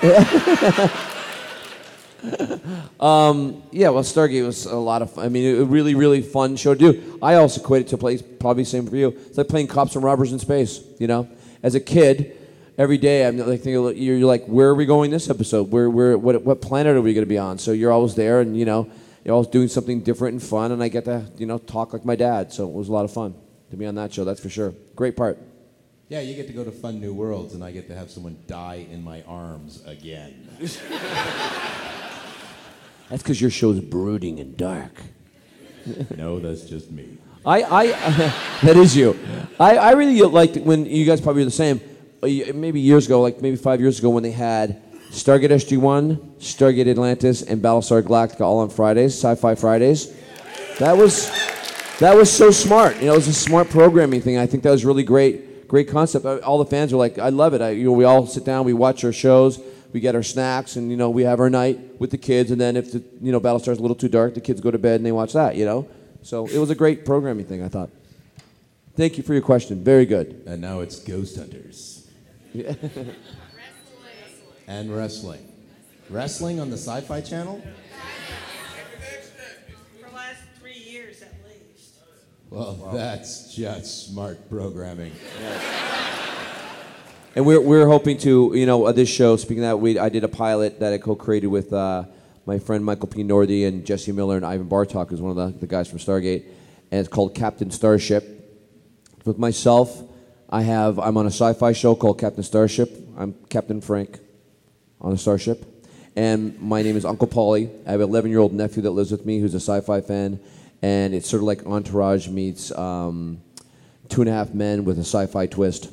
um, 3.01 3.61
yeah, 3.71 3.89
well, 3.89 4.03
Stargate 4.03 4.45
was 4.45 4.65
a 4.65 4.75
lot 4.75 5.01
of 5.01 5.11
fun. 5.11 5.25
I 5.25 5.29
mean, 5.29 5.59
a 5.59 5.65
really, 5.65 5.95
really 5.95 6.21
fun 6.21 6.55
show 6.55 6.73
to 6.73 6.93
do. 6.93 7.19
I 7.21 7.35
also 7.35 7.59
equate 7.59 7.81
it 7.81 7.87
to 7.89 7.97
play, 7.97 8.17
probably 8.17 8.63
same 8.63 8.87
for 8.87 8.95
you. 8.95 9.09
It's 9.09 9.37
like 9.37 9.49
playing 9.49 9.67
cops 9.67 9.95
and 9.95 10.03
robbers 10.03 10.31
in 10.31 10.39
space, 10.39 10.81
you 10.97 11.07
know? 11.07 11.27
As 11.61 11.75
a 11.75 11.81
kid, 11.81 12.37
every 12.77 12.97
day 12.97 13.27
I'm 13.27 13.37
like 13.37 13.59
thinking, 13.59 13.73
you're 13.73 14.15
you're 14.15 14.27
like, 14.27 14.45
where 14.45 14.69
are 14.69 14.75
we 14.75 14.85
going 14.85 15.11
this 15.11 15.29
episode? 15.29 15.71
Where, 15.71 15.89
where, 15.89 16.17
what, 16.17 16.41
what 16.43 16.61
planet 16.61 16.95
are 16.95 17.01
we 17.01 17.13
going 17.13 17.25
to 17.25 17.29
be 17.29 17.37
on? 17.37 17.57
So 17.57 17.73
you're 17.73 17.91
always 17.91 18.15
there 18.15 18.39
and, 18.39 18.57
you 18.57 18.63
know, 18.63 18.89
you're 19.25 19.33
always 19.33 19.49
doing 19.49 19.67
something 19.67 19.99
different 19.99 20.35
and 20.35 20.43
fun, 20.43 20.71
and 20.71 20.81
I 20.81 20.87
get 20.87 21.03
to, 21.03 21.25
you 21.37 21.45
know, 21.45 21.57
talk 21.57 21.91
like 21.91 22.05
my 22.05 22.15
dad. 22.15 22.53
So 22.53 22.69
it 22.69 22.73
was 22.73 22.87
a 22.87 22.93
lot 22.93 23.03
of 23.03 23.11
fun 23.11 23.35
to 23.71 23.75
be 23.75 23.85
on 23.85 23.95
that 23.95 24.13
show, 24.13 24.23
that's 24.23 24.39
for 24.39 24.49
sure. 24.49 24.73
Great 24.95 25.17
part. 25.17 25.37
Yeah, 26.09 26.21
you 26.21 26.33
get 26.33 26.47
to 26.47 26.53
go 26.53 26.63
to 26.63 26.71
fun 26.71 26.99
new 26.99 27.13
worlds, 27.13 27.53
and 27.53 27.63
I 27.63 27.71
get 27.71 27.87
to 27.89 27.95
have 27.95 28.09
someone 28.09 28.37
die 28.47 28.87
in 28.89 29.03
my 29.03 29.21
arms 29.27 29.83
again. 29.85 30.49
That's 33.09 33.21
because 33.23 33.39
your 33.39 33.51
show's 33.51 33.79
brooding 33.79 34.39
and 34.39 34.57
dark. 34.57 35.01
no, 36.17 36.39
that's 36.39 36.61
just 36.61 36.91
me. 36.91 37.17
I, 37.43 37.63
I 37.63 37.87
that 38.63 38.77
is 38.77 38.95
you. 38.95 39.17
I, 39.59 39.77
I 39.77 39.91
really 39.93 40.19
liked 40.21 40.57
when 40.57 40.85
you 40.85 41.05
guys 41.05 41.19
probably 41.21 41.41
are 41.41 41.45
the 41.45 41.51
same. 41.51 41.81
uh, 42.21 42.27
Maybe 42.53 42.79
years 42.79 43.07
ago, 43.07 43.21
like 43.21 43.41
maybe 43.41 43.55
five 43.55 43.79
years 43.81 43.97
ago, 43.97 44.09
when 44.11 44.21
they 44.21 44.29
had 44.31 44.79
Stargate 45.09 45.49
SG 45.49 45.77
One, 45.79 46.17
Stargate 46.39 46.87
Atlantis, 46.87 47.41
and 47.41 47.61
Battlestar 47.63 48.03
Galactica 48.03 48.41
all 48.41 48.59
on 48.59 48.69
Fridays, 48.69 49.13
Sci-Fi 49.15 49.55
Fridays. 49.55 50.13
That 50.77 50.95
was 50.95 51.31
that 51.99 52.15
was 52.15 52.31
so 52.31 52.51
smart. 52.51 52.97
You 52.97 53.05
know, 53.07 53.13
it 53.13 53.17
was 53.17 53.27
a 53.27 53.33
smart 53.33 53.69
programming 53.71 54.21
thing. 54.21 54.37
I 54.37 54.45
think 54.45 54.61
that 54.63 54.71
was 54.71 54.85
really 54.85 55.03
great, 55.03 55.48
great 55.69 55.87
concept. 55.87 56.25
All 56.25 56.57
the 56.57 56.65
fans 56.65 56.91
are 56.91 56.97
like, 56.97 57.17
"I 57.17 57.29
love 57.29 57.53
it." 57.53 57.61
I, 57.61 57.69
you 57.69 57.85
know, 57.85 57.93
we 57.93 58.03
all 58.03 58.27
sit 58.27 58.43
down, 58.43 58.65
we 58.65 58.73
watch 58.73 59.05
our 59.05 59.13
shows, 59.13 59.61
we 59.93 60.01
get 60.01 60.15
our 60.15 60.23
snacks, 60.23 60.75
and 60.75 60.91
you 60.91 60.97
know, 60.97 61.09
we 61.09 61.23
have 61.23 61.39
our 61.39 61.49
night 61.49 61.79
with 61.99 62.11
the 62.11 62.17
kids. 62.17 62.51
And 62.51 62.59
then 62.59 62.75
if 62.75 62.91
the 62.91 63.01
you 63.21 63.31
know 63.31 63.39
Battlestar's 63.39 63.79
a 63.79 63.81
little 63.81 63.95
too 63.95 64.09
dark, 64.09 64.33
the 64.33 64.41
kids 64.41 64.59
go 64.59 64.71
to 64.71 64.77
bed 64.77 64.95
and 64.95 65.05
they 65.05 65.13
watch 65.13 65.31
that. 65.31 65.55
You 65.55 65.63
know, 65.65 65.87
so 66.23 66.45
it 66.47 66.57
was 66.57 66.69
a 66.69 66.75
great 66.75 67.05
programming 67.05 67.45
thing. 67.45 67.63
I 67.63 67.69
thought. 67.69 67.89
Thank 68.95 69.17
you 69.17 69.23
for 69.23 69.31
your 69.31 69.41
question. 69.43 69.81
Very 69.81 70.05
good. 70.05 70.43
And 70.45 70.61
now 70.61 70.81
it's 70.81 70.99
Ghost 70.99 71.37
Hunters. 71.37 72.09
and 74.67 74.93
wrestling. 74.93 75.53
Wrestling 76.09 76.59
on 76.59 76.69
the 76.69 76.77
Sci 76.77 76.99
Fi 77.01 77.21
Channel? 77.21 77.63
Well, 82.49 82.89
that's 82.91 83.53
just 83.53 84.07
smart 84.07 84.49
programming. 84.49 85.11
And 87.35 87.45
we're, 87.45 87.61
we're 87.61 87.85
hoping 87.85 88.17
to, 88.19 88.53
you 88.55 88.65
know, 88.65 88.85
uh, 88.85 88.91
this 88.91 89.07
show, 89.07 89.35
speaking 89.37 89.63
of 89.63 89.69
that, 89.69 89.77
we, 89.77 89.99
I 89.99 90.09
did 90.09 90.23
a 90.23 90.27
pilot 90.27 90.79
that 90.79 90.91
I 90.91 90.97
co 90.97 91.15
created 91.15 91.47
with 91.47 91.71
uh, 91.71 92.05
my 92.47 92.57
friend 92.57 92.83
Michael 92.83 93.07
P. 93.07 93.23
Northey 93.23 93.67
and 93.67 93.85
Jesse 93.85 94.11
Miller 94.11 94.35
and 94.35 94.43
Ivon 94.43 94.67
Bartok, 94.67 95.09
who's 95.09 95.21
one 95.21 95.37
of 95.37 95.53
the, 95.53 95.59
the 95.59 95.67
guys 95.67 95.87
from 95.87 95.99
Stargate. 95.99 96.45
And 96.89 96.99
it's 96.99 97.07
called 97.07 97.35
Captain 97.35 97.69
Starship. 97.69 98.35
With 99.25 99.37
myself, 99.37 100.01
I 100.49 100.63
have, 100.63 100.97
I'm 100.97 101.17
on 101.17 101.27
a 101.27 101.31
sci 101.31 101.53
fi 101.53 101.71
show 101.71 101.93
called 101.93 102.19
Captain 102.19 102.43
Starship. 102.43 102.89
I'm 103.15 103.35
Captain 103.49 103.79
Frank 103.79 104.19
on 104.99 105.13
a 105.13 105.17
starship. 105.17 105.87
And 106.15 106.59
my 106.59 106.81
name 106.81 106.97
is 106.97 107.05
Uncle 107.05 107.27
Paulie. 107.27 107.69
I 107.87 107.91
have 107.91 108.01
an 108.01 108.09
11 108.09 108.31
year 108.31 108.39
old 108.39 108.53
nephew 108.53 108.81
that 108.81 108.91
lives 108.91 109.11
with 109.11 109.23
me 109.23 109.39
who's 109.39 109.53
a 109.53 109.59
sci 109.59 109.81
fi 109.81 110.01
fan. 110.01 110.39
And 110.81 111.13
it's 111.13 111.29
sort 111.29 111.41
of 111.41 111.45
like 111.45 111.65
Entourage 111.65 112.27
meets 112.27 112.71
um, 112.71 113.41
Two 114.07 114.21
and 114.21 114.29
a 114.29 114.33
Half 114.33 114.53
Men 114.53 114.85
with 114.85 114.97
a 114.97 115.01
sci 115.01 115.25
fi 115.27 115.45
twist. 115.45 115.91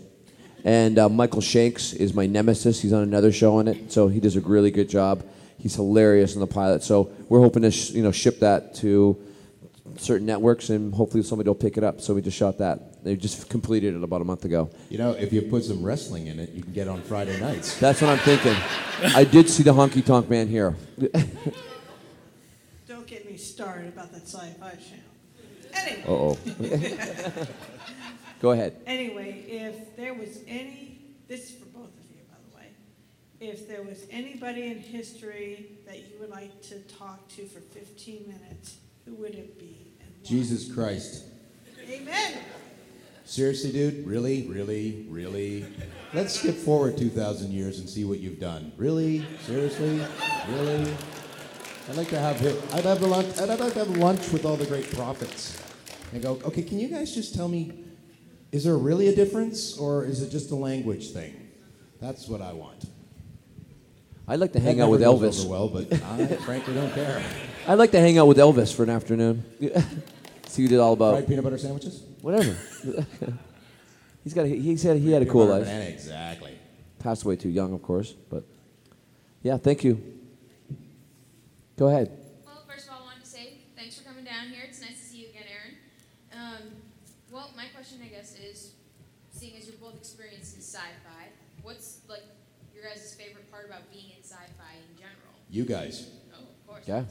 And 0.64 0.98
uh, 0.98 1.08
Michael 1.08 1.40
Shanks 1.40 1.92
is 1.92 2.14
my 2.14 2.26
nemesis. 2.26 2.80
He's 2.80 2.92
on 2.92 3.02
another 3.02 3.30
show 3.30 3.58
on 3.58 3.68
it, 3.68 3.92
so 3.92 4.08
he 4.08 4.18
does 4.18 4.36
a 4.36 4.40
really 4.40 4.70
good 4.70 4.88
job. 4.88 5.24
He's 5.58 5.76
hilarious 5.76 6.34
in 6.34 6.40
the 6.40 6.46
pilot. 6.46 6.82
So 6.82 7.12
we're 7.28 7.40
hoping 7.40 7.62
to 7.62 7.70
sh- 7.70 7.90
you 7.90 8.02
know 8.02 8.10
ship 8.10 8.40
that 8.40 8.74
to 8.76 9.16
certain 9.96 10.26
networks, 10.26 10.70
and 10.70 10.92
hopefully 10.92 11.22
somebody 11.22 11.48
will 11.48 11.54
pick 11.54 11.76
it 11.76 11.84
up. 11.84 12.00
So 12.00 12.14
we 12.14 12.22
just 12.22 12.36
shot 12.36 12.58
that. 12.58 13.04
They 13.04 13.16
just 13.16 13.48
completed 13.48 13.94
it 13.94 14.02
about 14.02 14.20
a 14.20 14.24
month 14.24 14.44
ago. 14.44 14.70
You 14.88 14.98
know, 14.98 15.12
if 15.12 15.32
you 15.32 15.42
put 15.42 15.64
some 15.64 15.82
wrestling 15.84 16.26
in 16.26 16.40
it, 16.40 16.50
you 16.50 16.62
can 16.62 16.72
get 16.72 16.88
on 16.88 17.00
Friday 17.02 17.38
nights. 17.40 17.78
That's 17.78 18.00
what 18.00 18.10
I'm 18.10 18.18
thinking. 18.18 18.56
I 19.14 19.24
did 19.24 19.48
see 19.48 19.62
the 19.62 19.72
Honky 19.72 20.04
Tonk 20.04 20.28
Man 20.28 20.48
here. 20.48 20.74
Started 23.36 23.88
about 23.88 24.12
that 24.12 24.22
sci-fi 24.22 24.70
channel. 24.70 25.04
Anyway. 25.74 26.04
Uh-oh. 26.06 27.46
Go 28.40 28.50
ahead. 28.50 28.76
Anyway, 28.86 29.44
if 29.48 29.96
there 29.96 30.14
was 30.14 30.40
any, 30.46 30.98
this 31.28 31.50
is 31.50 31.56
for 31.56 31.66
both 31.66 31.88
of 31.88 32.04
you, 32.10 32.22
by 32.28 32.36
the 32.50 32.56
way. 32.56 32.70
if 33.40 33.68
there 33.68 33.82
was 33.82 34.06
anybody 34.10 34.66
in 34.66 34.78
history 34.78 35.78
that 35.86 35.98
you 35.98 36.18
would 36.20 36.30
like 36.30 36.60
to 36.62 36.78
talk 36.80 37.26
to 37.28 37.46
for 37.46 37.60
15 37.60 38.26
minutes, 38.26 38.76
who 39.04 39.14
would 39.14 39.34
it 39.34 39.58
be? 39.58 39.86
Jesus 40.26 40.72
Christ. 40.72 41.24
Amen. 41.88 42.38
Seriously, 43.24 43.70
dude? 43.70 44.06
Really? 44.06 44.42
Really? 44.48 45.06
Really? 45.08 45.66
Let's 46.12 46.38
skip 46.38 46.56
forward 46.56 46.98
2,000 46.98 47.52
years 47.52 47.78
and 47.78 47.88
see 47.88 48.04
what 48.04 48.18
you've 48.18 48.40
done. 48.40 48.72
Really? 48.76 49.24
Seriously? 49.42 50.00
Really? 50.48 50.92
I'd 51.88 51.96
like 51.96 52.08
to 52.08 52.18
have 52.18 52.42
I'd 52.74 52.84
have 52.84 53.02
a 53.02 53.06
lunch. 53.06 53.38
I'd 53.38 53.48
like 53.48 53.72
to 53.74 53.78
have 53.80 53.96
lunch 53.96 54.30
with 54.32 54.44
all 54.44 54.56
the 54.56 54.66
great 54.66 54.92
prophets, 54.92 55.62
and 56.12 56.22
go. 56.22 56.40
Okay, 56.44 56.62
can 56.62 56.78
you 56.80 56.88
guys 56.88 57.14
just 57.14 57.34
tell 57.34 57.48
me? 57.48 57.84
Is 58.50 58.64
there 58.64 58.76
really 58.76 59.08
a 59.08 59.14
difference, 59.14 59.76
or 59.78 60.04
is 60.04 60.22
it 60.22 60.30
just 60.30 60.50
a 60.50 60.56
language 60.56 61.10
thing? 61.12 61.48
That's 62.00 62.28
what 62.28 62.40
I 62.42 62.52
want. 62.52 62.84
I'd 64.28 64.40
like 64.40 64.52
to 64.54 64.60
hang 64.60 64.80
out 64.80 64.90
with 64.90 65.00
Elvis. 65.00 65.46
well, 65.46 65.68
but 65.68 65.92
I 65.92 66.26
frankly 66.44 66.74
don't 66.74 66.92
care. 66.92 67.22
I'd 67.68 67.74
like 67.78 67.92
to 67.92 68.00
hang 68.00 68.18
out 68.18 68.26
with 68.26 68.38
Elvis 68.38 68.74
for 68.74 68.82
an 68.82 68.90
afternoon. 68.90 69.44
See 70.46 70.62
what 70.62 70.70
did 70.70 70.80
all 70.80 70.94
about. 70.94 71.12
Fried 71.14 71.28
peanut 71.28 71.44
butter 71.44 71.58
sandwiches? 71.58 72.02
Whatever. 72.20 72.56
He's 74.24 74.34
got. 74.34 74.46
A, 74.46 74.48
he 74.48 74.76
said 74.76 74.98
he 74.98 75.12
had 75.12 75.22
a 75.22 75.26
cool 75.26 75.46
life. 75.46 75.68
exactly. 75.68 76.58
Passed 76.98 77.22
away 77.24 77.36
too 77.36 77.48
young, 77.48 77.72
of 77.72 77.82
course. 77.82 78.12
But 78.12 78.42
yeah, 79.42 79.56
thank 79.56 79.84
you. 79.84 80.02
Go 81.76 81.88
ahead. 81.88 82.10
Well, 82.46 82.62
first 82.66 82.88
of 82.88 82.94
all, 82.94 83.02
I 83.02 83.04
wanted 83.04 83.24
to 83.24 83.28
say 83.28 83.58
thanks 83.76 83.98
for 83.98 84.08
coming 84.08 84.24
down 84.24 84.48
here. 84.48 84.62
It's 84.66 84.80
nice 84.80 84.98
to 84.98 85.04
see 85.04 85.18
you 85.18 85.28
again, 85.28 85.44
Aaron. 85.52 85.76
Um, 86.32 86.62
well, 87.30 87.50
my 87.54 87.66
question, 87.74 87.98
I 88.02 88.08
guess, 88.08 88.34
is 88.38 88.72
seeing 89.30 89.56
as 89.58 89.66
you're 89.66 89.76
both 89.76 89.96
experienced 89.96 90.56
in 90.56 90.62
sci-fi, 90.62 91.28
what's 91.62 92.00
like 92.08 92.22
your 92.74 92.84
guys' 92.84 93.14
favorite 93.14 93.50
part 93.50 93.66
about 93.66 93.92
being 93.92 94.06
in 94.16 94.22
sci-fi 94.22 94.72
in 94.88 94.96
general? 94.96 95.36
You 95.50 95.64
guys. 95.66 96.08
Oh, 96.32 96.38
of 96.48 96.66
course. 96.66 96.88
Yeah. 96.88 97.04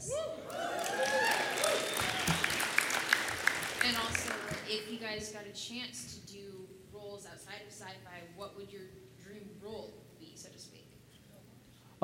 And 3.86 3.96
also, 3.98 4.32
if 4.68 4.90
you 4.90 4.98
guys 4.98 5.30
got 5.30 5.44
a 5.46 5.54
chance 5.56 6.18
to 6.18 6.32
do 6.32 6.66
roles 6.92 7.24
outside 7.24 7.62
of 7.64 7.72
sci-fi, 7.72 8.18
what 8.34 8.56
would 8.56 8.72
your 8.72 8.82
dream 9.24 9.48
role 9.62 9.94
be, 10.18 10.32
so 10.34 10.48
to 10.48 10.58
speak? 10.58 10.88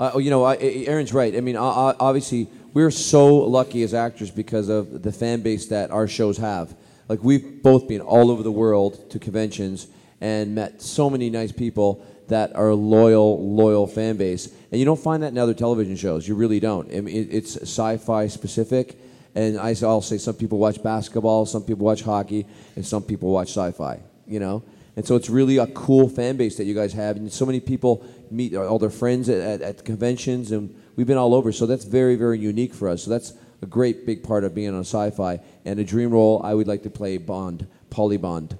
Uh, 0.02 0.18
you 0.18 0.30
know, 0.30 0.42
I, 0.42 0.56
Aaron's 0.56 1.12
right. 1.12 1.36
I 1.36 1.40
mean, 1.40 1.56
obviously, 1.56 2.48
we're 2.74 2.90
so 2.90 3.36
lucky 3.36 3.84
as 3.84 3.94
actors 3.94 4.32
because 4.32 4.68
of 4.68 5.00
the 5.04 5.12
fan 5.12 5.42
base 5.42 5.66
that 5.66 5.92
our 5.92 6.08
shows 6.08 6.38
have. 6.38 6.74
Like, 7.06 7.22
we've 7.22 7.62
both 7.62 7.86
been 7.86 8.00
all 8.00 8.32
over 8.32 8.42
the 8.42 8.50
world 8.50 9.08
to 9.12 9.20
conventions 9.20 9.86
and 10.20 10.56
met 10.56 10.82
so 10.82 11.08
many 11.08 11.30
nice 11.30 11.52
people 11.52 12.04
that 12.26 12.52
are 12.56 12.74
loyal, 12.74 13.48
loyal 13.54 13.86
fan 13.86 14.16
base. 14.16 14.52
And 14.72 14.80
you 14.80 14.84
don't 14.84 14.98
find 14.98 15.22
that 15.22 15.28
in 15.28 15.38
other 15.38 15.54
television 15.54 15.94
shows. 15.94 16.26
You 16.26 16.34
really 16.34 16.58
don't. 16.58 16.92
I 16.92 17.00
mean, 17.00 17.28
it's 17.30 17.56
sci-fi 17.56 18.26
specific. 18.26 18.98
And 19.36 19.56
I, 19.56 19.72
will 19.80 20.02
say 20.02 20.18
some 20.18 20.34
people 20.34 20.58
watch 20.58 20.82
basketball, 20.82 21.46
some 21.46 21.62
people 21.62 21.86
watch 21.86 22.02
hockey, 22.02 22.44
and 22.74 22.84
some 22.84 23.04
people 23.04 23.30
watch 23.30 23.50
sci-fi. 23.50 24.00
You 24.26 24.40
know, 24.40 24.64
and 24.96 25.06
so 25.06 25.14
it's 25.14 25.30
really 25.30 25.58
a 25.58 25.66
cool 25.68 26.08
fan 26.08 26.36
base 26.36 26.56
that 26.56 26.64
you 26.64 26.74
guys 26.74 26.92
have, 26.92 27.16
and 27.16 27.32
so 27.32 27.46
many 27.46 27.60
people 27.60 28.04
meet 28.32 28.54
all 28.56 28.78
their 28.78 28.90
friends 28.90 29.28
at, 29.28 29.40
at, 29.40 29.62
at 29.62 29.84
conventions, 29.84 30.52
and 30.52 30.74
we've 30.96 31.06
been 31.06 31.18
all 31.18 31.34
over. 31.34 31.52
So 31.52 31.66
that's 31.66 31.84
very, 31.84 32.16
very 32.16 32.38
unique 32.38 32.74
for 32.74 32.88
us. 32.88 33.02
So 33.04 33.10
that's 33.10 33.34
a 33.60 33.66
great 33.66 34.06
big 34.06 34.22
part 34.24 34.44
of 34.44 34.54
being 34.54 34.74
on 34.74 34.80
sci-fi. 34.80 35.40
And 35.64 35.78
a 35.78 35.84
dream 35.84 36.10
role, 36.10 36.40
I 36.44 36.54
would 36.54 36.66
like 36.66 36.82
to 36.84 36.90
play 36.90 37.18
Bond, 37.18 37.66
Polly 37.90 38.16
Bond, 38.16 38.56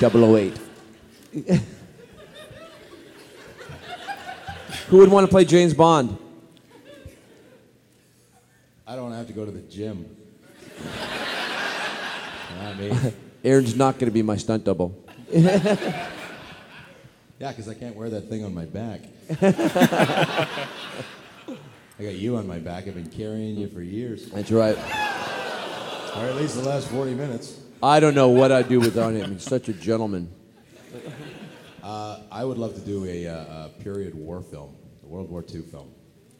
008. 0.00 0.58
Who 4.88 4.98
would 4.98 5.10
want 5.10 5.26
to 5.26 5.30
play 5.30 5.44
James 5.44 5.74
Bond? 5.74 6.18
I 8.86 8.96
don't 8.96 9.12
have 9.12 9.26
to 9.26 9.32
go 9.32 9.44
to 9.44 9.50
the 9.50 9.62
gym. 9.62 10.14
Not 12.60 12.78
me. 12.78 12.92
Aaron's 13.42 13.76
not 13.76 13.94
going 13.94 14.06
to 14.06 14.14
be 14.14 14.22
my 14.22 14.36
stunt 14.36 14.64
double. 14.64 14.96
Yeah, 17.38 17.50
because 17.50 17.68
I 17.68 17.74
can't 17.74 17.96
wear 17.96 18.10
that 18.10 18.28
thing 18.28 18.44
on 18.44 18.54
my 18.54 18.64
back. 18.64 19.00
I 21.98 22.02
got 22.02 22.14
you 22.14 22.36
on 22.36 22.46
my 22.46 22.58
back. 22.58 22.86
I've 22.86 22.94
been 22.94 23.10
carrying 23.10 23.56
you 23.56 23.68
for 23.68 23.82
years. 23.82 24.26
That's 24.30 24.50
right. 24.50 24.76
Or 26.16 26.26
at 26.26 26.36
least 26.36 26.56
the 26.56 26.62
last 26.62 26.88
40 26.88 27.14
minutes. 27.14 27.60
I 27.82 27.98
don't 28.00 28.14
know 28.14 28.28
what 28.28 28.52
I'd 28.52 28.68
do 28.68 28.78
without 28.80 29.14
him. 29.14 29.32
He's 29.32 29.42
such 29.42 29.68
a 29.68 29.72
gentleman. 29.72 30.32
Uh, 31.82 32.20
I 32.30 32.44
would 32.44 32.56
love 32.56 32.74
to 32.76 32.80
do 32.80 33.04
a, 33.04 33.26
uh, 33.26 33.66
a 33.66 33.68
period 33.82 34.14
war 34.14 34.40
film, 34.40 34.74
a 35.02 35.06
World 35.06 35.28
War 35.28 35.44
II 35.52 35.62
film. 35.62 35.90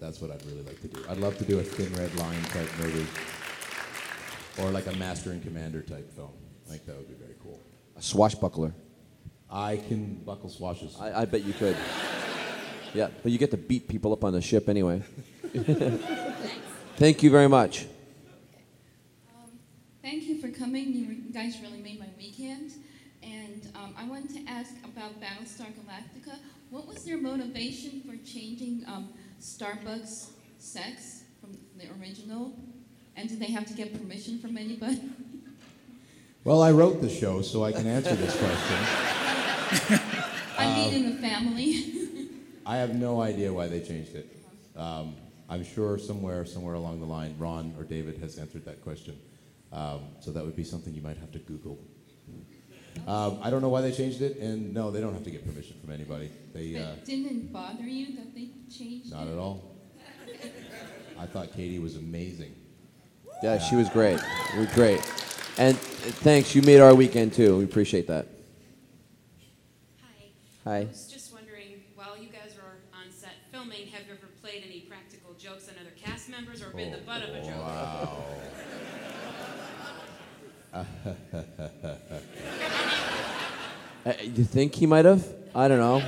That's 0.00 0.20
what 0.20 0.30
I'd 0.30 0.44
really 0.46 0.62
like 0.62 0.80
to 0.82 0.88
do. 0.88 1.04
I'd 1.08 1.18
love 1.18 1.36
to 1.38 1.44
do 1.44 1.58
a 1.58 1.62
Thin 1.62 1.92
Red 2.00 2.14
Line 2.16 2.42
type 2.44 2.68
movie. 2.78 3.06
Or 4.58 4.70
like 4.70 4.86
a 4.86 4.92
Master 4.92 5.32
and 5.32 5.42
Commander 5.42 5.82
type 5.82 6.10
film. 6.14 6.30
I 6.66 6.70
think 6.70 6.86
that 6.86 6.96
would 6.96 7.08
be 7.08 7.14
very 7.14 7.34
cool. 7.42 7.58
A 7.96 8.02
swashbuckler. 8.02 8.72
I 9.50 9.76
can 9.76 10.14
buckle 10.24 10.48
swashes. 10.48 10.96
I, 11.00 11.22
I 11.22 11.24
bet 11.24 11.44
you 11.44 11.52
could. 11.52 11.76
Yeah, 12.92 13.08
but 13.22 13.32
you 13.32 13.38
get 13.38 13.50
to 13.50 13.56
beat 13.56 13.88
people 13.88 14.12
up 14.12 14.24
on 14.24 14.32
the 14.32 14.42
ship 14.42 14.68
anyway. 14.68 15.02
Thank 16.96 17.22
you 17.22 17.30
very 17.30 17.48
much. 17.48 17.86
Thank 20.02 20.24
you 20.24 20.40
for 20.40 20.48
coming. 20.48 20.92
You 20.92 21.32
guys 21.32 21.58
really 21.60 21.80
made 21.80 21.98
my 21.98 22.08
weekend. 22.16 22.72
And 23.22 23.68
um, 23.74 23.94
I 23.98 24.04
wanted 24.04 24.34
to 24.34 24.50
ask 24.50 24.74
about 24.84 25.20
Battlestar 25.20 25.68
Galactica. 25.72 26.38
What 26.70 26.86
was 26.86 27.04
their 27.04 27.16
motivation 27.16 28.02
for 28.02 28.16
changing 28.24 28.84
um, 28.86 29.08
Starbuck's 29.40 30.32
sex 30.58 31.24
from 31.40 31.56
the 31.76 31.88
original? 32.00 32.52
And 33.16 33.28
did 33.28 33.40
they 33.40 33.50
have 33.52 33.66
to 33.66 33.74
get 33.74 33.92
permission 33.98 34.38
from 34.38 34.56
anybody? 34.56 35.00
Well, 36.44 36.62
I 36.62 36.72
wrote 36.72 37.00
the 37.00 37.08
show, 37.08 37.40
so 37.40 37.64
I 37.64 37.72
can 37.72 37.86
answer 37.86 38.14
this 38.14 38.36
question. 38.38 40.00
I 40.58 40.66
Um, 40.66 40.74
mean, 40.74 40.94
in 41.04 41.14
the 41.14 41.20
family. 41.26 41.84
I 42.66 42.76
have 42.76 42.94
no 42.94 43.20
idea 43.22 43.52
why 43.52 43.66
they 43.66 43.80
changed 43.80 44.14
it. 44.14 44.26
Um, 44.76 45.14
I'm 45.48 45.64
sure 45.64 45.98
somewhere, 45.98 46.44
somewhere 46.44 46.74
along 46.74 47.00
the 47.00 47.06
line, 47.06 47.34
Ron 47.38 47.74
or 47.78 47.84
David 47.84 48.18
has 48.18 48.36
answered 48.38 48.64
that 48.66 48.82
question. 48.82 49.18
Um, 49.72 50.00
so 50.20 50.30
that 50.32 50.44
would 50.44 50.54
be 50.56 50.64
something 50.64 50.94
you 50.94 51.02
might 51.02 51.16
have 51.16 51.32
to 51.32 51.38
Google. 51.38 51.78
Um, 53.08 53.38
I 53.42 53.50
don't 53.50 53.60
know 53.60 53.68
why 53.70 53.80
they 53.80 53.90
changed 53.90 54.22
it, 54.22 54.36
and 54.38 54.72
no, 54.72 54.90
they 54.90 55.00
don't 55.00 55.12
have 55.14 55.24
to 55.24 55.30
get 55.30 55.44
permission 55.46 55.76
from 55.82 55.92
anybody. 55.92 56.30
They 56.54 56.76
uh, 56.76 56.92
didn't 57.04 57.52
bother 57.52 57.82
you 57.82 58.14
that 58.16 58.34
they 58.34 58.50
changed 58.70 59.10
not 59.12 59.26
it? 59.26 59.32
at 59.32 59.38
all. 59.38 59.76
I 61.18 61.26
thought 61.26 61.52
Katee 61.52 61.80
was 61.82 61.96
amazing. 61.96 62.54
Yeah, 63.42 63.58
she 63.58 63.74
was 63.76 63.88
great. 63.88 64.20
You 64.54 64.60
were 64.60 64.66
great. 64.74 65.00
And 65.56 65.76
uh, 65.76 65.78
thanks, 65.78 66.54
you 66.54 66.62
made 66.62 66.80
our 66.80 66.94
weekend 66.94 67.32
too. 67.32 67.58
We 67.58 67.64
appreciate 67.64 68.08
that. 68.08 68.26
Hi. 70.64 70.72
I 70.80 70.84
was 70.84 71.06
just 71.12 71.32
wondering, 71.32 71.82
while 71.94 72.16
you 72.18 72.28
guys 72.28 72.56
were 72.56 72.78
on 72.98 73.10
set 73.10 73.34
filming, 73.52 73.86
have 73.88 74.02
you 74.06 74.14
ever 74.14 74.28
played 74.42 74.64
any 74.66 74.80
practical 74.80 75.34
jokes 75.34 75.68
on 75.68 75.74
other 75.80 75.94
cast 75.96 76.28
members 76.28 76.62
or 76.62 76.70
been 76.70 76.90
the 76.90 76.98
butt 76.98 77.22
of 77.22 77.34
a 77.34 77.42
joke? 77.44 78.10
Uh, 84.06 84.12
you 84.20 84.44
think 84.44 84.74
he 84.74 84.84
might 84.84 85.06
have? 85.06 85.26
I 85.54 85.66
don't 85.66 85.78
know. 85.78 86.02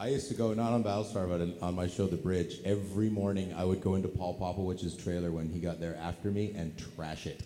I 0.00 0.10
used 0.10 0.28
to 0.28 0.34
go 0.34 0.54
not 0.54 0.72
on 0.72 0.84
Battlestar, 0.84 1.28
but 1.28 1.60
on 1.60 1.74
my 1.74 1.88
show, 1.88 2.06
The 2.06 2.16
Bridge. 2.16 2.60
Every 2.64 3.10
morning, 3.10 3.52
I 3.58 3.64
would 3.64 3.80
go 3.80 3.96
into 3.96 4.06
Paul 4.06 4.38
Popowich's 4.38 4.96
trailer 4.96 5.32
when 5.32 5.48
he 5.48 5.58
got 5.58 5.80
there 5.80 5.96
after 5.96 6.30
me 6.30 6.54
and 6.56 6.72
trash 6.94 7.26
it. 7.26 7.42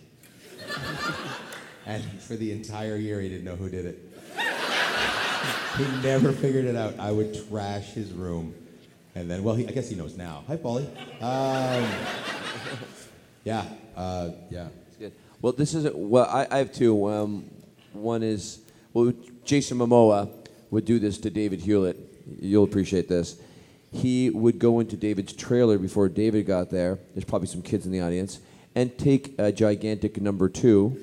and 1.86 2.04
for 2.20 2.36
the 2.36 2.52
entire 2.52 2.96
year, 2.96 3.22
he 3.22 3.30
didn't 3.30 3.46
know 3.46 3.56
who 3.56 3.70
did 3.70 3.86
it. 3.86 3.98
he 5.78 5.84
never 6.02 6.30
figured 6.30 6.66
it 6.66 6.76
out. 6.76 6.98
I 6.98 7.10
would 7.10 7.48
trash 7.48 7.86
his 7.92 8.12
room, 8.12 8.54
and 9.14 9.30
then, 9.30 9.42
well, 9.42 9.54
he, 9.54 9.66
I 9.66 9.70
guess 9.70 9.88
he 9.88 9.96
knows 9.96 10.18
now. 10.18 10.44
Hi, 10.46 10.58
Paulie. 10.58 10.86
Um, 11.22 11.90
yeah, 13.44 13.64
uh, 13.96 14.28
yeah. 14.50 14.68
Well, 15.40 15.54
this 15.54 15.72
is 15.72 15.90
well. 15.94 16.26
I, 16.26 16.46
I 16.50 16.58
have 16.58 16.70
two. 16.70 17.08
Um, 17.08 17.50
one 17.94 18.22
is 18.22 18.60
well, 18.92 19.10
Jason 19.46 19.78
Momoa 19.78 20.30
would 20.70 20.84
do 20.84 20.98
this 20.98 21.16
to 21.18 21.30
David 21.30 21.62
Hewlett. 21.62 22.11
You'll 22.40 22.64
appreciate 22.64 23.08
this. 23.08 23.40
He 23.90 24.30
would 24.30 24.58
go 24.58 24.80
into 24.80 24.96
David's 24.96 25.32
trailer 25.32 25.78
before 25.78 26.08
David 26.08 26.46
got 26.46 26.70
there. 26.70 26.98
There's 27.14 27.24
probably 27.24 27.48
some 27.48 27.62
kids 27.62 27.84
in 27.84 27.92
the 27.92 28.00
audience, 28.00 28.40
and 28.74 28.96
take 28.96 29.34
a 29.38 29.52
gigantic 29.52 30.20
number 30.20 30.48
two, 30.48 30.98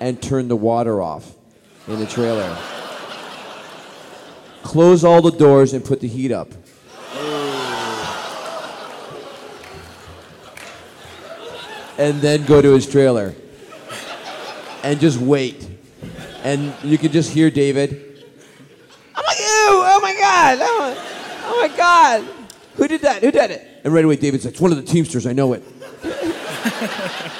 and 0.00 0.20
turn 0.20 0.48
the 0.48 0.56
water 0.56 1.00
off 1.00 1.34
in 1.86 2.00
the 2.00 2.06
trailer. 2.06 2.56
Close 4.62 5.04
all 5.04 5.22
the 5.22 5.30
doors 5.30 5.72
and 5.72 5.84
put 5.84 6.00
the 6.00 6.08
heat 6.08 6.32
up. 6.32 6.52
and 12.00 12.22
then 12.22 12.42
go 12.46 12.62
to 12.62 12.72
his 12.72 12.90
trailer 12.90 13.34
and 14.82 14.98
just 14.98 15.18
wait. 15.18 15.68
And 16.42 16.72
you 16.82 16.96
can 16.96 17.12
just 17.12 17.30
hear 17.30 17.50
David. 17.50 18.09
Oh 20.40 20.40
God. 20.40 20.40
God! 20.40 20.58
That 20.58 20.78
one- 20.78 20.96
oh 21.54 21.68
my 21.68 21.76
God! 21.76 22.24
Who 22.76 22.88
did 22.88 23.02
that? 23.02 23.22
Who 23.22 23.30
did 23.30 23.50
it? 23.50 23.66
And 23.84 23.92
right 23.92 24.04
away, 24.04 24.16
David's 24.16 24.44
like, 24.44 24.54
"It's 24.54 24.60
one 24.60 24.72
of 24.72 24.78
the 24.78 24.84
Teamsters. 24.84 25.26
I 25.26 25.32
know 25.32 25.52
it." 25.52 25.62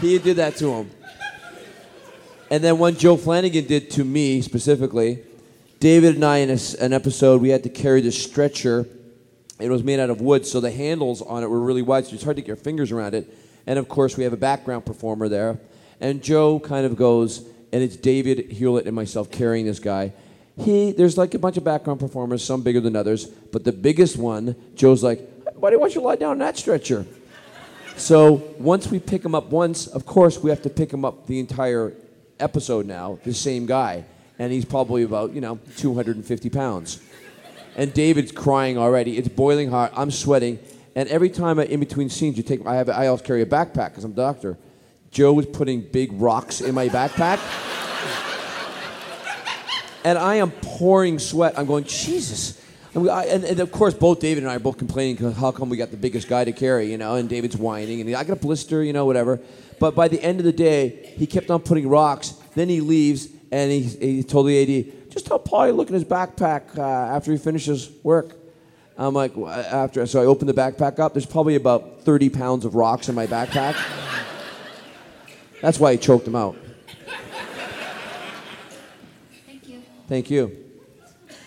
he 0.00 0.18
did 0.18 0.36
that 0.36 0.56
to 0.56 0.72
him. 0.72 0.90
And 2.50 2.62
then 2.62 2.78
one 2.78 2.96
Joe 2.96 3.16
Flanigan 3.16 3.66
did 3.66 3.90
to 3.92 4.04
me 4.04 4.40
specifically. 4.40 5.24
David 5.80 6.14
and 6.14 6.24
I, 6.24 6.38
in 6.38 6.50
a 6.50 6.58
an 6.80 6.92
episode, 6.92 7.42
we 7.42 7.50
had 7.50 7.62
to 7.64 7.68
carry 7.68 8.00
this 8.00 8.22
stretcher. 8.22 8.86
It 9.60 9.68
was 9.68 9.82
made 9.82 10.00
out 10.00 10.10
of 10.10 10.20
wood, 10.20 10.46
so 10.46 10.60
the 10.60 10.70
handles 10.70 11.22
on 11.22 11.42
it 11.42 11.50
were 11.50 11.60
really 11.60 11.82
wide, 11.82 12.06
so 12.06 12.14
it's 12.14 12.24
hard 12.24 12.36
to 12.36 12.42
get 12.42 12.48
your 12.48 12.56
fingers 12.56 12.92
around 12.92 13.14
it. 13.14 13.32
And 13.66 13.78
of 13.78 13.88
course, 13.88 14.16
we 14.16 14.24
have 14.24 14.32
a 14.32 14.38
background 14.38 14.84
performer 14.84 15.28
there. 15.28 15.60
And 16.00 16.22
Joe 16.22 16.58
kind 16.58 16.86
of 16.86 16.96
goes, 16.96 17.46
and 17.72 17.82
it's 17.82 17.96
David 17.96 18.52
Hewlett 18.52 18.86
and 18.86 18.96
myself 18.96 19.30
carrying 19.30 19.66
this 19.66 19.78
guy. 19.78 20.12
He, 20.56 20.92
there's 20.92 21.18
like 21.18 21.34
a 21.34 21.38
bunch 21.38 21.56
of 21.56 21.64
background 21.64 22.00
performers, 22.00 22.44
some 22.44 22.62
bigger 22.62 22.80
than 22.80 22.94
others, 22.94 23.26
but 23.26 23.64
the 23.64 23.72
biggest 23.72 24.16
one, 24.16 24.54
Joe's 24.76 25.02
like, 25.02 25.20
buddy, 25.60 25.76
why 25.76 25.82
don't 25.82 25.94
you 25.94 26.00
lie 26.00 26.16
down 26.16 26.32
on 26.32 26.38
that 26.38 26.56
stretcher? 26.56 27.06
So 27.96 28.54
once 28.58 28.88
we 28.88 28.98
pick 28.98 29.24
him 29.24 29.34
up 29.34 29.50
once, 29.50 29.86
of 29.86 30.04
course, 30.06 30.42
we 30.42 30.50
have 30.50 30.62
to 30.62 30.70
pick 30.70 30.92
him 30.92 31.04
up 31.04 31.26
the 31.26 31.38
entire 31.38 31.92
episode 32.40 32.86
now, 32.86 33.18
the 33.24 33.34
same 33.34 33.66
guy. 33.66 34.04
And 34.38 34.52
he's 34.52 34.64
probably 34.64 35.04
about, 35.04 35.32
you 35.32 35.40
know, 35.40 35.58
250 35.76 36.50
pounds. 36.50 37.00
And 37.76 37.92
David's 37.94 38.32
crying 38.32 38.78
already. 38.78 39.16
It's 39.16 39.28
boiling 39.28 39.70
hot. 39.70 39.92
I'm 39.96 40.10
sweating. 40.10 40.58
And 40.96 41.08
every 41.08 41.30
time 41.30 41.58
I, 41.58 41.64
in 41.64 41.80
between 41.80 42.08
scenes, 42.08 42.36
you 42.36 42.42
take, 42.42 42.64
I, 42.66 42.76
have, 42.76 42.88
I 42.88 43.08
also 43.08 43.24
carry 43.24 43.42
a 43.42 43.46
backpack 43.46 43.90
because 43.90 44.04
I'm 44.04 44.12
a 44.12 44.16
doctor. 44.16 44.56
Joe 45.10 45.32
was 45.32 45.46
putting 45.46 45.80
big 45.80 46.12
rocks 46.12 46.60
in 46.60 46.74
my 46.74 46.88
backpack. 46.88 47.38
And 50.04 50.18
I 50.18 50.36
am 50.36 50.50
pouring 50.50 51.18
sweat. 51.18 51.58
I'm 51.58 51.66
going, 51.66 51.84
Jesus. 51.84 52.60
And, 52.94 53.02
we, 53.02 53.08
I, 53.08 53.24
and, 53.24 53.42
and 53.44 53.58
of 53.60 53.72
course, 53.72 53.94
both 53.94 54.20
David 54.20 54.44
and 54.44 54.52
I 54.52 54.56
are 54.56 54.60
both 54.60 54.78
complaining 54.78 55.16
how 55.32 55.50
come 55.50 55.68
we 55.68 55.76
got 55.76 55.90
the 55.90 55.96
biggest 55.96 56.28
guy 56.28 56.44
to 56.44 56.52
carry, 56.52 56.90
you 56.90 56.98
know? 56.98 57.16
And 57.16 57.28
David's 57.28 57.56
whining, 57.56 58.00
and 58.00 58.14
I 58.14 58.22
got 58.22 58.36
a 58.36 58.40
blister, 58.40 58.84
you 58.84 58.92
know, 58.92 59.04
whatever. 59.06 59.40
But 59.80 59.94
by 59.94 60.06
the 60.06 60.22
end 60.22 60.38
of 60.38 60.44
the 60.44 60.52
day, 60.52 61.14
he 61.16 61.26
kept 61.26 61.50
on 61.50 61.60
putting 61.60 61.88
rocks. 61.88 62.34
Then 62.54 62.68
he 62.68 62.80
leaves, 62.80 63.28
and 63.50 63.72
he, 63.72 63.80
he 63.82 64.22
told 64.22 64.46
the 64.46 64.62
AD, 64.62 65.10
just 65.10 65.26
tell 65.26 65.38
Paul 65.38 65.68
you 65.68 65.72
look 65.72 65.88
in 65.88 65.94
his 65.94 66.04
backpack 66.04 66.78
uh, 66.78 66.82
after 66.82 67.32
he 67.32 67.38
finishes 67.38 67.90
work. 68.02 68.36
I'm 68.96 69.14
like, 69.14 69.34
"Wha- 69.36 69.50
after, 69.50 70.06
so 70.06 70.22
I 70.22 70.26
open 70.26 70.46
the 70.46 70.54
backpack 70.54 71.00
up. 71.00 71.14
There's 71.14 71.26
probably 71.26 71.56
about 71.56 72.02
30 72.02 72.28
pounds 72.30 72.64
of 72.64 72.76
rocks 72.76 73.08
in 73.08 73.16
my 73.16 73.26
backpack. 73.26 73.76
That's 75.60 75.80
why 75.80 75.92
he 75.92 75.98
choked 75.98 76.28
him 76.28 76.36
out. 76.36 76.56
Thank 80.06 80.30
you. 80.30 80.54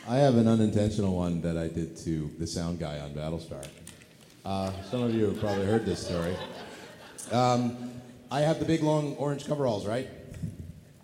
I 0.09 0.15
have 0.15 0.35
an 0.35 0.47
unintentional 0.47 1.15
one 1.15 1.41
that 1.41 1.57
I 1.57 1.67
did 1.67 1.95
to 1.97 2.31
the 2.39 2.47
sound 2.47 2.79
guy 2.79 2.99
on 2.99 3.11
Battlestar. 3.11 3.63
Uh, 4.43 4.71
some 4.89 5.03
of 5.03 5.13
you 5.13 5.25
have 5.25 5.39
probably 5.39 5.67
heard 5.67 5.85
this 5.85 6.03
story. 6.03 6.35
Um, 7.31 7.91
I 8.31 8.39
have 8.39 8.57
the 8.57 8.65
big 8.65 8.81
long 8.81 9.15
orange 9.17 9.45
coveralls, 9.45 9.85
right? 9.85 10.09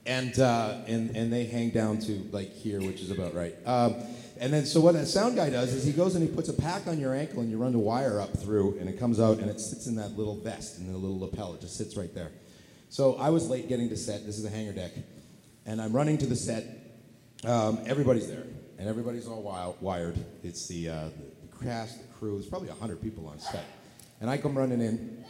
And, 0.08 0.40
uh, 0.40 0.80
and, 0.88 1.16
and 1.16 1.32
they 1.32 1.46
hang 1.46 1.70
down 1.70 2.00
to 2.00 2.28
like 2.32 2.52
here, 2.52 2.82
which 2.82 3.02
is 3.02 3.12
about 3.12 3.36
right. 3.36 3.56
Um, 3.68 3.98
and 4.40 4.52
then, 4.52 4.66
so 4.66 4.82
what 4.82 4.96
that 4.96 5.06
sound 5.06 5.36
guy 5.36 5.52
does 5.52 5.76
is 5.76 5.84
he 5.86 5.92
goes 5.92 6.16
and 6.16 6.28
he 6.28 6.34
puts 6.34 6.50
a 6.50 6.54
pack 6.54 6.88
on 6.88 7.00
your 7.00 7.14
ankle 7.14 7.42
and 7.42 7.52
you 7.52 7.60
run 7.60 7.74
the 7.74 7.78
wire 7.78 8.20
up 8.20 8.36
through 8.36 8.80
and 8.80 8.90
it 8.90 8.98
comes 8.98 9.20
out 9.20 9.38
and 9.38 9.48
it 9.48 9.60
sits 9.60 9.86
in 9.86 9.96
that 9.98 10.18
little 10.18 10.38
vest 10.38 10.80
and 10.80 10.92
the 10.92 10.98
little 10.98 11.20
lapel. 11.20 11.54
It 11.54 11.62
just 11.62 11.78
sits 11.78 11.96
right 11.96 12.14
there. 12.16 12.32
So 12.90 13.14
I 13.18 13.30
was 13.30 13.48
late 13.48 13.70
getting 13.70 13.90
to 13.90 13.98
set. 13.98 14.26
This 14.26 14.40
is 14.40 14.46
a 14.46 14.50
hangar 14.50 14.74
deck. 14.74 14.94
And 15.68 15.80
I'm 15.80 15.94
running 15.94 16.18
to 16.18 16.26
the 16.26 16.36
set. 16.36 16.80
Um, 17.46 17.80
everybody's 17.86 18.28
there 18.28 18.46
and 18.78 18.88
everybody's 18.88 19.28
all 19.28 19.42
wi- 19.44 19.74
wired. 19.82 20.18
It's 20.44 20.68
the, 20.68 20.90
uh, 20.90 21.10
the 21.60 21.66
cast, 21.66 22.00
the 22.00 22.14
crew. 22.14 22.34
There's 22.34 22.48
probably 22.48 22.70
100 22.70 23.02
people 23.02 23.28
on 23.28 23.40
set. 23.40 23.66
And 24.22 24.30
I 24.30 24.38
come 24.38 24.58
running 24.58 24.82
in. 24.82 25.26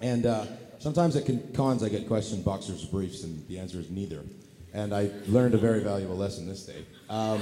And 0.00 0.26
uh, 0.26 0.46
sometimes 0.78 1.16
at 1.16 1.26
con- 1.26 1.42
cons 1.54 1.82
I 1.82 1.88
get 1.88 2.06
questioned 2.08 2.44
boxers 2.44 2.84
briefs, 2.84 3.22
and 3.22 3.46
the 3.48 3.58
answer 3.58 3.78
is 3.78 3.90
neither. 3.90 4.24
And 4.72 4.94
I 4.94 5.10
learned 5.26 5.54
a 5.54 5.58
very 5.58 5.80
valuable 5.80 6.16
lesson 6.16 6.48
this 6.48 6.64
day. 6.64 6.84
Um, 7.08 7.40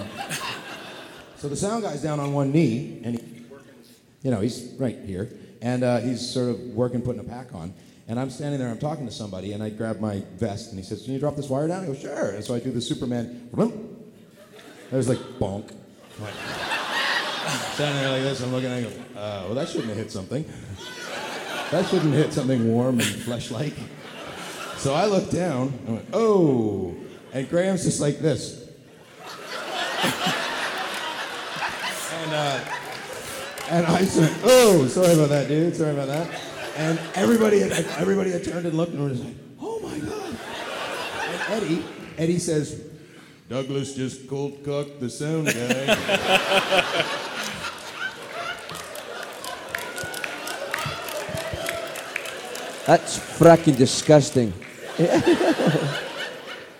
so 1.36 1.48
the 1.48 1.56
sound 1.56 1.82
guy's 1.82 2.02
down 2.02 2.20
on 2.20 2.32
one 2.32 2.52
knee, 2.52 3.00
and 3.04 3.18
he, 3.18 3.44
you 4.22 4.30
know, 4.30 4.40
he's 4.40 4.74
right 4.78 4.98
here, 5.06 5.30
and 5.62 5.82
uh, 5.82 5.98
he's 5.98 6.26
sort 6.26 6.50
of 6.50 6.60
working, 6.74 7.00
putting 7.02 7.20
a 7.20 7.24
pack 7.24 7.54
on. 7.54 7.72
And 8.08 8.18
I'm 8.18 8.30
standing 8.30 8.58
there, 8.58 8.68
I'm 8.68 8.78
talking 8.78 9.06
to 9.06 9.12
somebody, 9.12 9.52
and 9.52 9.62
I 9.62 9.70
grab 9.70 10.00
my 10.00 10.22
vest, 10.34 10.70
and 10.70 10.78
he 10.78 10.84
says, 10.84 11.04
"Can 11.04 11.12
you 11.12 11.20
drop 11.20 11.36
this 11.36 11.48
wire 11.48 11.68
down?" 11.68 11.84
I 11.84 11.86
go, 11.86 11.94
"Sure." 11.94 12.30
And 12.30 12.44
so 12.44 12.54
I 12.54 12.58
do 12.58 12.72
the 12.72 12.80
Superman. 12.80 13.48
Vroom. 14.90 14.98
was 14.98 15.08
like 15.08 15.18
bonk. 15.38 15.72
Like, 16.20 16.34
standing 17.74 18.02
there 18.02 18.10
like 18.10 18.22
this, 18.22 18.42
I'm 18.42 18.52
looking, 18.52 18.70
at 18.70 18.82
it, 18.82 18.86
I 18.86 19.14
go, 19.14 19.20
uh, 19.20 19.42
"Well, 19.46 19.54
that 19.54 19.68
shouldn't 19.68 19.88
have 19.88 19.96
hit 19.96 20.10
something." 20.10 20.44
That 21.70 21.86
shouldn't 21.86 22.14
hit 22.14 22.32
something 22.32 22.66
warm 22.66 22.98
and 22.98 23.04
flesh-like. 23.04 23.74
So 24.76 24.92
I 24.92 25.06
looked 25.06 25.30
down 25.30 25.72
and 25.86 25.96
went, 25.96 26.08
oh. 26.12 26.96
And 27.32 27.48
Graham's 27.48 27.84
just 27.84 28.00
like 28.00 28.18
this. 28.18 28.68
and, 32.12 32.32
uh, 32.32 32.60
and 33.68 33.86
I 33.86 34.04
said, 34.04 34.36
oh, 34.42 34.88
sorry 34.88 35.12
about 35.12 35.28
that, 35.28 35.46
dude. 35.46 35.76
Sorry 35.76 35.92
about 35.92 36.08
that. 36.08 36.28
And 36.76 36.98
everybody 37.14 37.60
had, 37.60 37.72
everybody 37.98 38.32
had 38.32 38.42
turned 38.42 38.66
and 38.66 38.76
looked 38.76 38.92
and 38.92 39.08
was 39.08 39.22
like, 39.22 39.34
oh 39.60 39.78
my 39.78 39.96
God. 40.00 40.36
And 41.22 41.62
Eddie, 41.62 41.84
Eddie 42.18 42.38
says, 42.40 42.82
Douglas 43.50 43.94
just 43.94 44.28
cold 44.28 44.62
cooked 44.62 45.00
the 45.00 45.10
sound 45.10 45.46
guy. 45.46 45.52
That's 52.86 53.18
fracking 53.18 53.76
disgusting. 53.76 54.52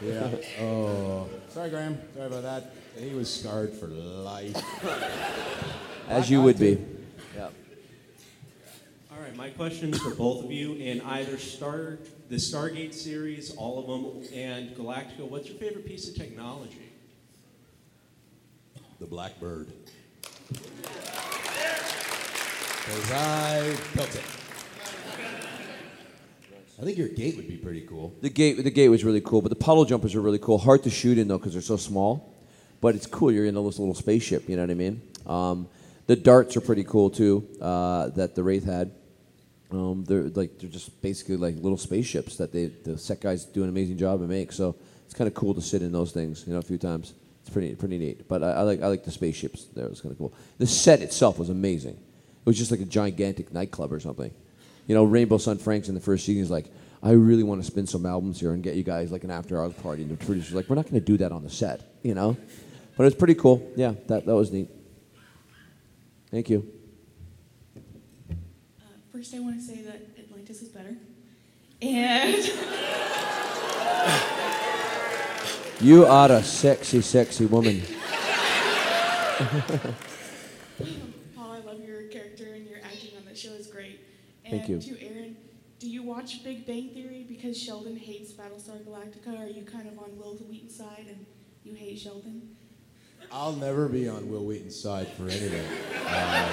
Yeah. 0.01 0.31
Oh. 0.61 1.29
Sorry, 1.49 1.71
Graham. 1.71 1.99
Sorry 2.15 2.27
about 2.29 2.43
that. 2.45 2.73
He 3.01 3.15
was 3.15 3.35
scarred 3.35 3.73
for 3.73 3.89
life. 3.89 4.57
As 6.09 6.31
you 6.31 6.41
would 6.41 6.61
be. 6.61 6.79
Yeah. 7.35 7.49
All 9.11 9.21
right, 9.21 9.35
my 9.35 9.51
question 9.51 9.93
is 9.93 10.01
for 10.01 10.15
both 10.15 10.45
of 10.45 10.53
you. 10.53 10.75
In 10.75 11.01
either 11.01 11.37
Star, 11.37 11.99
the 12.31 12.37
Stargate 12.37 12.95
series, 12.95 13.51
all 13.57 13.81
of 13.81 13.89
them, 13.89 14.23
and 14.33 14.71
Galactica, 14.77 15.29
what's 15.29 15.49
your 15.49 15.59
favorite 15.59 15.85
piece 15.85 16.09
of 16.09 16.15
technology? 16.15 16.93
The 19.01 19.07
Blackbird. 19.07 19.73
Because 22.79 23.13
I 23.13 23.77
built 23.97 24.15
it. 24.15 24.23
I 26.81 26.85
think 26.85 26.97
your 26.97 27.09
gate 27.09 27.37
would 27.37 27.49
be 27.49 27.57
pretty 27.57 27.81
cool. 27.81 28.15
The 28.21 28.31
gate, 28.31 28.63
the 28.63 28.71
gate 28.71 28.89
was 28.89 29.05
really 29.05 29.21
cool, 29.21 29.43
but 29.43 29.49
the 29.49 29.57
puddle 29.57 29.85
jumpers 29.85 30.15
are 30.15 30.21
really 30.21 30.39
cool. 30.39 30.57
Hard 30.57 30.85
to 30.85 30.91
shoot 30.91 31.19
in 31.19 31.27
though 31.27 31.37
because 31.37 31.55
they're 31.55 31.63
so 31.63 31.77
small, 31.77 32.33
but 32.81 32.95
it's 32.95 33.07
cool. 33.07 33.33
You're 33.33 33.47
in 33.47 33.57
a 33.57 33.61
little, 33.61 33.87
little 33.87 34.01
spaceship. 34.01 34.49
You 34.49 34.55
know 34.55 34.63
what 34.63 34.71
I 34.71 34.75
mean? 34.75 35.03
Um, 35.27 35.69
the 36.07 36.15
darts 36.15 36.57
are 36.57 36.61
pretty 36.61 36.85
cool 36.85 37.11
too 37.11 37.47
uh, 37.61 38.11
that 38.11 38.37
the 38.37 38.45
Wraith 38.45 38.65
had. 38.65 38.93
Um, 39.73 40.05
they're 40.05 40.25
like 40.25 40.59
they're 40.59 40.71
just 40.71 41.01
basically 41.01 41.37
like 41.37 41.57
little 41.57 41.79
spaceships 41.79 42.37
that 42.37 42.53
they 42.53 42.67
the 42.67 42.99
set 42.99 43.21
guys 43.21 43.45
do 43.45 43.63
an 43.63 43.69
amazing 43.69 43.99
job 43.99 44.21
to 44.21 44.27
make. 44.27 44.53
So 44.53 44.75
it's 45.05 45.15
kind 45.15 45.29
of 45.29 45.35
cool 45.35 45.55
to 45.55 45.63
sit 45.63 45.83
in 45.83 45.93
those 45.93 46.13
things, 46.13 46.45
you 46.47 46.53
know, 46.53 46.59
a 46.59 46.63
few 46.63 46.79
times. 46.79 47.15
It's 47.43 47.51
pretty 47.51 47.75
pretty 47.75 47.99
neat. 47.99 48.29
But 48.29 48.43
I, 48.43 48.51
I 48.53 48.63
like 48.63 48.83
I 48.83 48.87
like 48.89 49.05
the 49.05 49.11
spaceships. 49.11 49.65
There, 49.67 49.85
it 49.85 49.91
was 49.91 50.01
kind 50.01 50.13
of 50.13 50.19
cool. 50.19 50.33
The 50.59 50.67
set 50.67 51.03
itself 51.03 51.39
was 51.39 51.51
amazing. 51.51 51.95
It 51.95 52.47
was 52.47 52.59
just 52.59 52.71
like 52.71 52.81
a 52.81 52.85
gigantic 52.85 53.53
nightclub 53.53 53.93
or 53.93 54.01
something. 54.01 54.33
You 54.87 54.95
know, 54.95 55.05
Rainbow 55.05 55.39
Sun 55.39 55.59
Franks 55.59 55.89
in 55.89 55.95
the 55.95 56.01
first 56.01 56.25
season 56.25 56.43
is 56.43 56.51
like, 56.51 56.67
I 57.03 57.13
really 57.13 57.43
want 57.43 57.61
to 57.61 57.67
spin 57.67 57.87
some 57.87 58.07
albums 58.07 58.41
here 58.41 58.53
and 58.53 58.63
get 58.63 58.75
you 58.75 58.83
guys 58.83 59.13
like 59.13 59.25
an 59.25 59.31
after 59.31 59.61
hours 59.61 59.75
party. 59.75 60.03
And 60.03 60.11
the 60.11 60.17
producer's 60.17 60.55
like, 60.55 60.69
we're 60.69 60.77
not 60.77 60.85
going 60.87 60.95
to 60.95 61.01
do 61.01 61.17
that 61.19 61.33
on 61.33 61.45
the 61.45 61.51
set, 61.51 61.99
you 62.03 62.15
know. 62.15 62.37
But 62.97 63.07
it's 63.07 63.17
pretty 63.17 63.35
cool. 63.35 63.71
Yeah, 63.77 63.95
that 64.09 64.27
that 64.27 64.35
was 64.35 64.51
neat. 64.51 64.69
Thank 66.31 66.51
you. 66.51 66.80
First, 69.21 69.35
I 69.35 69.41
want 69.41 69.57
to 69.57 69.63
say 69.63 69.83
that 69.83 70.01
Atlantis 70.19 70.63
is 70.63 70.71
better. 70.71 70.97
And 71.83 72.51
You 75.83 76.07
are 76.07 76.33
a 76.33 76.43
sexy, 76.43 77.03
sexy 77.03 77.45
woman. 77.45 77.83
Paul, 81.37 81.53
I 81.53 81.59
love 81.67 81.85
your 81.85 82.05
character 82.05 82.55
and 82.55 82.67
your 82.67 82.79
acting 82.79 83.11
on 83.19 83.27
that 83.27 83.37
show 83.37 83.51
is 83.51 83.67
great. 83.67 84.01
And 84.47 84.57
Thank 84.57 84.71
you. 84.71 84.81
to 84.81 85.07
Aaron, 85.07 85.37
do 85.79 85.87
you 85.87 86.03
watch 86.03 86.43
Big 86.43 86.67
Bang 86.67 86.89
Theory 86.95 87.27
because 87.29 87.63
Sheldon 87.63 87.99
hates 87.99 88.33
Battlestar 88.33 88.83
Galactica? 88.85 89.39
Are 89.39 89.49
you 89.49 89.65
kind 89.65 89.87
of 89.87 89.99
on 89.99 90.17
Wil 90.17 90.37
Wheaton's 90.49 90.75
side 90.75 91.05
and 91.09 91.27
you 91.63 91.75
hate 91.75 91.99
Sheldon? 91.99 92.57
I'll 93.31 93.53
never 93.53 93.87
be 93.87 94.09
on 94.09 94.31
Wil 94.31 94.47
Wheaton's 94.47 94.81
side 94.81 95.09
for 95.09 95.25
anything. 95.25 95.67
Um, 96.11 96.49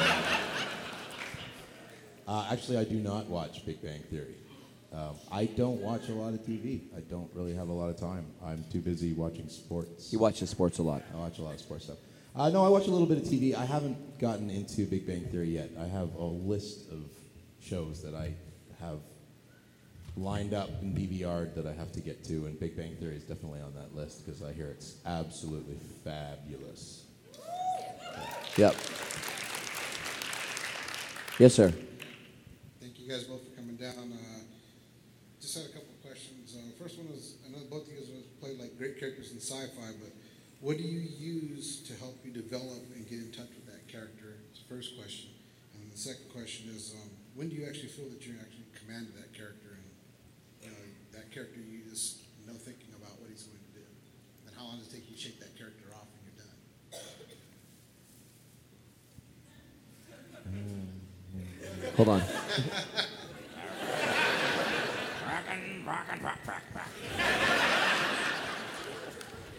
uh, 2.27 2.47
actually, 2.51 2.77
I 2.77 2.83
do 2.83 2.95
not 2.95 3.27
watch 3.27 3.65
Big 3.65 3.81
Bang 3.81 4.01
Theory. 4.09 4.35
Um, 4.93 5.15
I 5.31 5.45
don't 5.45 5.81
watch 5.81 6.09
a 6.09 6.13
lot 6.13 6.33
of 6.33 6.41
TV. 6.41 6.81
I 6.95 7.01
don't 7.01 7.29
really 7.33 7.53
have 7.53 7.69
a 7.69 7.73
lot 7.73 7.89
of 7.89 7.97
time. 7.97 8.25
I'm 8.43 8.63
too 8.71 8.79
busy 8.79 9.13
watching 9.13 9.47
sports. 9.49 10.11
You 10.11 10.19
watch 10.19 10.39
the 10.39 10.47
sports 10.47 10.79
a 10.79 10.83
lot. 10.83 11.03
I 11.13 11.17
watch 11.17 11.39
a 11.39 11.41
lot 11.41 11.53
of 11.53 11.59
sports 11.59 11.85
stuff. 11.85 11.97
Uh, 12.35 12.49
no, 12.49 12.65
I 12.65 12.69
watch 12.69 12.87
a 12.87 12.91
little 12.91 13.07
bit 13.07 13.17
of 13.17 13.23
TV. 13.23 13.55
I 13.55 13.65
haven't 13.65 14.19
gotten 14.19 14.49
into 14.49 14.85
Big 14.85 15.07
Bang 15.07 15.25
Theory 15.25 15.49
yet. 15.49 15.69
I 15.79 15.85
have 15.85 16.13
a 16.15 16.23
list 16.23 16.91
of 16.91 17.03
shows 17.61 18.01
that 18.03 18.13
I 18.13 18.33
have 18.79 18.99
lined 20.15 20.53
up 20.53 20.69
in 20.81 20.93
DVR'd 20.93 21.55
that 21.55 21.65
I 21.65 21.73
have 21.73 21.91
to 21.93 21.99
get 21.99 22.23
to, 22.25 22.45
and 22.45 22.59
Big 22.59 22.75
Bang 22.75 22.95
Theory 22.95 23.15
is 23.15 23.23
definitely 23.23 23.61
on 23.61 23.73
that 23.75 23.95
list 23.95 24.25
because 24.25 24.41
I 24.41 24.51
hear 24.53 24.67
it's 24.67 24.95
absolutely 25.05 25.77
fabulous. 26.03 27.05
Yep. 28.57 28.75
Yes, 31.39 31.53
sir. 31.53 31.73
You 33.07 33.15
guys 33.15 33.23
both 33.23 33.39
for 33.47 33.55
coming 33.55 33.79
down. 33.79 34.11
Uh, 34.11 34.43
just 35.39 35.55
had 35.55 35.63
a 35.63 35.71
couple 35.71 35.95
of 35.95 36.03
questions. 36.03 36.59
Uh, 36.59 36.75
first 36.75 36.99
one 36.99 37.07
is, 37.15 37.39
I 37.47 37.55
know 37.55 37.63
both 37.71 37.87
of 37.87 37.95
you 37.95 38.03
guys 38.03 38.11
played 38.43 38.59
like 38.59 38.75
great 38.75 38.99
characters 38.99 39.31
in 39.31 39.39
sci-fi, 39.39 39.95
but 40.03 40.11
what 40.59 40.75
do 40.75 40.83
you 40.83 41.07
use 41.15 41.87
to 41.87 41.95
help 42.03 42.19
you 42.27 42.35
develop 42.35 42.83
and 42.91 43.07
get 43.07 43.23
in 43.23 43.31
touch 43.31 43.47
with 43.55 43.63
that 43.71 43.87
character? 43.87 44.43
It's 44.51 44.59
the 44.59 44.67
first 44.67 44.99
question. 44.99 45.31
And 45.79 45.87
the 45.87 45.95
second 45.95 46.27
question 46.35 46.67
is, 46.75 46.99
um, 46.99 47.07
when 47.31 47.47
do 47.47 47.55
you 47.55 47.63
actually 47.63 47.95
feel 47.95 48.11
that 48.11 48.27
you're 48.27 48.43
actually 48.43 48.67
in 48.67 48.75
command 48.75 49.07
of 49.07 49.15
that 49.23 49.31
character 49.31 49.79
and 49.79 49.87
you 50.59 50.67
know 50.67 50.83
that 51.15 51.31
character 51.31 51.63
you 51.63 51.87
just 51.87 52.27
know 52.43 52.59
thinking 52.59 52.91
about 52.91 53.15
what 53.23 53.31
he's 53.31 53.47
going 53.47 53.63
to 53.71 53.87
do? 53.87 53.87
And 54.43 54.51
how 54.51 54.67
long 54.67 54.83
does 54.83 54.91
it 54.91 54.99
take 54.99 55.07
you 55.07 55.15
to 55.15 55.21
shake 55.31 55.39
that 55.39 55.55
character 55.55 55.95
off 55.95 56.11
when 56.11 56.27
you're 56.27 56.43
done? 60.51 60.96
Hold 61.95 62.09
on. 62.09 62.21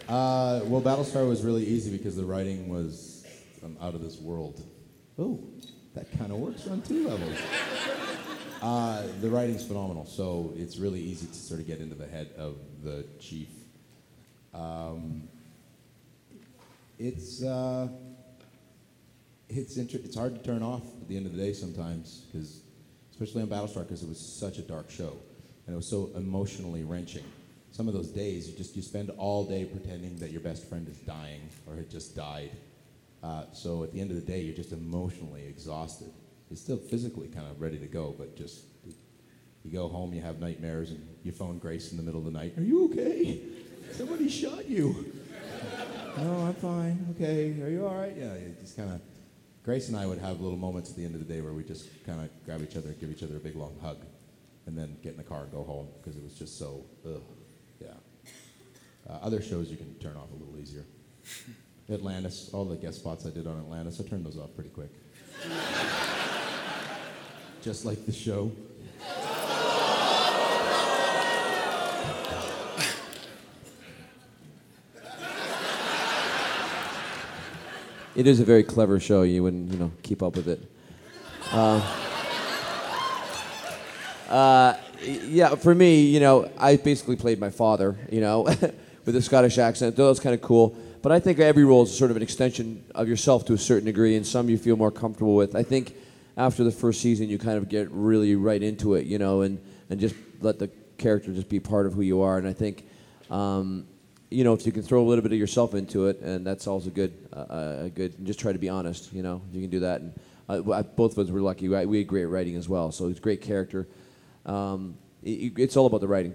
Uh, 0.07 0.61
well, 0.65 0.81
Battlestar 0.81 1.27
was 1.27 1.43
really 1.43 1.63
easy 1.63 1.95
because 1.95 2.15
the 2.15 2.25
writing 2.25 2.67
was 2.67 3.25
um, 3.63 3.77
out 3.81 3.93
of 3.93 4.01
this 4.01 4.19
world. 4.19 4.63
Oh, 5.19 5.39
that 5.93 6.11
kind 6.17 6.31
of 6.31 6.39
works 6.39 6.67
on 6.67 6.81
two 6.81 7.07
levels. 7.07 7.37
Uh, 8.61 9.03
the 9.21 9.29
writing's 9.29 9.65
phenomenal, 9.65 10.05
so 10.05 10.51
it's 10.55 10.77
really 10.77 10.99
easy 10.99 11.27
to 11.27 11.33
sort 11.33 11.59
of 11.59 11.67
get 11.67 11.79
into 11.79 11.95
the 11.95 12.07
head 12.07 12.29
of 12.37 12.57
the 12.83 13.05
chief. 13.19 13.49
Um, 14.53 15.29
it's 16.97 17.43
uh, 17.43 17.87
it's 19.49 19.77
it's 19.77 20.15
hard 20.15 20.35
to 20.35 20.41
turn 20.43 20.61
off 20.61 20.83
at 21.01 21.07
the 21.07 21.17
end 21.17 21.25
of 21.25 21.35
the 21.35 21.41
day 21.41 21.53
sometimes 21.53 22.25
because, 22.31 22.61
especially 23.11 23.41
on 23.41 23.47
Battlestar, 23.47 23.83
because 23.87 24.03
it 24.03 24.09
was 24.09 24.19
such 24.19 24.59
a 24.59 24.61
dark 24.61 24.89
show 24.89 25.17
and 25.65 25.73
it 25.73 25.77
was 25.77 25.87
so 25.87 26.11
emotionally 26.15 26.83
wrenching. 26.83 27.23
Some 27.71 27.87
of 27.87 27.93
those 27.93 28.09
days, 28.09 28.49
you 28.49 28.57
just 28.57 28.75
you 28.75 28.81
spend 28.81 29.09
all 29.11 29.45
day 29.45 29.65
pretending 29.65 30.17
that 30.17 30.31
your 30.31 30.41
best 30.41 30.67
friend 30.67 30.87
is 30.87 30.97
dying 30.97 31.41
or 31.67 31.75
had 31.75 31.89
just 31.89 32.15
died. 32.15 32.51
Uh, 33.21 33.43
so 33.53 33.83
at 33.83 33.91
the 33.91 33.99
end 33.99 34.11
of 34.11 34.15
the 34.15 34.23
day, 34.23 34.41
you're 34.41 34.55
just 34.55 34.71
emotionally 34.71 35.45
exhausted. 35.45 36.11
You're 36.49 36.57
still 36.57 36.77
physically 36.77 37.27
kind 37.27 37.45
of 37.47 37.61
ready 37.61 37.77
to 37.77 37.85
go, 37.85 38.15
but 38.17 38.35
just 38.35 38.63
you 39.63 39.71
go 39.71 39.87
home, 39.87 40.13
you 40.13 40.21
have 40.21 40.39
nightmares, 40.39 40.89
and 40.89 41.05
you 41.23 41.31
phone 41.31 41.59
Grace 41.59 41.91
in 41.91 41.97
the 41.97 42.03
middle 42.03 42.19
of 42.19 42.25
the 42.25 42.31
night. 42.31 42.57
Are 42.57 42.63
you 42.63 42.85
okay? 42.85 43.41
Somebody 43.91 44.29
shot 44.29 44.67
you. 44.67 45.13
no, 46.17 46.47
I'm 46.47 46.53
fine. 46.55 47.15
Okay, 47.15 47.61
are 47.61 47.69
you 47.69 47.85
all 47.85 47.95
right? 47.95 48.15
Yeah, 48.17 48.33
you 48.35 48.55
just 48.59 48.77
kind 48.77 48.91
of. 48.91 49.01
Grace 49.63 49.89
and 49.89 49.97
I 49.97 50.05
would 50.05 50.19
have 50.19 50.39
little 50.39 50.57
moments 50.57 50.89
at 50.89 50.95
the 50.95 51.03
end 51.05 51.15
of 51.15 51.27
the 51.27 51.31
day 51.31 51.41
where 51.41 51.53
we 51.53 51.63
just 51.63 51.89
kind 52.05 52.21
of 52.21 52.29
grab 52.45 52.61
each 52.63 52.75
other, 52.77 52.89
and 52.89 52.99
give 52.99 53.11
each 53.11 53.23
other 53.23 53.35
a 53.35 53.39
big 53.39 53.55
long 53.55 53.75
hug, 53.81 53.97
and 54.65 54.77
then 54.77 54.95
get 55.03 55.11
in 55.11 55.17
the 55.17 55.23
car 55.23 55.43
and 55.43 55.51
go 55.51 55.63
home 55.63 55.87
because 55.99 56.17
it 56.17 56.23
was 56.23 56.33
just 56.33 56.57
so, 56.57 56.85
ugh, 57.05 57.21
yeah. 57.81 57.87
Uh, 59.09 59.19
other 59.21 59.41
shows 59.41 59.69
you 59.69 59.77
can 59.77 59.93
turn 59.95 60.15
off 60.15 60.29
a 60.31 60.35
little 60.35 60.57
easier. 60.59 60.85
Atlantis, 61.91 62.51
all 62.53 62.65
the 62.65 62.75
guest 62.75 62.99
spots 62.99 63.25
I 63.25 63.31
did 63.31 63.47
on 63.47 63.57
Atlantis, 63.59 63.99
I 63.99 64.07
turned 64.07 64.25
those 64.25 64.37
off 64.37 64.53
pretty 64.55 64.69
quick. 64.69 64.91
just 67.61 67.85
like 67.85 68.05
the 68.05 68.11
show. 68.11 68.51
It 78.15 78.25
is 78.25 78.39
a 78.39 78.43
very 78.43 78.63
clever 78.63 78.99
show. 78.99 79.21
You 79.21 79.43
wouldn't, 79.43 79.71
you 79.71 79.77
know, 79.77 79.91
keep 80.01 80.23
up 80.23 80.35
with 80.35 80.47
it. 80.47 80.61
Uh, 81.51 81.81
uh, 84.29 84.77
yeah, 85.03 85.55
for 85.55 85.73
me, 85.75 86.01
you 86.05 86.19
know, 86.19 86.49
I 86.57 86.75
basically 86.77 87.15
played 87.15 87.39
my 87.39 87.51
father, 87.51 87.97
you 88.11 88.21
know, 88.21 88.41
with 89.05 89.15
a 89.15 89.21
Scottish 89.21 89.57
accent. 89.57 89.95
That 89.95 90.03
was 90.03 90.19
kind 90.19 90.33
of 90.33 90.41
cool. 90.41 90.75
But 91.01 91.11
I 91.11 91.19
think 91.19 91.39
every 91.39 91.63
role 91.63 91.83
is 91.83 91.95
sort 91.95 92.11
of 92.11 92.17
an 92.17 92.23
extension 92.23 92.83
of 92.95 93.07
yourself 93.07 93.45
to 93.45 93.53
a 93.53 93.57
certain 93.57 93.85
degree, 93.85 94.15
and 94.15 94.25
some 94.25 94.49
you 94.49 94.57
feel 94.57 94.75
more 94.75 94.91
comfortable 94.91 95.35
with. 95.35 95.55
I 95.55 95.63
think 95.63 95.95
after 96.35 96.63
the 96.63 96.71
first 96.71 97.01
season, 97.01 97.29
you 97.29 97.37
kind 97.37 97.57
of 97.57 97.69
get 97.69 97.89
really 97.91 98.35
right 98.35 98.61
into 98.61 98.95
it, 98.95 99.05
you 99.05 99.17
know, 99.17 99.41
and, 99.41 99.61
and 99.89 99.99
just 99.99 100.15
let 100.41 100.59
the 100.59 100.69
character 100.97 101.31
just 101.31 101.47
be 101.47 101.59
part 101.59 101.85
of 101.85 101.93
who 101.93 102.01
you 102.01 102.21
are. 102.21 102.37
And 102.37 102.47
I 102.47 102.53
think, 102.53 102.85
um, 103.29 103.87
you 104.29 104.43
know, 104.43 104.53
if 104.53 104.65
you 104.65 104.71
can 104.71 104.83
throw 104.83 105.01
a 105.01 105.07
little 105.07 105.23
bit 105.23 105.31
of 105.31 105.39
yourself 105.39 105.73
into 105.73 106.07
it, 106.07 106.21
and 106.21 106.45
that's 106.45 106.67
also 106.67 106.89
good, 106.89 107.13
uh, 107.33 107.35
uh, 107.35 107.87
good. 107.89 108.17
And 108.17 108.27
just 108.27 108.39
try 108.39 108.51
to 108.51 108.59
be 108.59 108.69
honest, 108.69 109.11
you 109.13 109.23
know, 109.23 109.41
you 109.51 109.61
can 109.61 109.69
do 109.69 109.79
that. 109.81 110.01
And 110.01 110.13
uh, 110.47 110.83
both 110.83 111.17
of 111.17 111.27
us 111.27 111.31
were 111.31 111.41
lucky. 111.41 111.67
We 111.67 111.97
had 111.97 112.07
great 112.07 112.25
writing 112.25 112.55
as 112.55 112.69
well, 112.69 112.91
so 112.91 113.07
it's 113.07 113.19
great 113.19 113.41
character. 113.41 113.87
Um, 114.45 114.97
it, 115.23 115.53
it's 115.57 115.75
all 115.77 115.85
about 115.85 116.01
the 116.01 116.07
writing, 116.07 116.33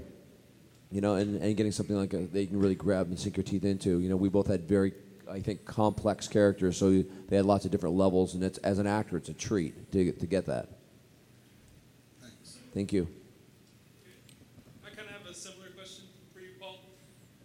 you 0.90 1.01
know, 1.01 1.14
and, 1.14 1.40
and 1.40 1.57
getting 1.57 1.72
something 1.72 1.97
like 1.97 2.12
a, 2.14 2.26
that 2.26 2.40
you 2.40 2.47
can 2.47 2.61
really 2.61 2.74
grab 2.74 3.09
and 3.09 3.18
sink 3.18 3.36
your 3.36 3.45
teeth 3.45 3.64
into. 3.64 3.99
You 4.01 4.09
know, 4.09 4.16
we 4.16 4.28
both 4.28 4.49
had 4.49 4.68
very, 4.68 4.92
I 5.30 5.40
think, 5.40 5.64
complex 5.64 6.28
characters, 6.28 6.76
so 6.76 6.90
they 7.28 7.36
had 7.36 7.47
lots 7.47 7.64
of 7.64 7.70
different 7.70 7.97
levels, 7.97 8.34
and 8.34 8.42
it's 8.42 8.59
as 8.59 8.78
an 8.78 8.86
actor, 8.86 9.16
it's 9.16 9.28
a 9.28 9.34
treat 9.34 9.92
to 9.92 10.05
get, 10.05 10.20
to 10.20 10.26
get 10.26 10.47
that. 10.47 10.68
Thanks. 12.20 12.59
Thank 12.74 12.92
you. 12.92 13.09
I 14.84 14.90
kind 14.95 15.09
of 15.09 15.14
have 15.14 15.26
a 15.30 15.34
similar 15.34 15.70
question 15.74 16.05
for 16.32 16.40
you, 16.40 16.51
Paul. 16.61 16.78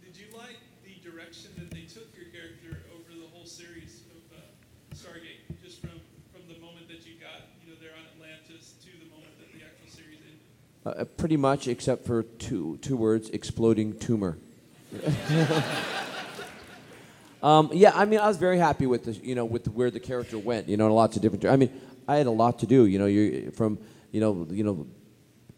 Did 0.04 0.14
you 0.14 0.26
like 0.36 0.58
the 0.84 1.00
direction 1.02 1.50
that 1.58 1.70
they 1.70 1.82
took 1.82 2.14
your 2.14 2.30
character 2.30 2.84
over 2.94 3.10
the 3.10 3.26
whole 3.34 3.46
series 3.46 4.02
of 4.14 4.22
uh, 4.36 4.42
Stargate, 4.94 5.42
just 5.64 5.80
from 5.80 5.98
from 6.30 6.46
the 6.46 6.60
moment 6.60 6.86
that 6.86 7.02
you 7.06 7.18
got, 7.18 7.50
you 7.58 7.72
know, 7.72 7.78
there 7.82 7.90
on 7.98 8.06
Atlantis 8.14 8.78
to 8.84 8.90
the 9.02 9.08
moment 9.10 9.34
that 9.42 9.50
the 9.50 9.64
actual 9.66 9.90
series 9.90 10.22
ended? 10.22 10.46
Uh, 10.84 11.04
pretty 11.04 11.36
much, 11.36 11.68
except 11.68 12.06
for 12.06 12.22
two 12.22 12.78
two 12.80 12.96
words: 12.96 13.28
exploding 13.30 13.98
tumor. 13.98 14.38
um, 17.42 17.68
yeah, 17.72 17.92
I 17.94 18.06
mean, 18.06 18.18
I 18.18 18.26
was 18.26 18.38
very 18.38 18.56
happy 18.56 18.86
with 18.86 19.04
the 19.04 19.12
you 19.12 19.34
know 19.34 19.44
with 19.44 19.68
where 19.68 19.90
the 19.90 20.00
character 20.00 20.38
went. 20.38 20.70
You 20.70 20.78
know, 20.78 20.92
lots 20.94 21.16
of 21.16 21.22
different. 21.22 21.44
I 21.44 21.56
mean, 21.56 21.70
I 22.08 22.16
had 22.16 22.26
a 22.26 22.30
lot 22.30 22.60
to 22.60 22.66
do. 22.66 22.86
You 22.86 22.98
know, 22.98 23.04
you 23.04 23.50
from 23.50 23.78
you 24.10 24.22
know 24.22 24.46
you 24.50 24.64
know, 24.64 24.86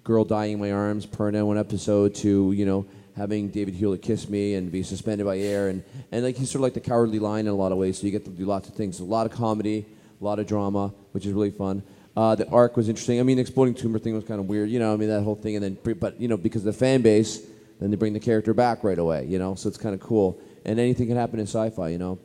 girl 0.02 0.24
dying 0.24 0.54
in 0.54 0.58
my 0.58 0.72
arms, 0.72 1.06
per 1.06 1.28
in 1.28 1.46
one 1.46 1.56
episode 1.56 2.16
to 2.16 2.50
you 2.50 2.66
know 2.66 2.84
having 3.16 3.48
David 3.48 3.74
Hewlett 3.74 4.02
kiss 4.02 4.28
me 4.28 4.54
and 4.54 4.72
be 4.72 4.82
suspended 4.82 5.24
by 5.24 5.38
air 5.38 5.68
and 5.68 5.84
and 6.10 6.24
like 6.24 6.36
he's 6.36 6.50
sort 6.50 6.60
of 6.60 6.62
like 6.62 6.74
the 6.74 6.80
cowardly 6.80 7.20
lion 7.20 7.46
in 7.46 7.52
a 7.52 7.56
lot 7.56 7.70
of 7.70 7.78
ways. 7.78 7.98
So 7.98 8.06
you 8.06 8.10
get 8.10 8.24
to 8.24 8.30
do 8.30 8.44
lots 8.44 8.68
of 8.68 8.74
things. 8.74 8.98
A 8.98 9.04
lot 9.04 9.26
of 9.26 9.32
comedy, 9.32 9.86
a 10.20 10.24
lot 10.24 10.40
of 10.40 10.48
drama, 10.48 10.92
which 11.12 11.26
is 11.26 11.32
really 11.32 11.52
fun. 11.52 11.84
Uh, 12.16 12.34
the 12.34 12.48
arc 12.48 12.76
was 12.76 12.88
interesting. 12.88 13.20
I 13.20 13.22
mean, 13.22 13.36
the 13.36 13.40
exploding 13.42 13.74
tumor 13.74 13.98
thing 13.98 14.14
was 14.14 14.24
kind 14.24 14.38
of 14.38 14.46
weird, 14.46 14.68
you 14.68 14.78
know. 14.78 14.92
I 14.92 14.96
mean, 14.96 15.08
that 15.08 15.22
whole 15.22 15.34
thing, 15.34 15.56
and 15.56 15.64
then, 15.64 15.78
but 15.94 16.20
you 16.20 16.28
know, 16.28 16.36
because 16.36 16.60
of 16.62 16.66
the 16.66 16.78
fan 16.78 17.00
base, 17.00 17.40
then 17.80 17.90
they 17.90 17.96
bring 17.96 18.12
the 18.12 18.20
character 18.20 18.52
back 18.52 18.84
right 18.84 18.98
away, 18.98 19.24
you 19.26 19.38
know. 19.38 19.54
So 19.54 19.68
it's 19.68 19.78
kind 19.78 19.94
of 19.94 20.00
cool. 20.00 20.38
And 20.64 20.78
anything 20.78 21.08
can 21.08 21.16
happen 21.16 21.40
in 21.40 21.46
sci-fi, 21.46 21.88
you 21.88 21.98
know. 21.98 22.18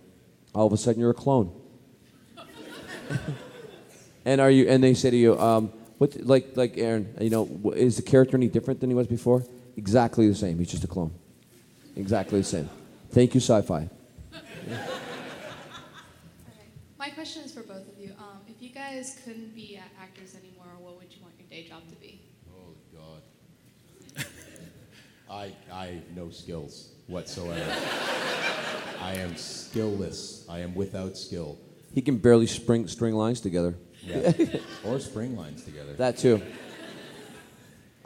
All 0.53 0.67
of 0.67 0.73
a 0.73 0.77
sudden, 0.77 0.99
you're 0.99 1.11
a 1.11 1.15
clone. 1.15 1.53
and 4.25 4.41
are 4.41 4.51
you? 4.51 4.67
And 4.67 4.83
they 4.83 4.93
say 4.93 5.09
to 5.09 5.17
you, 5.17 5.39
um, 5.39 5.71
what? 5.99 6.17
Like, 6.17 6.57
like 6.57 6.77
Aaron, 6.77 7.15
you 7.21 7.29
know, 7.29 7.73
is 7.75 7.95
the 7.95 8.01
character 8.01 8.35
any 8.35 8.49
different 8.49 8.81
than 8.81 8.89
he 8.89 8.95
was 8.95 9.07
before? 9.07 9.45
Exactly 9.77 10.27
the 10.27 10.35
same. 10.35 10.57
He's 10.57 10.71
just 10.71 10.83
a 10.83 10.87
clone. 10.87 11.13
Exactly 11.95 12.39
the 12.39 12.45
same. 12.45 12.69
Thank 13.11 13.33
you, 13.33 13.39
sci-fi. 13.39 13.89
My 16.99 17.09
question 17.11 17.43
is 17.43 17.53
for 17.53 17.63
both 17.63 17.87
of 17.87 17.97
you. 17.97 18.11
Um, 18.19 18.36
you 18.67 18.73
guys 18.73 19.17
couldn't 19.23 19.55
be 19.55 19.79
uh, 19.79 20.01
actors 20.01 20.35
anymore, 20.35 20.65
what 20.79 20.97
would 20.97 21.13
you 21.13 21.21
want 21.21 21.33
your 21.39 21.47
day 21.47 21.67
job 21.67 21.87
to 21.87 21.95
be? 21.95 22.19
Oh 22.51 22.73
God. 22.93 24.25
I 25.29 25.53
I 25.71 25.85
have 25.87 26.09
no 26.15 26.29
skills 26.29 26.91
whatsoever. 27.07 27.73
I 29.01 29.13
am 29.15 29.35
skillless. 29.35 30.49
I 30.49 30.59
am 30.59 30.75
without 30.75 31.17
skill. 31.17 31.57
He 31.93 32.01
can 32.01 32.17
barely 32.17 32.47
spring, 32.47 32.87
string 32.87 33.15
lines 33.15 33.39
together. 33.39 33.75
Yeah. 34.01 34.33
or 34.85 34.99
spring 34.99 35.37
lines 35.37 35.63
together. 35.63 35.93
That 35.93 36.17
too. 36.17 36.41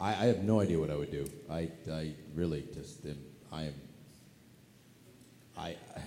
I, 0.00 0.10
I 0.10 0.24
have 0.26 0.44
no 0.44 0.60
idea 0.60 0.78
what 0.78 0.90
I 0.90 0.96
would 0.96 1.10
do. 1.10 1.26
I, 1.50 1.70
I 1.90 2.14
really 2.34 2.64
just 2.72 3.04
am, 3.04 3.18
I 3.50 3.62
am. 3.64 3.74
I. 5.58 5.76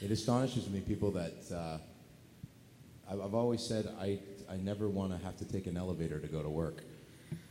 It 0.00 0.12
astonishes 0.12 0.70
me 0.70 0.80
people 0.80 1.10
that. 1.10 1.34
Uh, 1.52 1.78
I've, 3.10 3.34
always 3.34 3.62
said 3.62 3.88
I 4.00 4.20
I 4.50 4.56
never 4.56 4.88
want 4.88 5.18
to 5.18 5.24
have 5.24 5.36
to 5.38 5.44
take 5.44 5.66
an 5.66 5.76
elevator 5.76 6.18
to 6.18 6.26
go 6.26 6.42
to 6.42 6.48
work. 6.48 6.82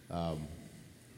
Um, 0.10 0.47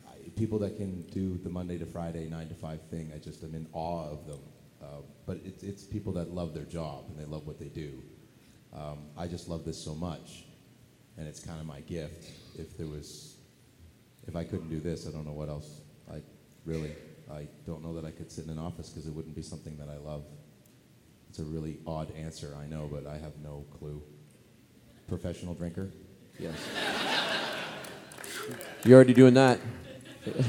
I, 0.08 0.30
people 0.36 0.60
that 0.60 0.78
can 0.78 1.04
do 1.04 1.38
the 1.38 1.50
Monday 1.50 1.78
to 1.78 1.86
Friday 1.86 2.28
nine 2.30 2.50
to 2.50 2.56
five 2.56 2.82
thing, 2.90 3.12
I 3.14 3.20
just 3.20 3.44
am 3.44 3.56
in 3.56 3.68
awe 3.74 4.10
of 4.10 4.28
them. 4.28 4.40
Uh, 4.82 4.86
but 5.26 5.40
it's, 5.46 5.64
it's 5.64 5.84
people 5.84 6.14
that 6.14 6.32
love 6.32 6.54
their 6.54 6.64
job 6.64 7.06
and 7.10 7.20
they 7.20 7.30
love 7.30 7.46
what 7.46 7.60
they 7.60 7.68
do. 7.68 8.02
Um, 8.74 9.00
I 9.18 9.28
just 9.28 9.50
love 9.50 9.66
this 9.66 9.82
so 9.84 9.96
much, 9.96 10.46
and 11.18 11.28
it's 11.28 11.40
kind 11.40 11.60
of 11.60 11.66
my 11.66 11.82
gift. 11.82 12.32
If 12.58 12.78
there 12.78 12.88
was, 12.88 13.36
if 14.28 14.36
I 14.36 14.44
couldn't 14.44 14.70
do 14.70 14.80
this, 14.80 15.08
I 15.08 15.12
don't 15.12 15.26
know 15.26 15.34
what 15.34 15.50
else. 15.50 15.82
I 16.12 16.22
really, 16.66 16.94
I 17.32 17.48
don't 17.66 17.84
know 17.84 17.94
that 17.96 18.06
I 18.06 18.12
could 18.12 18.32
sit 18.32 18.46
in 18.46 18.52
an 18.52 18.60
office 18.60 18.90
because 18.90 19.08
it 19.08 19.14
wouldn't 19.14 19.36
be 19.36 19.42
something 19.42 19.76
that 19.78 19.90
I 19.90 19.98
love. 19.98 20.24
It's 21.30 21.40
a 21.40 21.44
really 21.44 21.80
odd 21.86 22.12
answer, 22.16 22.56
I 22.60 22.68
know, 22.68 22.90
but 22.92 23.06
I 23.06 23.18
have 23.18 23.34
no 23.44 23.66
clue. 23.80 24.02
Professional 25.10 25.56
drinker? 25.56 25.90
Yes. 26.38 26.54
You're 28.86 28.96
already 28.96 29.14
doing 29.14 29.34
that. 29.34 29.60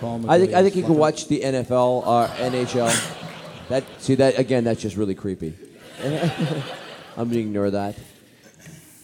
I 0.00 0.38
think 0.38 0.54
I 0.54 0.62
think 0.62 0.76
you 0.76 0.82
could 0.82 0.90
welcome. 0.90 0.98
watch 0.98 1.26
the 1.26 1.40
NFL 1.40 2.06
or 2.06 2.28
NHL. 2.36 3.68
That 3.68 3.84
see 3.98 4.14
that 4.14 4.38
again. 4.38 4.62
That's 4.62 4.80
just 4.80 4.96
really 4.96 5.16
creepy. 5.16 5.54
I'm 7.16 7.28
gonna 7.28 7.40
ignore 7.40 7.70
that. 7.70 7.96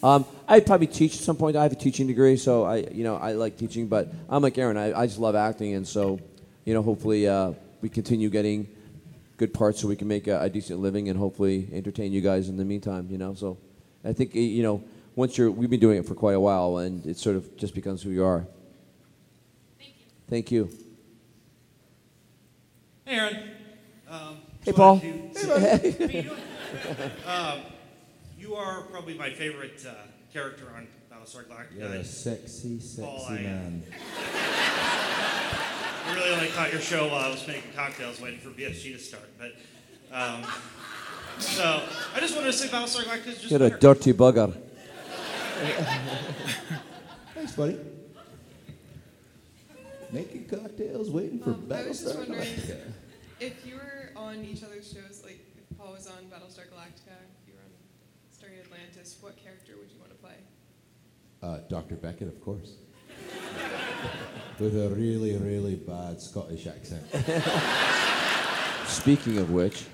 Um, 0.01 0.25
I'd 0.47 0.65
probably 0.65 0.87
teach 0.87 1.15
at 1.15 1.21
some 1.21 1.35
point. 1.35 1.57
I 1.57 1.63
have 1.63 1.73
a 1.73 1.75
teaching 1.75 2.07
degree, 2.07 2.37
so 2.37 2.63
I 2.63 2.77
you 2.77 3.03
know 3.03 3.17
I 3.17 3.33
like 3.33 3.57
teaching. 3.57 3.87
But 3.87 4.13
I'm 4.29 4.41
like 4.41 4.57
Aaron. 4.57 4.77
I, 4.77 4.97
I 4.97 5.05
just 5.05 5.19
love 5.19 5.35
acting, 5.35 5.73
and 5.73 5.85
so 5.85 6.17
you 6.63 6.73
know 6.73 6.81
hopefully 6.81 7.27
uh, 7.27 7.51
we 7.81 7.89
continue 7.89 8.29
getting 8.29 8.65
good 9.35 9.53
parts 9.53 9.81
so 9.81 9.89
we 9.89 9.97
can 9.97 10.07
make 10.07 10.27
a, 10.27 10.39
a 10.39 10.49
decent 10.49 10.79
living 10.79 11.09
and 11.09 11.19
hopefully 11.19 11.67
entertain 11.73 12.13
you 12.13 12.21
guys 12.21 12.47
in 12.47 12.55
the 12.55 12.63
meantime. 12.63 13.07
You 13.09 13.17
know, 13.17 13.33
so 13.33 13.57
I 14.05 14.13
think 14.13 14.35
you 14.35 14.61
know 14.63 14.83
once 15.15 15.37
you're 15.37 15.49
we've 15.49 15.69
been 15.69 15.79
doing 15.79 15.97
it 15.97 16.05
for 16.05 16.13
quite 16.15 16.35
a 16.35 16.39
while, 16.39 16.77
and 16.77 17.05
it 17.05 17.17
sort 17.17 17.35
of 17.35 17.57
just 17.57 17.73
becomes 17.73 18.03
who 18.03 18.11
you 18.11 18.23
are. 18.23 18.45
Thank 19.79 19.95
you. 19.99 20.05
Thank 20.29 20.51
you. 20.51 20.69
Hey, 23.05 23.15
Aaron. 23.15 23.37
Um, 24.09 24.37
Hey, 24.63 24.71
Paul. 24.71 24.95
wanted 24.95 25.35
to- 25.35 25.59
Hey, 25.59 25.91
buddy. 25.91 26.17
You 26.17 26.23
doing? 26.23 26.37
um, 27.27 27.59
you 28.39 28.55
are 28.55 28.81
probably 28.83 29.13
my 29.15 29.29
favorite 29.29 29.85
uh, 29.87 29.93
character 30.33 30.65
on 30.75 30.87
Battlestar 31.11 31.45
Galactica. 31.45 31.77
You're 31.77 31.87
a 31.87 32.03
sexy, 32.03 32.79
sexy 32.79 33.01
Paul, 33.01 33.25
I, 33.29 33.33
uh, 33.35 33.37
man. 33.41 33.83
I 36.07 36.13
really 36.15 36.29
only 36.33 36.47
caught 36.49 36.71
your 36.71 36.81
show 36.81 37.07
while 37.07 37.25
I 37.25 37.29
was 37.29 37.45
making 37.47 37.71
cocktails 37.75 38.19
waiting 38.19 38.39
for 38.39 38.49
BSG 38.49 38.93
to 38.93 38.99
start. 38.99 39.29
But 39.37 39.53
um, 40.11 40.43
so 41.39 41.81
I 42.15 42.19
just 42.19 42.35
wanted 42.35 42.47
to 42.51 42.53
say 42.53 42.67
Battlestar 42.67 43.03
Galactica 43.03 43.27
is 43.27 43.39
just 43.41 43.51
You're 43.51 43.63
a 43.63 43.69
dirty 43.79 44.13
bugger. 44.13 44.53
Thanks, 47.33 47.53
buddy. 47.55 47.77
Making 50.11 50.45
cocktails, 50.45 51.09
waiting 51.09 51.39
for 51.39 51.51
Um, 51.51 51.67
I 51.71 51.87
was 51.87 51.99
just 52.01 52.05
Battlestar 52.05 52.17
wondering 52.19 52.39
Galactica. 52.47 52.91
if 53.39 53.65
you 53.65 53.75
were 53.75 54.11
on 54.15 54.43
each 54.45 54.63
other's 54.63 54.87
shows, 54.91 55.21
like 55.23 55.39
if 55.57 55.77
Paul 55.77 55.93
was 55.93 56.07
on 56.07 56.23
Battlestar 56.31 56.67
Galactica, 56.71 57.15
if 57.41 57.47
you 57.47 57.53
were 57.53 57.61
on 57.63 57.71
Stargate 58.33 58.63
Atlantis, 58.65 59.17
what 59.21 59.35
character 59.37 59.73
would 59.79 59.91
you 59.91 59.99
want 59.99 60.11
to 60.11 60.17
play? 60.17 60.35
Uh, 61.43 61.59
Dr. 61.69 61.95
Beckett, 61.95 62.27
of 62.27 62.41
course. 62.43 62.73
With 64.59 64.75
a 64.77 64.89
really, 64.89 65.35
really 65.37 65.75
bad 65.75 66.21
Scottish 66.21 66.65
accent. 66.67 67.03
Speaking 68.87 69.37
of 69.39 69.51
which, 69.51 69.85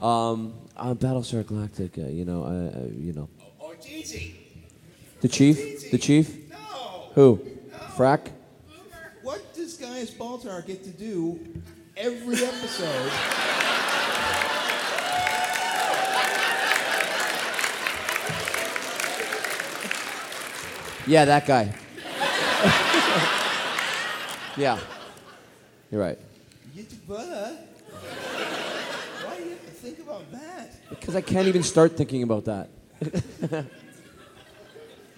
um, 0.00 0.54
uh, 0.76 0.90
on 0.90 0.96
Battlestar 0.96 1.44
Galactica, 1.44 2.06
uh, 2.06 2.08
you 2.08 2.24
know, 2.24 2.44
I, 2.44 2.78
I, 2.78 2.82
you 2.96 3.12
know, 3.12 3.28
Oh, 3.60 3.72
it's 3.72 3.86
the 5.20 5.28
chief, 5.28 5.84
oh, 5.86 5.90
the 5.90 5.98
chief. 5.98 6.50
No. 6.50 6.56
Who? 7.14 7.40
Frack. 7.96 8.30
What 9.22 9.54
does 9.54 9.76
Gaius 9.76 10.10
Baltar 10.12 10.64
get 10.66 10.84
to 10.84 10.90
do 10.90 11.38
every 11.96 12.36
episode? 12.44 13.12
Yeah, 21.06 21.24
that 21.24 21.46
guy. 21.46 21.74
yeah. 24.56 24.78
You're 25.90 26.00
right. 26.02 26.18
Brother, 27.08 27.56
why 29.24 29.36
do 29.38 29.42
you 29.42 29.50
have 29.50 29.64
to 29.64 29.70
think 29.70 29.97
about 30.08 30.32
that? 30.32 30.88
Because 30.88 31.14
I 31.14 31.20
can't 31.20 31.46
even 31.48 31.62
start 31.62 31.96
thinking 31.96 32.22
about 32.22 32.46
that. 32.46 32.70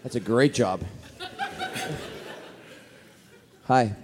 That's 0.03 0.17
a 0.17 0.21
great 0.21 0.53
job. 0.53 0.83
Hi. 3.65 3.95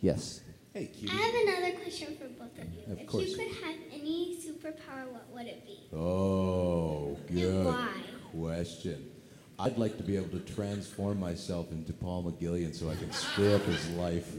Yes. 0.00 0.40
Hey, 0.72 0.90
I 1.08 1.12
have 1.12 1.34
another 1.34 1.72
question 1.76 2.16
for 2.16 2.28
both 2.28 2.58
of 2.58 2.72
you. 2.72 2.92
Of 2.92 3.00
if 3.00 3.06
course. 3.06 3.28
you 3.28 3.36
could 3.36 3.52
have 3.62 3.76
any 3.92 4.36
superpower, 4.36 5.12
what 5.12 5.28
would 5.34 5.46
it 5.46 5.66
be? 5.66 5.78
Oh, 5.96 7.16
good 7.30 7.66
why? 7.66 7.88
question. 8.34 9.10
I'd 9.58 9.76
like 9.78 9.96
to 9.98 10.02
be 10.02 10.16
able 10.16 10.36
to 10.38 10.54
transform 10.54 11.20
myself 11.20 11.70
into 11.70 11.92
Paul 11.92 12.24
McGillion 12.24 12.74
so 12.74 12.90
I 12.90 12.96
can 12.96 13.12
screw 13.12 13.54
up 13.54 13.62
his 13.62 13.88
life. 13.90 14.34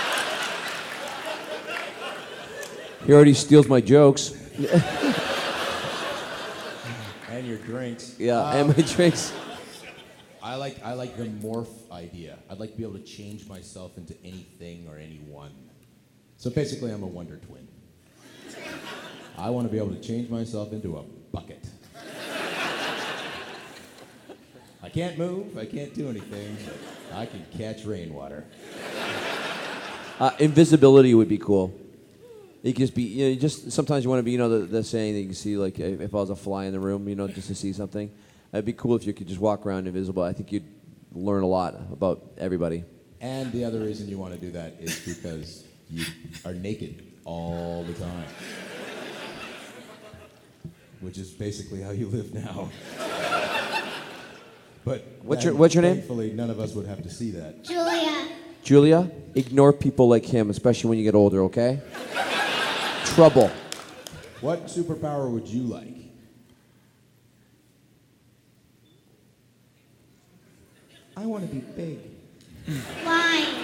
He 3.04 3.12
already 3.12 3.34
steals 3.34 3.68
my 3.68 3.80
jokes. 3.80 4.32
and 7.30 7.46
your 7.46 7.58
drinks. 7.58 8.16
Yeah, 8.18 8.38
Uh, 8.40 8.52
and 8.56 8.68
my 8.76 8.82
drinks. 8.82 9.32
I 10.42 10.54
like 10.54 10.82
I 10.84 10.92
like 10.94 11.16
the 11.16 11.24
morph 11.24 11.90
idea. 11.90 12.38
I'd 12.48 12.58
like 12.60 12.70
to 12.70 12.76
be 12.76 12.84
able 12.84 12.94
to 12.94 13.04
change 13.04 13.48
myself 13.48 13.98
into 13.98 14.14
anything 14.24 14.86
or 14.88 14.96
anyone. 14.96 15.50
So 16.36 16.50
basically, 16.50 16.92
I'm 16.92 17.02
a 17.02 17.06
wonder 17.06 17.36
twin. 17.36 17.66
I 19.38 19.50
want 19.50 19.66
to 19.66 19.72
be 19.72 19.78
able 19.78 19.94
to 19.94 20.00
change 20.00 20.30
myself 20.30 20.72
into 20.72 20.96
a 20.98 21.02
bucket. 21.32 21.64
I 24.82 24.88
can't 24.88 25.18
move. 25.18 25.58
I 25.58 25.66
can't 25.66 25.92
do 25.94 26.08
anything. 26.08 26.56
But 27.10 27.18
I 27.18 27.26
can 27.26 27.44
catch 27.58 27.84
rainwater. 27.84 28.44
Uh, 30.20 30.30
invisibility 30.38 31.12
would 31.14 31.28
be 31.28 31.38
cool. 31.38 31.74
You 32.66 32.72
could 32.72 32.80
just 32.80 32.94
be, 32.96 33.02
you 33.04 33.24
know, 33.24 33.30
you 33.30 33.36
just 33.36 33.70
sometimes 33.70 34.02
you 34.02 34.10
want 34.10 34.18
to 34.18 34.24
be, 34.24 34.32
you 34.32 34.38
know, 34.38 34.48
the, 34.48 34.66
the 34.66 34.82
saying 34.82 35.14
that 35.14 35.20
you 35.20 35.26
can 35.26 35.34
see, 35.36 35.56
like 35.56 35.78
if, 35.78 36.00
if 36.00 36.12
I 36.12 36.18
was 36.18 36.30
a 36.30 36.36
fly 36.36 36.64
in 36.64 36.72
the 36.72 36.80
room, 36.80 37.08
you 37.08 37.14
know, 37.14 37.28
just 37.28 37.46
to 37.46 37.54
see 37.54 37.72
something. 37.72 38.10
It'd 38.52 38.64
be 38.64 38.72
cool 38.72 38.96
if 38.96 39.06
you 39.06 39.12
could 39.12 39.28
just 39.28 39.38
walk 39.40 39.64
around 39.64 39.86
invisible. 39.86 40.24
I 40.24 40.32
think 40.32 40.50
you'd 40.50 40.64
learn 41.12 41.44
a 41.44 41.46
lot 41.46 41.74
about 41.92 42.32
everybody. 42.38 42.82
And 43.20 43.52
the 43.52 43.64
other 43.64 43.78
reason 43.78 44.08
you 44.08 44.18
want 44.18 44.34
to 44.34 44.40
do 44.40 44.50
that 44.50 44.74
is 44.80 44.98
because 45.06 45.64
you 45.88 46.04
are 46.44 46.54
naked 46.54 47.06
all 47.24 47.84
the 47.84 47.92
time. 47.94 48.24
Which 51.00 51.18
is 51.18 51.30
basically 51.30 51.82
how 51.82 51.90
you 51.90 52.08
live 52.08 52.34
now. 52.34 52.68
But 54.84 55.04
What's 55.22 55.44
your- 55.44 55.54
what's 55.54 55.74
your 55.74 55.82
name? 55.82 55.96
Thankfully, 55.96 56.32
none 56.32 56.50
of 56.50 56.58
us 56.58 56.74
would 56.74 56.86
have 56.86 57.02
to 57.04 57.10
see 57.10 57.30
that. 57.32 57.62
Julia. 57.62 58.28
Julia, 58.64 59.10
ignore 59.36 59.72
people 59.72 60.08
like 60.08 60.24
him, 60.24 60.50
especially 60.50 60.90
when 60.90 60.98
you 60.98 61.04
get 61.04 61.14
older. 61.14 61.42
Okay? 61.42 61.80
Trouble. 63.16 63.48
What 64.42 64.66
superpower 64.66 65.30
would 65.30 65.48
you 65.48 65.62
like? 65.62 65.96
I 71.16 71.24
want 71.24 71.48
to 71.48 71.56
be 71.56 71.60
big. 71.60 71.98
Flying. 73.02 73.54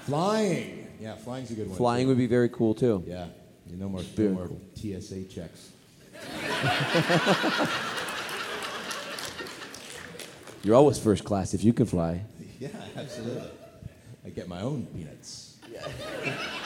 Flying. 0.00 0.88
Yeah, 1.00 1.14
flying's 1.14 1.52
a 1.52 1.54
good 1.54 1.68
one. 1.68 1.76
Flying 1.76 2.06
too. 2.06 2.08
would 2.08 2.18
be 2.18 2.26
very 2.26 2.48
cool 2.48 2.74
too. 2.74 3.04
Yeah, 3.06 3.26
you 3.70 3.76
no 3.76 3.88
more, 3.88 4.00
no 4.00 4.06
Very 4.16 4.30
more 4.30 4.50
TSA 4.74 5.22
checks. 5.26 5.70
You're 10.64 10.74
always 10.74 10.98
first 10.98 11.24
class 11.24 11.54
if 11.54 11.62
you 11.62 11.72
can 11.72 11.86
fly. 11.86 12.22
Yeah, 12.58 12.70
absolutely. 12.96 13.50
I 14.24 14.30
get 14.30 14.48
my 14.48 14.62
own 14.62 14.84
peanuts. 14.86 15.58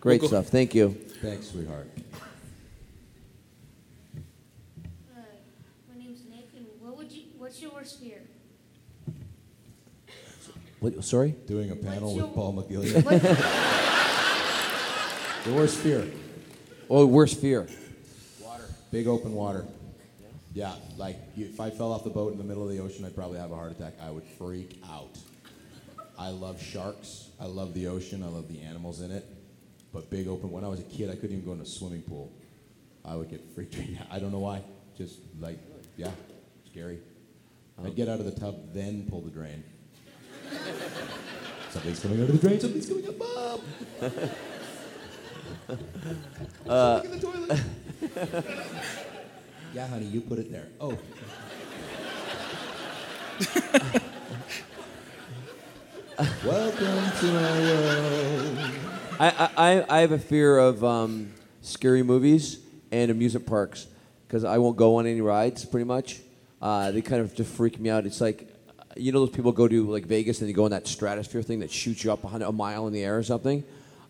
Great 0.00 0.22
We'll 0.22 0.30
stuff. 0.30 0.46
Thank 0.46 0.74
you. 0.74 0.92
Thanks, 1.20 1.48
sweetheart. 1.48 1.86
Uh, 4.16 5.20
my 5.92 6.02
name's 6.02 6.22
Nathan. 6.30 6.64
What 6.80 6.96
would 6.96 7.12
you? 7.12 7.24
What's 7.36 7.60
your 7.60 7.72
worst 7.72 8.00
fear? 8.00 8.22
What, 10.80 11.04
sorry? 11.04 11.34
Doing 11.46 11.70
a 11.70 11.76
panel 11.76 12.14
What's 12.14 12.28
with 12.28 12.34
Paul 12.34 12.54
McGillion. 12.54 12.94
the 15.44 15.52
worst 15.52 15.76
fear. 15.76 16.10
Oh, 16.88 17.04
worst 17.04 17.38
fear. 17.38 17.68
Water. 18.42 18.64
Big 18.90 19.06
open 19.06 19.34
water. 19.34 19.66
Yeah, 20.54 20.72
like 20.96 21.18
you, 21.36 21.44
if 21.44 21.60
I 21.60 21.68
fell 21.68 21.92
off 21.92 22.04
the 22.04 22.10
boat 22.10 22.32
in 22.32 22.38
the 22.38 22.44
middle 22.44 22.62
of 22.62 22.70
the 22.70 22.80
ocean, 22.80 23.04
I'd 23.04 23.14
probably 23.14 23.38
have 23.38 23.52
a 23.52 23.54
heart 23.54 23.72
attack. 23.72 23.92
I 24.02 24.10
would 24.10 24.24
freak 24.38 24.82
out. 24.90 25.18
I 26.18 26.30
love 26.30 26.62
sharks. 26.62 27.28
I 27.38 27.44
love 27.44 27.74
the 27.74 27.88
ocean. 27.88 28.22
I 28.22 28.28
love 28.28 28.48
the 28.48 28.62
animals 28.62 29.02
in 29.02 29.10
it. 29.10 29.26
But 29.92 30.10
big 30.10 30.28
open. 30.28 30.50
When 30.50 30.64
I 30.64 30.68
was 30.68 30.80
a 30.80 30.84
kid, 30.84 31.10
I 31.10 31.14
couldn't 31.14 31.32
even 31.32 31.44
go 31.44 31.52
in 31.52 31.60
a 31.60 31.66
swimming 31.66 32.02
pool. 32.02 32.32
I 33.04 33.16
would 33.16 33.30
get 33.30 33.42
freaked 33.54 33.76
out. 33.76 34.06
I 34.10 34.18
don't 34.18 34.32
know 34.32 34.38
why. 34.38 34.62
Just 34.96 35.18
like, 35.40 35.58
yeah, 35.96 36.10
scary. 36.70 37.00
I'd 37.82 37.96
get 37.96 38.08
out 38.08 38.20
of 38.20 38.26
the 38.26 38.38
tub, 38.38 38.74
then 38.74 39.06
pull 39.08 39.22
the 39.22 39.30
drain. 39.30 39.64
Something's 41.70 42.00
coming 42.00 42.22
out 42.22 42.28
of 42.28 42.40
the 42.40 42.48
drain. 42.48 42.60
Something's 42.60 42.86
coming 42.86 43.08
up, 43.08 43.18
Mom. 43.18 43.60
Uh, 46.66 47.00
in 47.04 47.10
the 47.12 47.20
toilet. 47.20 47.60
yeah, 49.72 49.86
honey, 49.86 50.06
you 50.06 50.20
put 50.20 50.38
it 50.38 50.50
there. 50.50 50.66
Oh. 50.80 50.98
Welcome 56.44 57.10
to 57.20 57.26
my 57.32 57.58
world. 57.60 58.99
I, 59.20 59.50
I, 59.54 59.98
I 59.98 60.00
have 60.00 60.12
a 60.12 60.18
fear 60.18 60.56
of 60.56 60.82
um, 60.82 61.34
scary 61.60 62.02
movies 62.02 62.58
and 62.90 63.10
amusement 63.10 63.44
parks 63.44 63.86
because 64.26 64.44
I 64.44 64.56
won't 64.56 64.78
go 64.78 64.96
on 64.96 65.06
any 65.06 65.20
rides 65.20 65.62
pretty 65.66 65.84
much. 65.84 66.20
Uh, 66.62 66.90
they 66.90 67.02
kind 67.02 67.20
of 67.20 67.34
just 67.34 67.52
freak 67.52 67.78
me 67.78 67.90
out. 67.90 68.06
It's 68.06 68.22
like, 68.22 68.48
you 68.96 69.12
know, 69.12 69.20
those 69.20 69.36
people 69.36 69.52
go 69.52 69.68
to 69.68 69.90
like 69.90 70.06
Vegas 70.06 70.40
and 70.40 70.48
they 70.48 70.54
go 70.54 70.64
in 70.64 70.70
that 70.70 70.86
stratosphere 70.86 71.42
thing 71.42 71.60
that 71.60 71.70
shoots 71.70 72.02
you 72.02 72.10
up 72.10 72.24
100, 72.24 72.46
a 72.46 72.50
mile 72.50 72.86
in 72.86 72.94
the 72.94 73.04
air 73.04 73.18
or 73.18 73.22
something. 73.22 73.62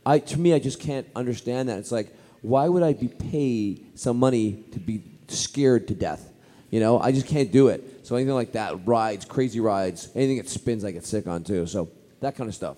I, 0.06 0.20
to 0.20 0.38
me, 0.38 0.54
I 0.54 0.60
just 0.60 0.78
can't 0.78 1.08
understand 1.16 1.70
that. 1.70 1.78
It's 1.78 1.90
like, 1.90 2.14
why 2.42 2.68
would 2.68 2.84
I 2.84 2.92
be 2.92 3.08
paid 3.08 3.98
some 3.98 4.16
money 4.16 4.62
to 4.70 4.78
be 4.78 5.02
scared 5.26 5.88
to 5.88 5.94
death? 5.96 6.32
You 6.70 6.78
know, 6.78 7.00
I 7.00 7.10
just 7.10 7.26
can't 7.26 7.50
do 7.50 7.66
it. 7.66 8.06
So 8.06 8.14
anything 8.14 8.34
like 8.34 8.52
that, 8.52 8.86
rides, 8.86 9.24
crazy 9.24 9.58
rides, 9.58 10.08
anything 10.14 10.36
that 10.36 10.48
spins, 10.48 10.84
I 10.84 10.92
get 10.92 11.04
sick 11.04 11.26
on 11.26 11.42
too. 11.42 11.66
So 11.66 11.90
that 12.20 12.36
kind 12.36 12.46
of 12.46 12.54
stuff, 12.54 12.76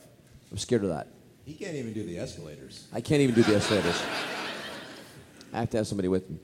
I'm 0.51 0.57
scared 0.57 0.85
of 0.85 0.89
that. 0.89 1.09
He 1.45 1.55
can't 1.55 1.75
even 1.75 1.93
do 1.93 2.05
the 2.05 2.19
escalators. 2.19 2.87
I 2.93 3.01
can't 3.01 3.21
even 3.21 3.35
do 3.35 3.43
the 3.43 3.57
escalators. 3.57 4.01
I 5.53 5.61
have 5.61 5.71
to 5.71 5.77
have 5.79 5.87
somebody 5.87 6.09
with 6.09 6.31
me. 6.31 6.39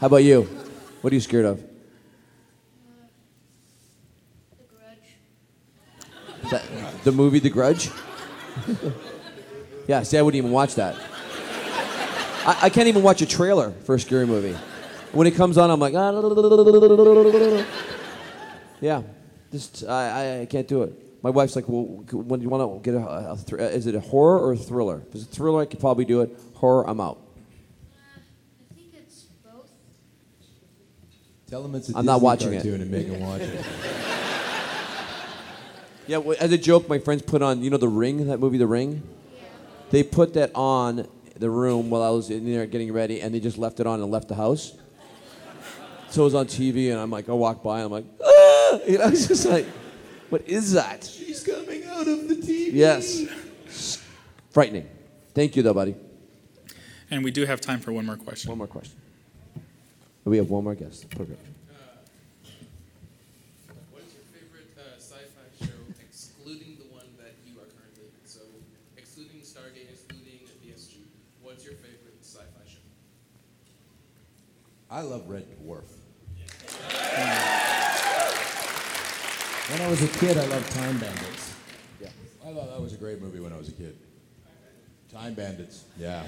How 0.00 0.08
about 0.08 0.24
you? 0.24 0.42
What 1.00 1.12
are 1.12 1.14
you 1.14 1.20
scared 1.20 1.46
of? 1.46 1.64
The 6.42 6.48
That, 6.50 7.04
the 7.04 7.12
movie 7.12 7.38
The 7.38 7.50
Grudge? 7.50 7.90
yeah, 9.86 10.02
see, 10.02 10.18
I 10.18 10.22
wouldn't 10.22 10.36
even 10.36 10.50
watch 10.50 10.74
that. 10.74 10.96
I, 12.44 12.58
I 12.62 12.70
can't 12.70 12.88
even 12.88 13.02
watch 13.02 13.22
a 13.22 13.26
trailer 13.26 13.70
for 13.70 13.94
a 13.94 14.00
scary 14.00 14.26
movie. 14.26 14.56
When 15.12 15.26
it 15.26 15.34
comes 15.34 15.56
on, 15.56 15.70
I'm 15.70 15.80
like, 15.80 15.94
ah, 15.96 17.64
yeah, 18.80 19.02
just 19.50 19.84
I, 19.84 20.38
I, 20.38 20.40
I 20.42 20.46
can't 20.46 20.68
do 20.68 20.82
it. 20.82 21.05
My 21.26 21.30
wife's 21.30 21.56
like, 21.56 21.68
well, 21.68 21.82
when 21.82 22.38
do 22.38 22.44
you 22.44 22.48
want 22.48 22.84
to 22.84 22.88
get 22.88 22.96
a, 22.96 23.32
a 23.32 23.36
thr- 23.36 23.56
is 23.56 23.88
it 23.88 23.96
a 23.96 24.00
horror 24.00 24.38
or 24.38 24.52
a 24.52 24.56
thriller? 24.56 25.02
If 25.08 25.12
it's 25.16 25.24
a 25.24 25.26
thriller, 25.26 25.60
I 25.60 25.64
could 25.64 25.80
probably 25.80 26.04
do 26.04 26.20
it. 26.20 26.30
Horror, 26.54 26.88
I'm 26.88 27.00
out. 27.00 27.18
I 28.70 28.74
think 28.76 28.94
it's 28.94 29.22
both. 29.44 29.68
Tell 31.50 31.64
him 31.64 31.74
it's 31.74 31.90
a 31.90 31.98
I'm 31.98 32.04
not 32.06 32.18
Disney 32.18 32.24
watching 32.24 32.52
it. 32.52 32.56
cartoon 32.58 32.80
and 32.80 32.90
make 32.92 33.08
him 33.08 33.18
watch 33.26 33.40
it. 33.40 33.64
Yeah, 36.06 36.18
well, 36.18 36.36
as 36.38 36.52
a 36.52 36.58
joke, 36.58 36.88
my 36.88 37.00
friends 37.00 37.22
put 37.22 37.42
on, 37.42 37.60
you 37.60 37.70
know, 37.70 37.76
The 37.76 37.88
Ring, 37.88 38.28
that 38.28 38.38
movie, 38.38 38.58
The 38.58 38.68
Ring? 38.68 39.02
They 39.90 40.04
put 40.04 40.34
that 40.34 40.52
on 40.54 41.08
the 41.36 41.50
room 41.50 41.90
while 41.90 42.04
I 42.04 42.10
was 42.10 42.30
in 42.30 42.46
there 42.48 42.66
getting 42.66 42.92
ready, 42.92 43.20
and 43.20 43.34
they 43.34 43.40
just 43.40 43.58
left 43.58 43.80
it 43.80 43.88
on 43.88 44.00
and 44.00 44.12
left 44.12 44.28
the 44.28 44.36
house. 44.36 44.74
So 46.08 46.20
it 46.20 46.24
was 46.26 46.34
on 46.36 46.46
TV, 46.46 46.92
and 46.92 47.00
I'm 47.00 47.10
like, 47.10 47.28
I 47.28 47.32
walk 47.32 47.64
by, 47.64 47.78
and 47.80 47.86
I'm 47.86 47.90
like, 47.90 48.04
ah! 48.24 48.78
You 48.86 48.98
know, 48.98 49.08
it's 49.08 49.26
just 49.26 49.44
like, 49.46 49.66
what 50.30 50.42
is 50.48 50.72
that? 50.72 51.04
She's 51.04 51.42
coming 51.44 51.84
out 51.84 52.06
of 52.08 52.28
the 52.28 52.34
TV. 52.36 52.72
Yes. 52.72 54.02
Frightening. 54.50 54.88
Thank 55.34 55.56
you, 55.56 55.62
though, 55.62 55.74
buddy. 55.74 55.94
And 57.10 57.22
we 57.22 57.30
do 57.30 57.44
have 57.44 57.60
time 57.60 57.78
for 57.80 57.92
one 57.92 58.06
more 58.06 58.16
question. 58.16 58.48
One 58.50 58.58
more 58.58 58.66
question. 58.66 58.96
We 60.24 60.38
have 60.38 60.50
one 60.50 60.64
more 60.64 60.74
guest. 60.74 61.08
Perfect. 61.10 61.38
What 63.92 64.02
is 64.02 64.12
your 64.12 64.24
favorite 64.34 64.74
uh, 64.76 64.98
sci-fi 64.98 65.64
show, 65.64 65.72
excluding 66.00 66.78
the 66.78 66.92
one 66.92 67.06
that 67.18 67.34
you 67.46 67.60
are 67.60 67.68
currently 67.78 68.10
in? 68.10 68.26
So, 68.26 68.40
excluding 68.96 69.42
Stargate, 69.42 69.88
excluding 69.92 70.40
BSG. 70.66 70.96
What's 71.42 71.64
your 71.64 71.74
favorite 71.74 72.18
sci-fi 72.22 72.66
show? 72.66 72.80
I 74.90 75.02
love 75.02 75.28
Red 75.28 75.46
Dwarf. 75.62 75.84
When 79.70 79.80
I 79.82 79.88
was 79.88 80.02
a 80.02 80.08
kid, 80.18 80.36
I 80.38 80.46
loved 80.46 80.70
Time 80.72 80.98
Bandits. 80.98 81.54
Yeah. 82.00 82.08
I 82.44 82.52
thought 82.52 82.70
that 82.70 82.80
was 82.80 82.92
a 82.94 82.96
great 82.96 83.20
movie 83.20 83.40
when 83.40 83.52
I 83.52 83.56
was 83.58 83.68
a 83.68 83.72
kid. 83.72 83.96
Time 85.12 85.34
Bandits. 85.34 85.84
Yeah. 85.98 86.24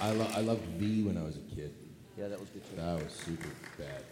I, 0.00 0.10
lo- 0.12 0.30
I 0.34 0.40
loved 0.40 0.62
V 0.78 1.02
when 1.02 1.16
I 1.18 1.22
was 1.22 1.36
a 1.36 1.54
kid. 1.54 1.72
Yeah, 2.18 2.28
that 2.28 2.40
was 2.40 2.48
good 2.50 2.62
too. 2.70 2.76
That 2.76 3.02
was 3.02 3.12
super 3.12 3.48
bad. 3.78 4.02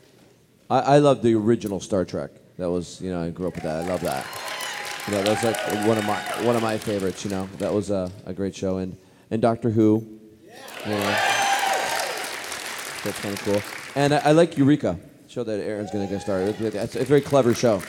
I, 0.68 0.97
I 0.97 0.99
love 0.99 1.22
the 1.22 1.35
original 1.35 1.80
Star 1.80 2.05
Trek. 2.05 2.30
That 2.59 2.70
was, 2.70 3.01
you 3.01 3.11
know, 3.11 3.22
I 3.22 3.30
grew 3.30 3.49
up 3.49 3.55
with 3.55 3.64
that. 3.64 3.85
I 3.85 3.89
love 3.89 4.01
that. 4.03 4.26
You 5.07 5.14
know, 5.14 5.22
that's 5.22 5.43
like 5.45 5.57
one 5.87 5.99
of 5.99 6.05
my 6.07 6.18
one 6.47 6.57
of 6.57 6.62
my 6.62 6.78
favorites. 6.78 7.24
You 7.24 7.30
know, 7.30 7.49
that 7.59 7.72
was 7.72 7.91
a, 7.91 8.11
a 8.26 8.32
great 8.32 8.55
show. 8.57 8.78
And 8.78 8.97
and 9.30 9.43
Doctor 9.43 9.70
Who. 9.70 10.07
You 10.87 10.91
know, 10.91 11.01
that's 13.05 13.20
kind 13.20 13.35
of 13.35 13.43
cool. 13.43 13.62
And 13.95 14.14
I, 14.14 14.18
I 14.18 14.32
like 14.32 14.57
Eureka, 14.57 14.99
show 15.35 15.43
that 15.43 15.59
Aaron's 15.59 15.91
going 15.91 16.07
to 16.07 16.12
get 16.12 16.22
started. 16.22 16.61
It's, 16.61 16.76
it's 16.76 16.95
a 16.95 17.05
very 17.05 17.20
clever 17.20 17.55
show. 17.55 17.82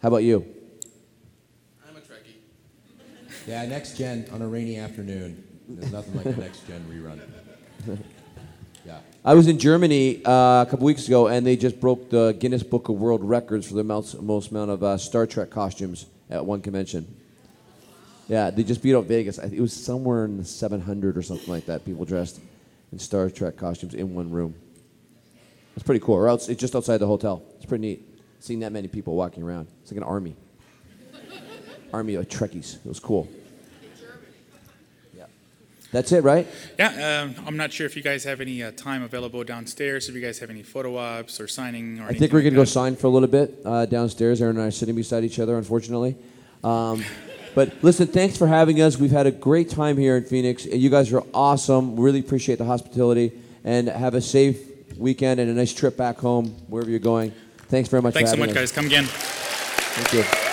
How 0.00 0.06
about 0.06 0.22
you? 0.22 0.46
I'm 1.88 1.96
a 1.96 1.98
Trekkie. 1.98 2.36
Yeah, 3.44 3.66
next 3.66 3.96
gen 3.96 4.28
on 4.32 4.40
a 4.40 4.46
rainy 4.46 4.76
afternoon. 4.76 5.42
There's 5.68 5.90
nothing 5.90 6.14
like 6.14 6.26
a 6.26 6.40
next 6.40 6.64
gen 6.68 6.84
rerun. 6.88 7.20
Yeah. 8.86 8.98
I 9.24 9.32
was 9.32 9.46
in 9.46 9.58
Germany 9.58 10.22
uh, 10.26 10.30
a 10.62 10.66
couple 10.68 10.84
weeks 10.84 11.06
ago, 11.06 11.28
and 11.28 11.46
they 11.46 11.56
just 11.56 11.80
broke 11.80 12.10
the 12.10 12.36
Guinness 12.38 12.62
Book 12.62 12.90
of 12.90 12.96
World 12.96 13.24
Records 13.24 13.66
for 13.66 13.72
the 13.72 13.82
most, 13.82 14.20
most 14.20 14.50
amount 14.50 14.70
of 14.70 14.82
uh, 14.82 14.98
Star 14.98 15.26
Trek 15.26 15.48
costumes 15.48 16.04
at 16.28 16.44
one 16.44 16.60
convention. 16.60 17.06
Yeah, 18.28 18.50
they 18.50 18.62
just 18.62 18.82
beat 18.82 18.94
out 18.94 19.06
Vegas. 19.06 19.38
It 19.38 19.58
was 19.58 19.72
somewhere 19.72 20.26
in 20.26 20.36
the 20.36 20.44
700 20.44 21.16
or 21.16 21.22
something 21.22 21.48
like 21.48 21.64
that. 21.64 21.86
People 21.86 22.04
dressed 22.04 22.40
in 22.92 22.98
Star 22.98 23.30
Trek 23.30 23.56
costumes 23.56 23.94
in 23.94 24.14
one 24.14 24.30
room. 24.30 24.54
It's 25.74 25.82
pretty 25.82 26.04
cool. 26.04 26.14
Or 26.14 26.28
else 26.28 26.48
it's 26.48 26.60
just 26.60 26.76
outside 26.76 26.98
the 26.98 27.06
hotel. 27.06 27.42
It's 27.56 27.66
pretty 27.66 27.82
neat. 27.82 28.08
Seeing 28.40 28.60
that 28.60 28.72
many 28.72 28.88
people 28.88 29.16
walking 29.16 29.42
around. 29.42 29.68
It's 29.82 29.90
like 29.90 29.98
an 29.98 30.04
army. 30.04 30.36
army 31.92 32.14
of 32.16 32.28
Trekkies. 32.28 32.76
It 32.76 32.86
was 32.86 33.00
cool. 33.00 33.28
Yeah. 35.16 35.24
That's 35.92 36.12
it, 36.12 36.22
right? 36.22 36.46
Yeah, 36.78 37.22
um, 37.22 37.44
I'm 37.46 37.56
not 37.56 37.72
sure 37.72 37.86
if 37.86 37.96
you 37.96 38.02
guys 38.02 38.24
have 38.24 38.40
any 38.40 38.62
uh, 38.62 38.72
time 38.72 39.02
available 39.02 39.42
downstairs. 39.44 40.08
If 40.08 40.14
you 40.14 40.20
guys 40.20 40.38
have 40.40 40.50
any 40.50 40.62
photo 40.62 40.96
ops 40.96 41.40
or 41.40 41.48
signing 41.48 42.00
or 42.00 42.04
I 42.04 42.14
think 42.14 42.32
we're 42.32 42.40
like 42.40 42.50
to 42.50 42.56
go 42.56 42.60
that. 42.60 42.66
sign 42.66 42.96
for 42.96 43.06
a 43.06 43.10
little 43.10 43.28
bit 43.28 43.58
uh, 43.64 43.86
downstairs. 43.86 44.42
Aaron 44.42 44.56
and 44.56 44.64
I 44.64 44.68
are 44.68 44.70
sitting 44.70 44.94
beside 44.94 45.24
each 45.24 45.38
other, 45.38 45.56
unfortunately. 45.56 46.16
Um, 46.62 47.04
but 47.54 47.72
listen, 47.82 48.08
thanks 48.08 48.36
for 48.36 48.46
having 48.46 48.80
us. 48.82 48.98
We've 48.98 49.10
had 49.10 49.26
a 49.26 49.30
great 49.30 49.70
time 49.70 49.96
here 49.96 50.16
in 50.16 50.24
Phoenix. 50.24 50.66
You 50.66 50.90
guys 50.90 51.12
are 51.12 51.22
awesome. 51.32 51.98
Really 51.98 52.20
appreciate 52.20 52.58
the 52.58 52.64
hospitality. 52.64 53.32
And 53.62 53.88
have 53.88 54.14
a 54.14 54.20
safe 54.20 54.73
weekend 54.98 55.40
and 55.40 55.50
a 55.50 55.54
nice 55.54 55.72
trip 55.72 55.96
back 55.96 56.18
home, 56.18 56.46
wherever 56.68 56.90
you're 56.90 56.98
going. 56.98 57.32
Thanks 57.68 57.88
very 57.88 58.02
much 58.02 58.14
Thanks 58.14 58.30
for 58.30 58.36
so 58.36 58.40
much, 58.40 58.50
us. 58.50 58.54
guys. 58.54 58.72
Come 58.72 58.86
again. 58.86 59.04
Thank 59.06 60.12
you. 60.12 60.43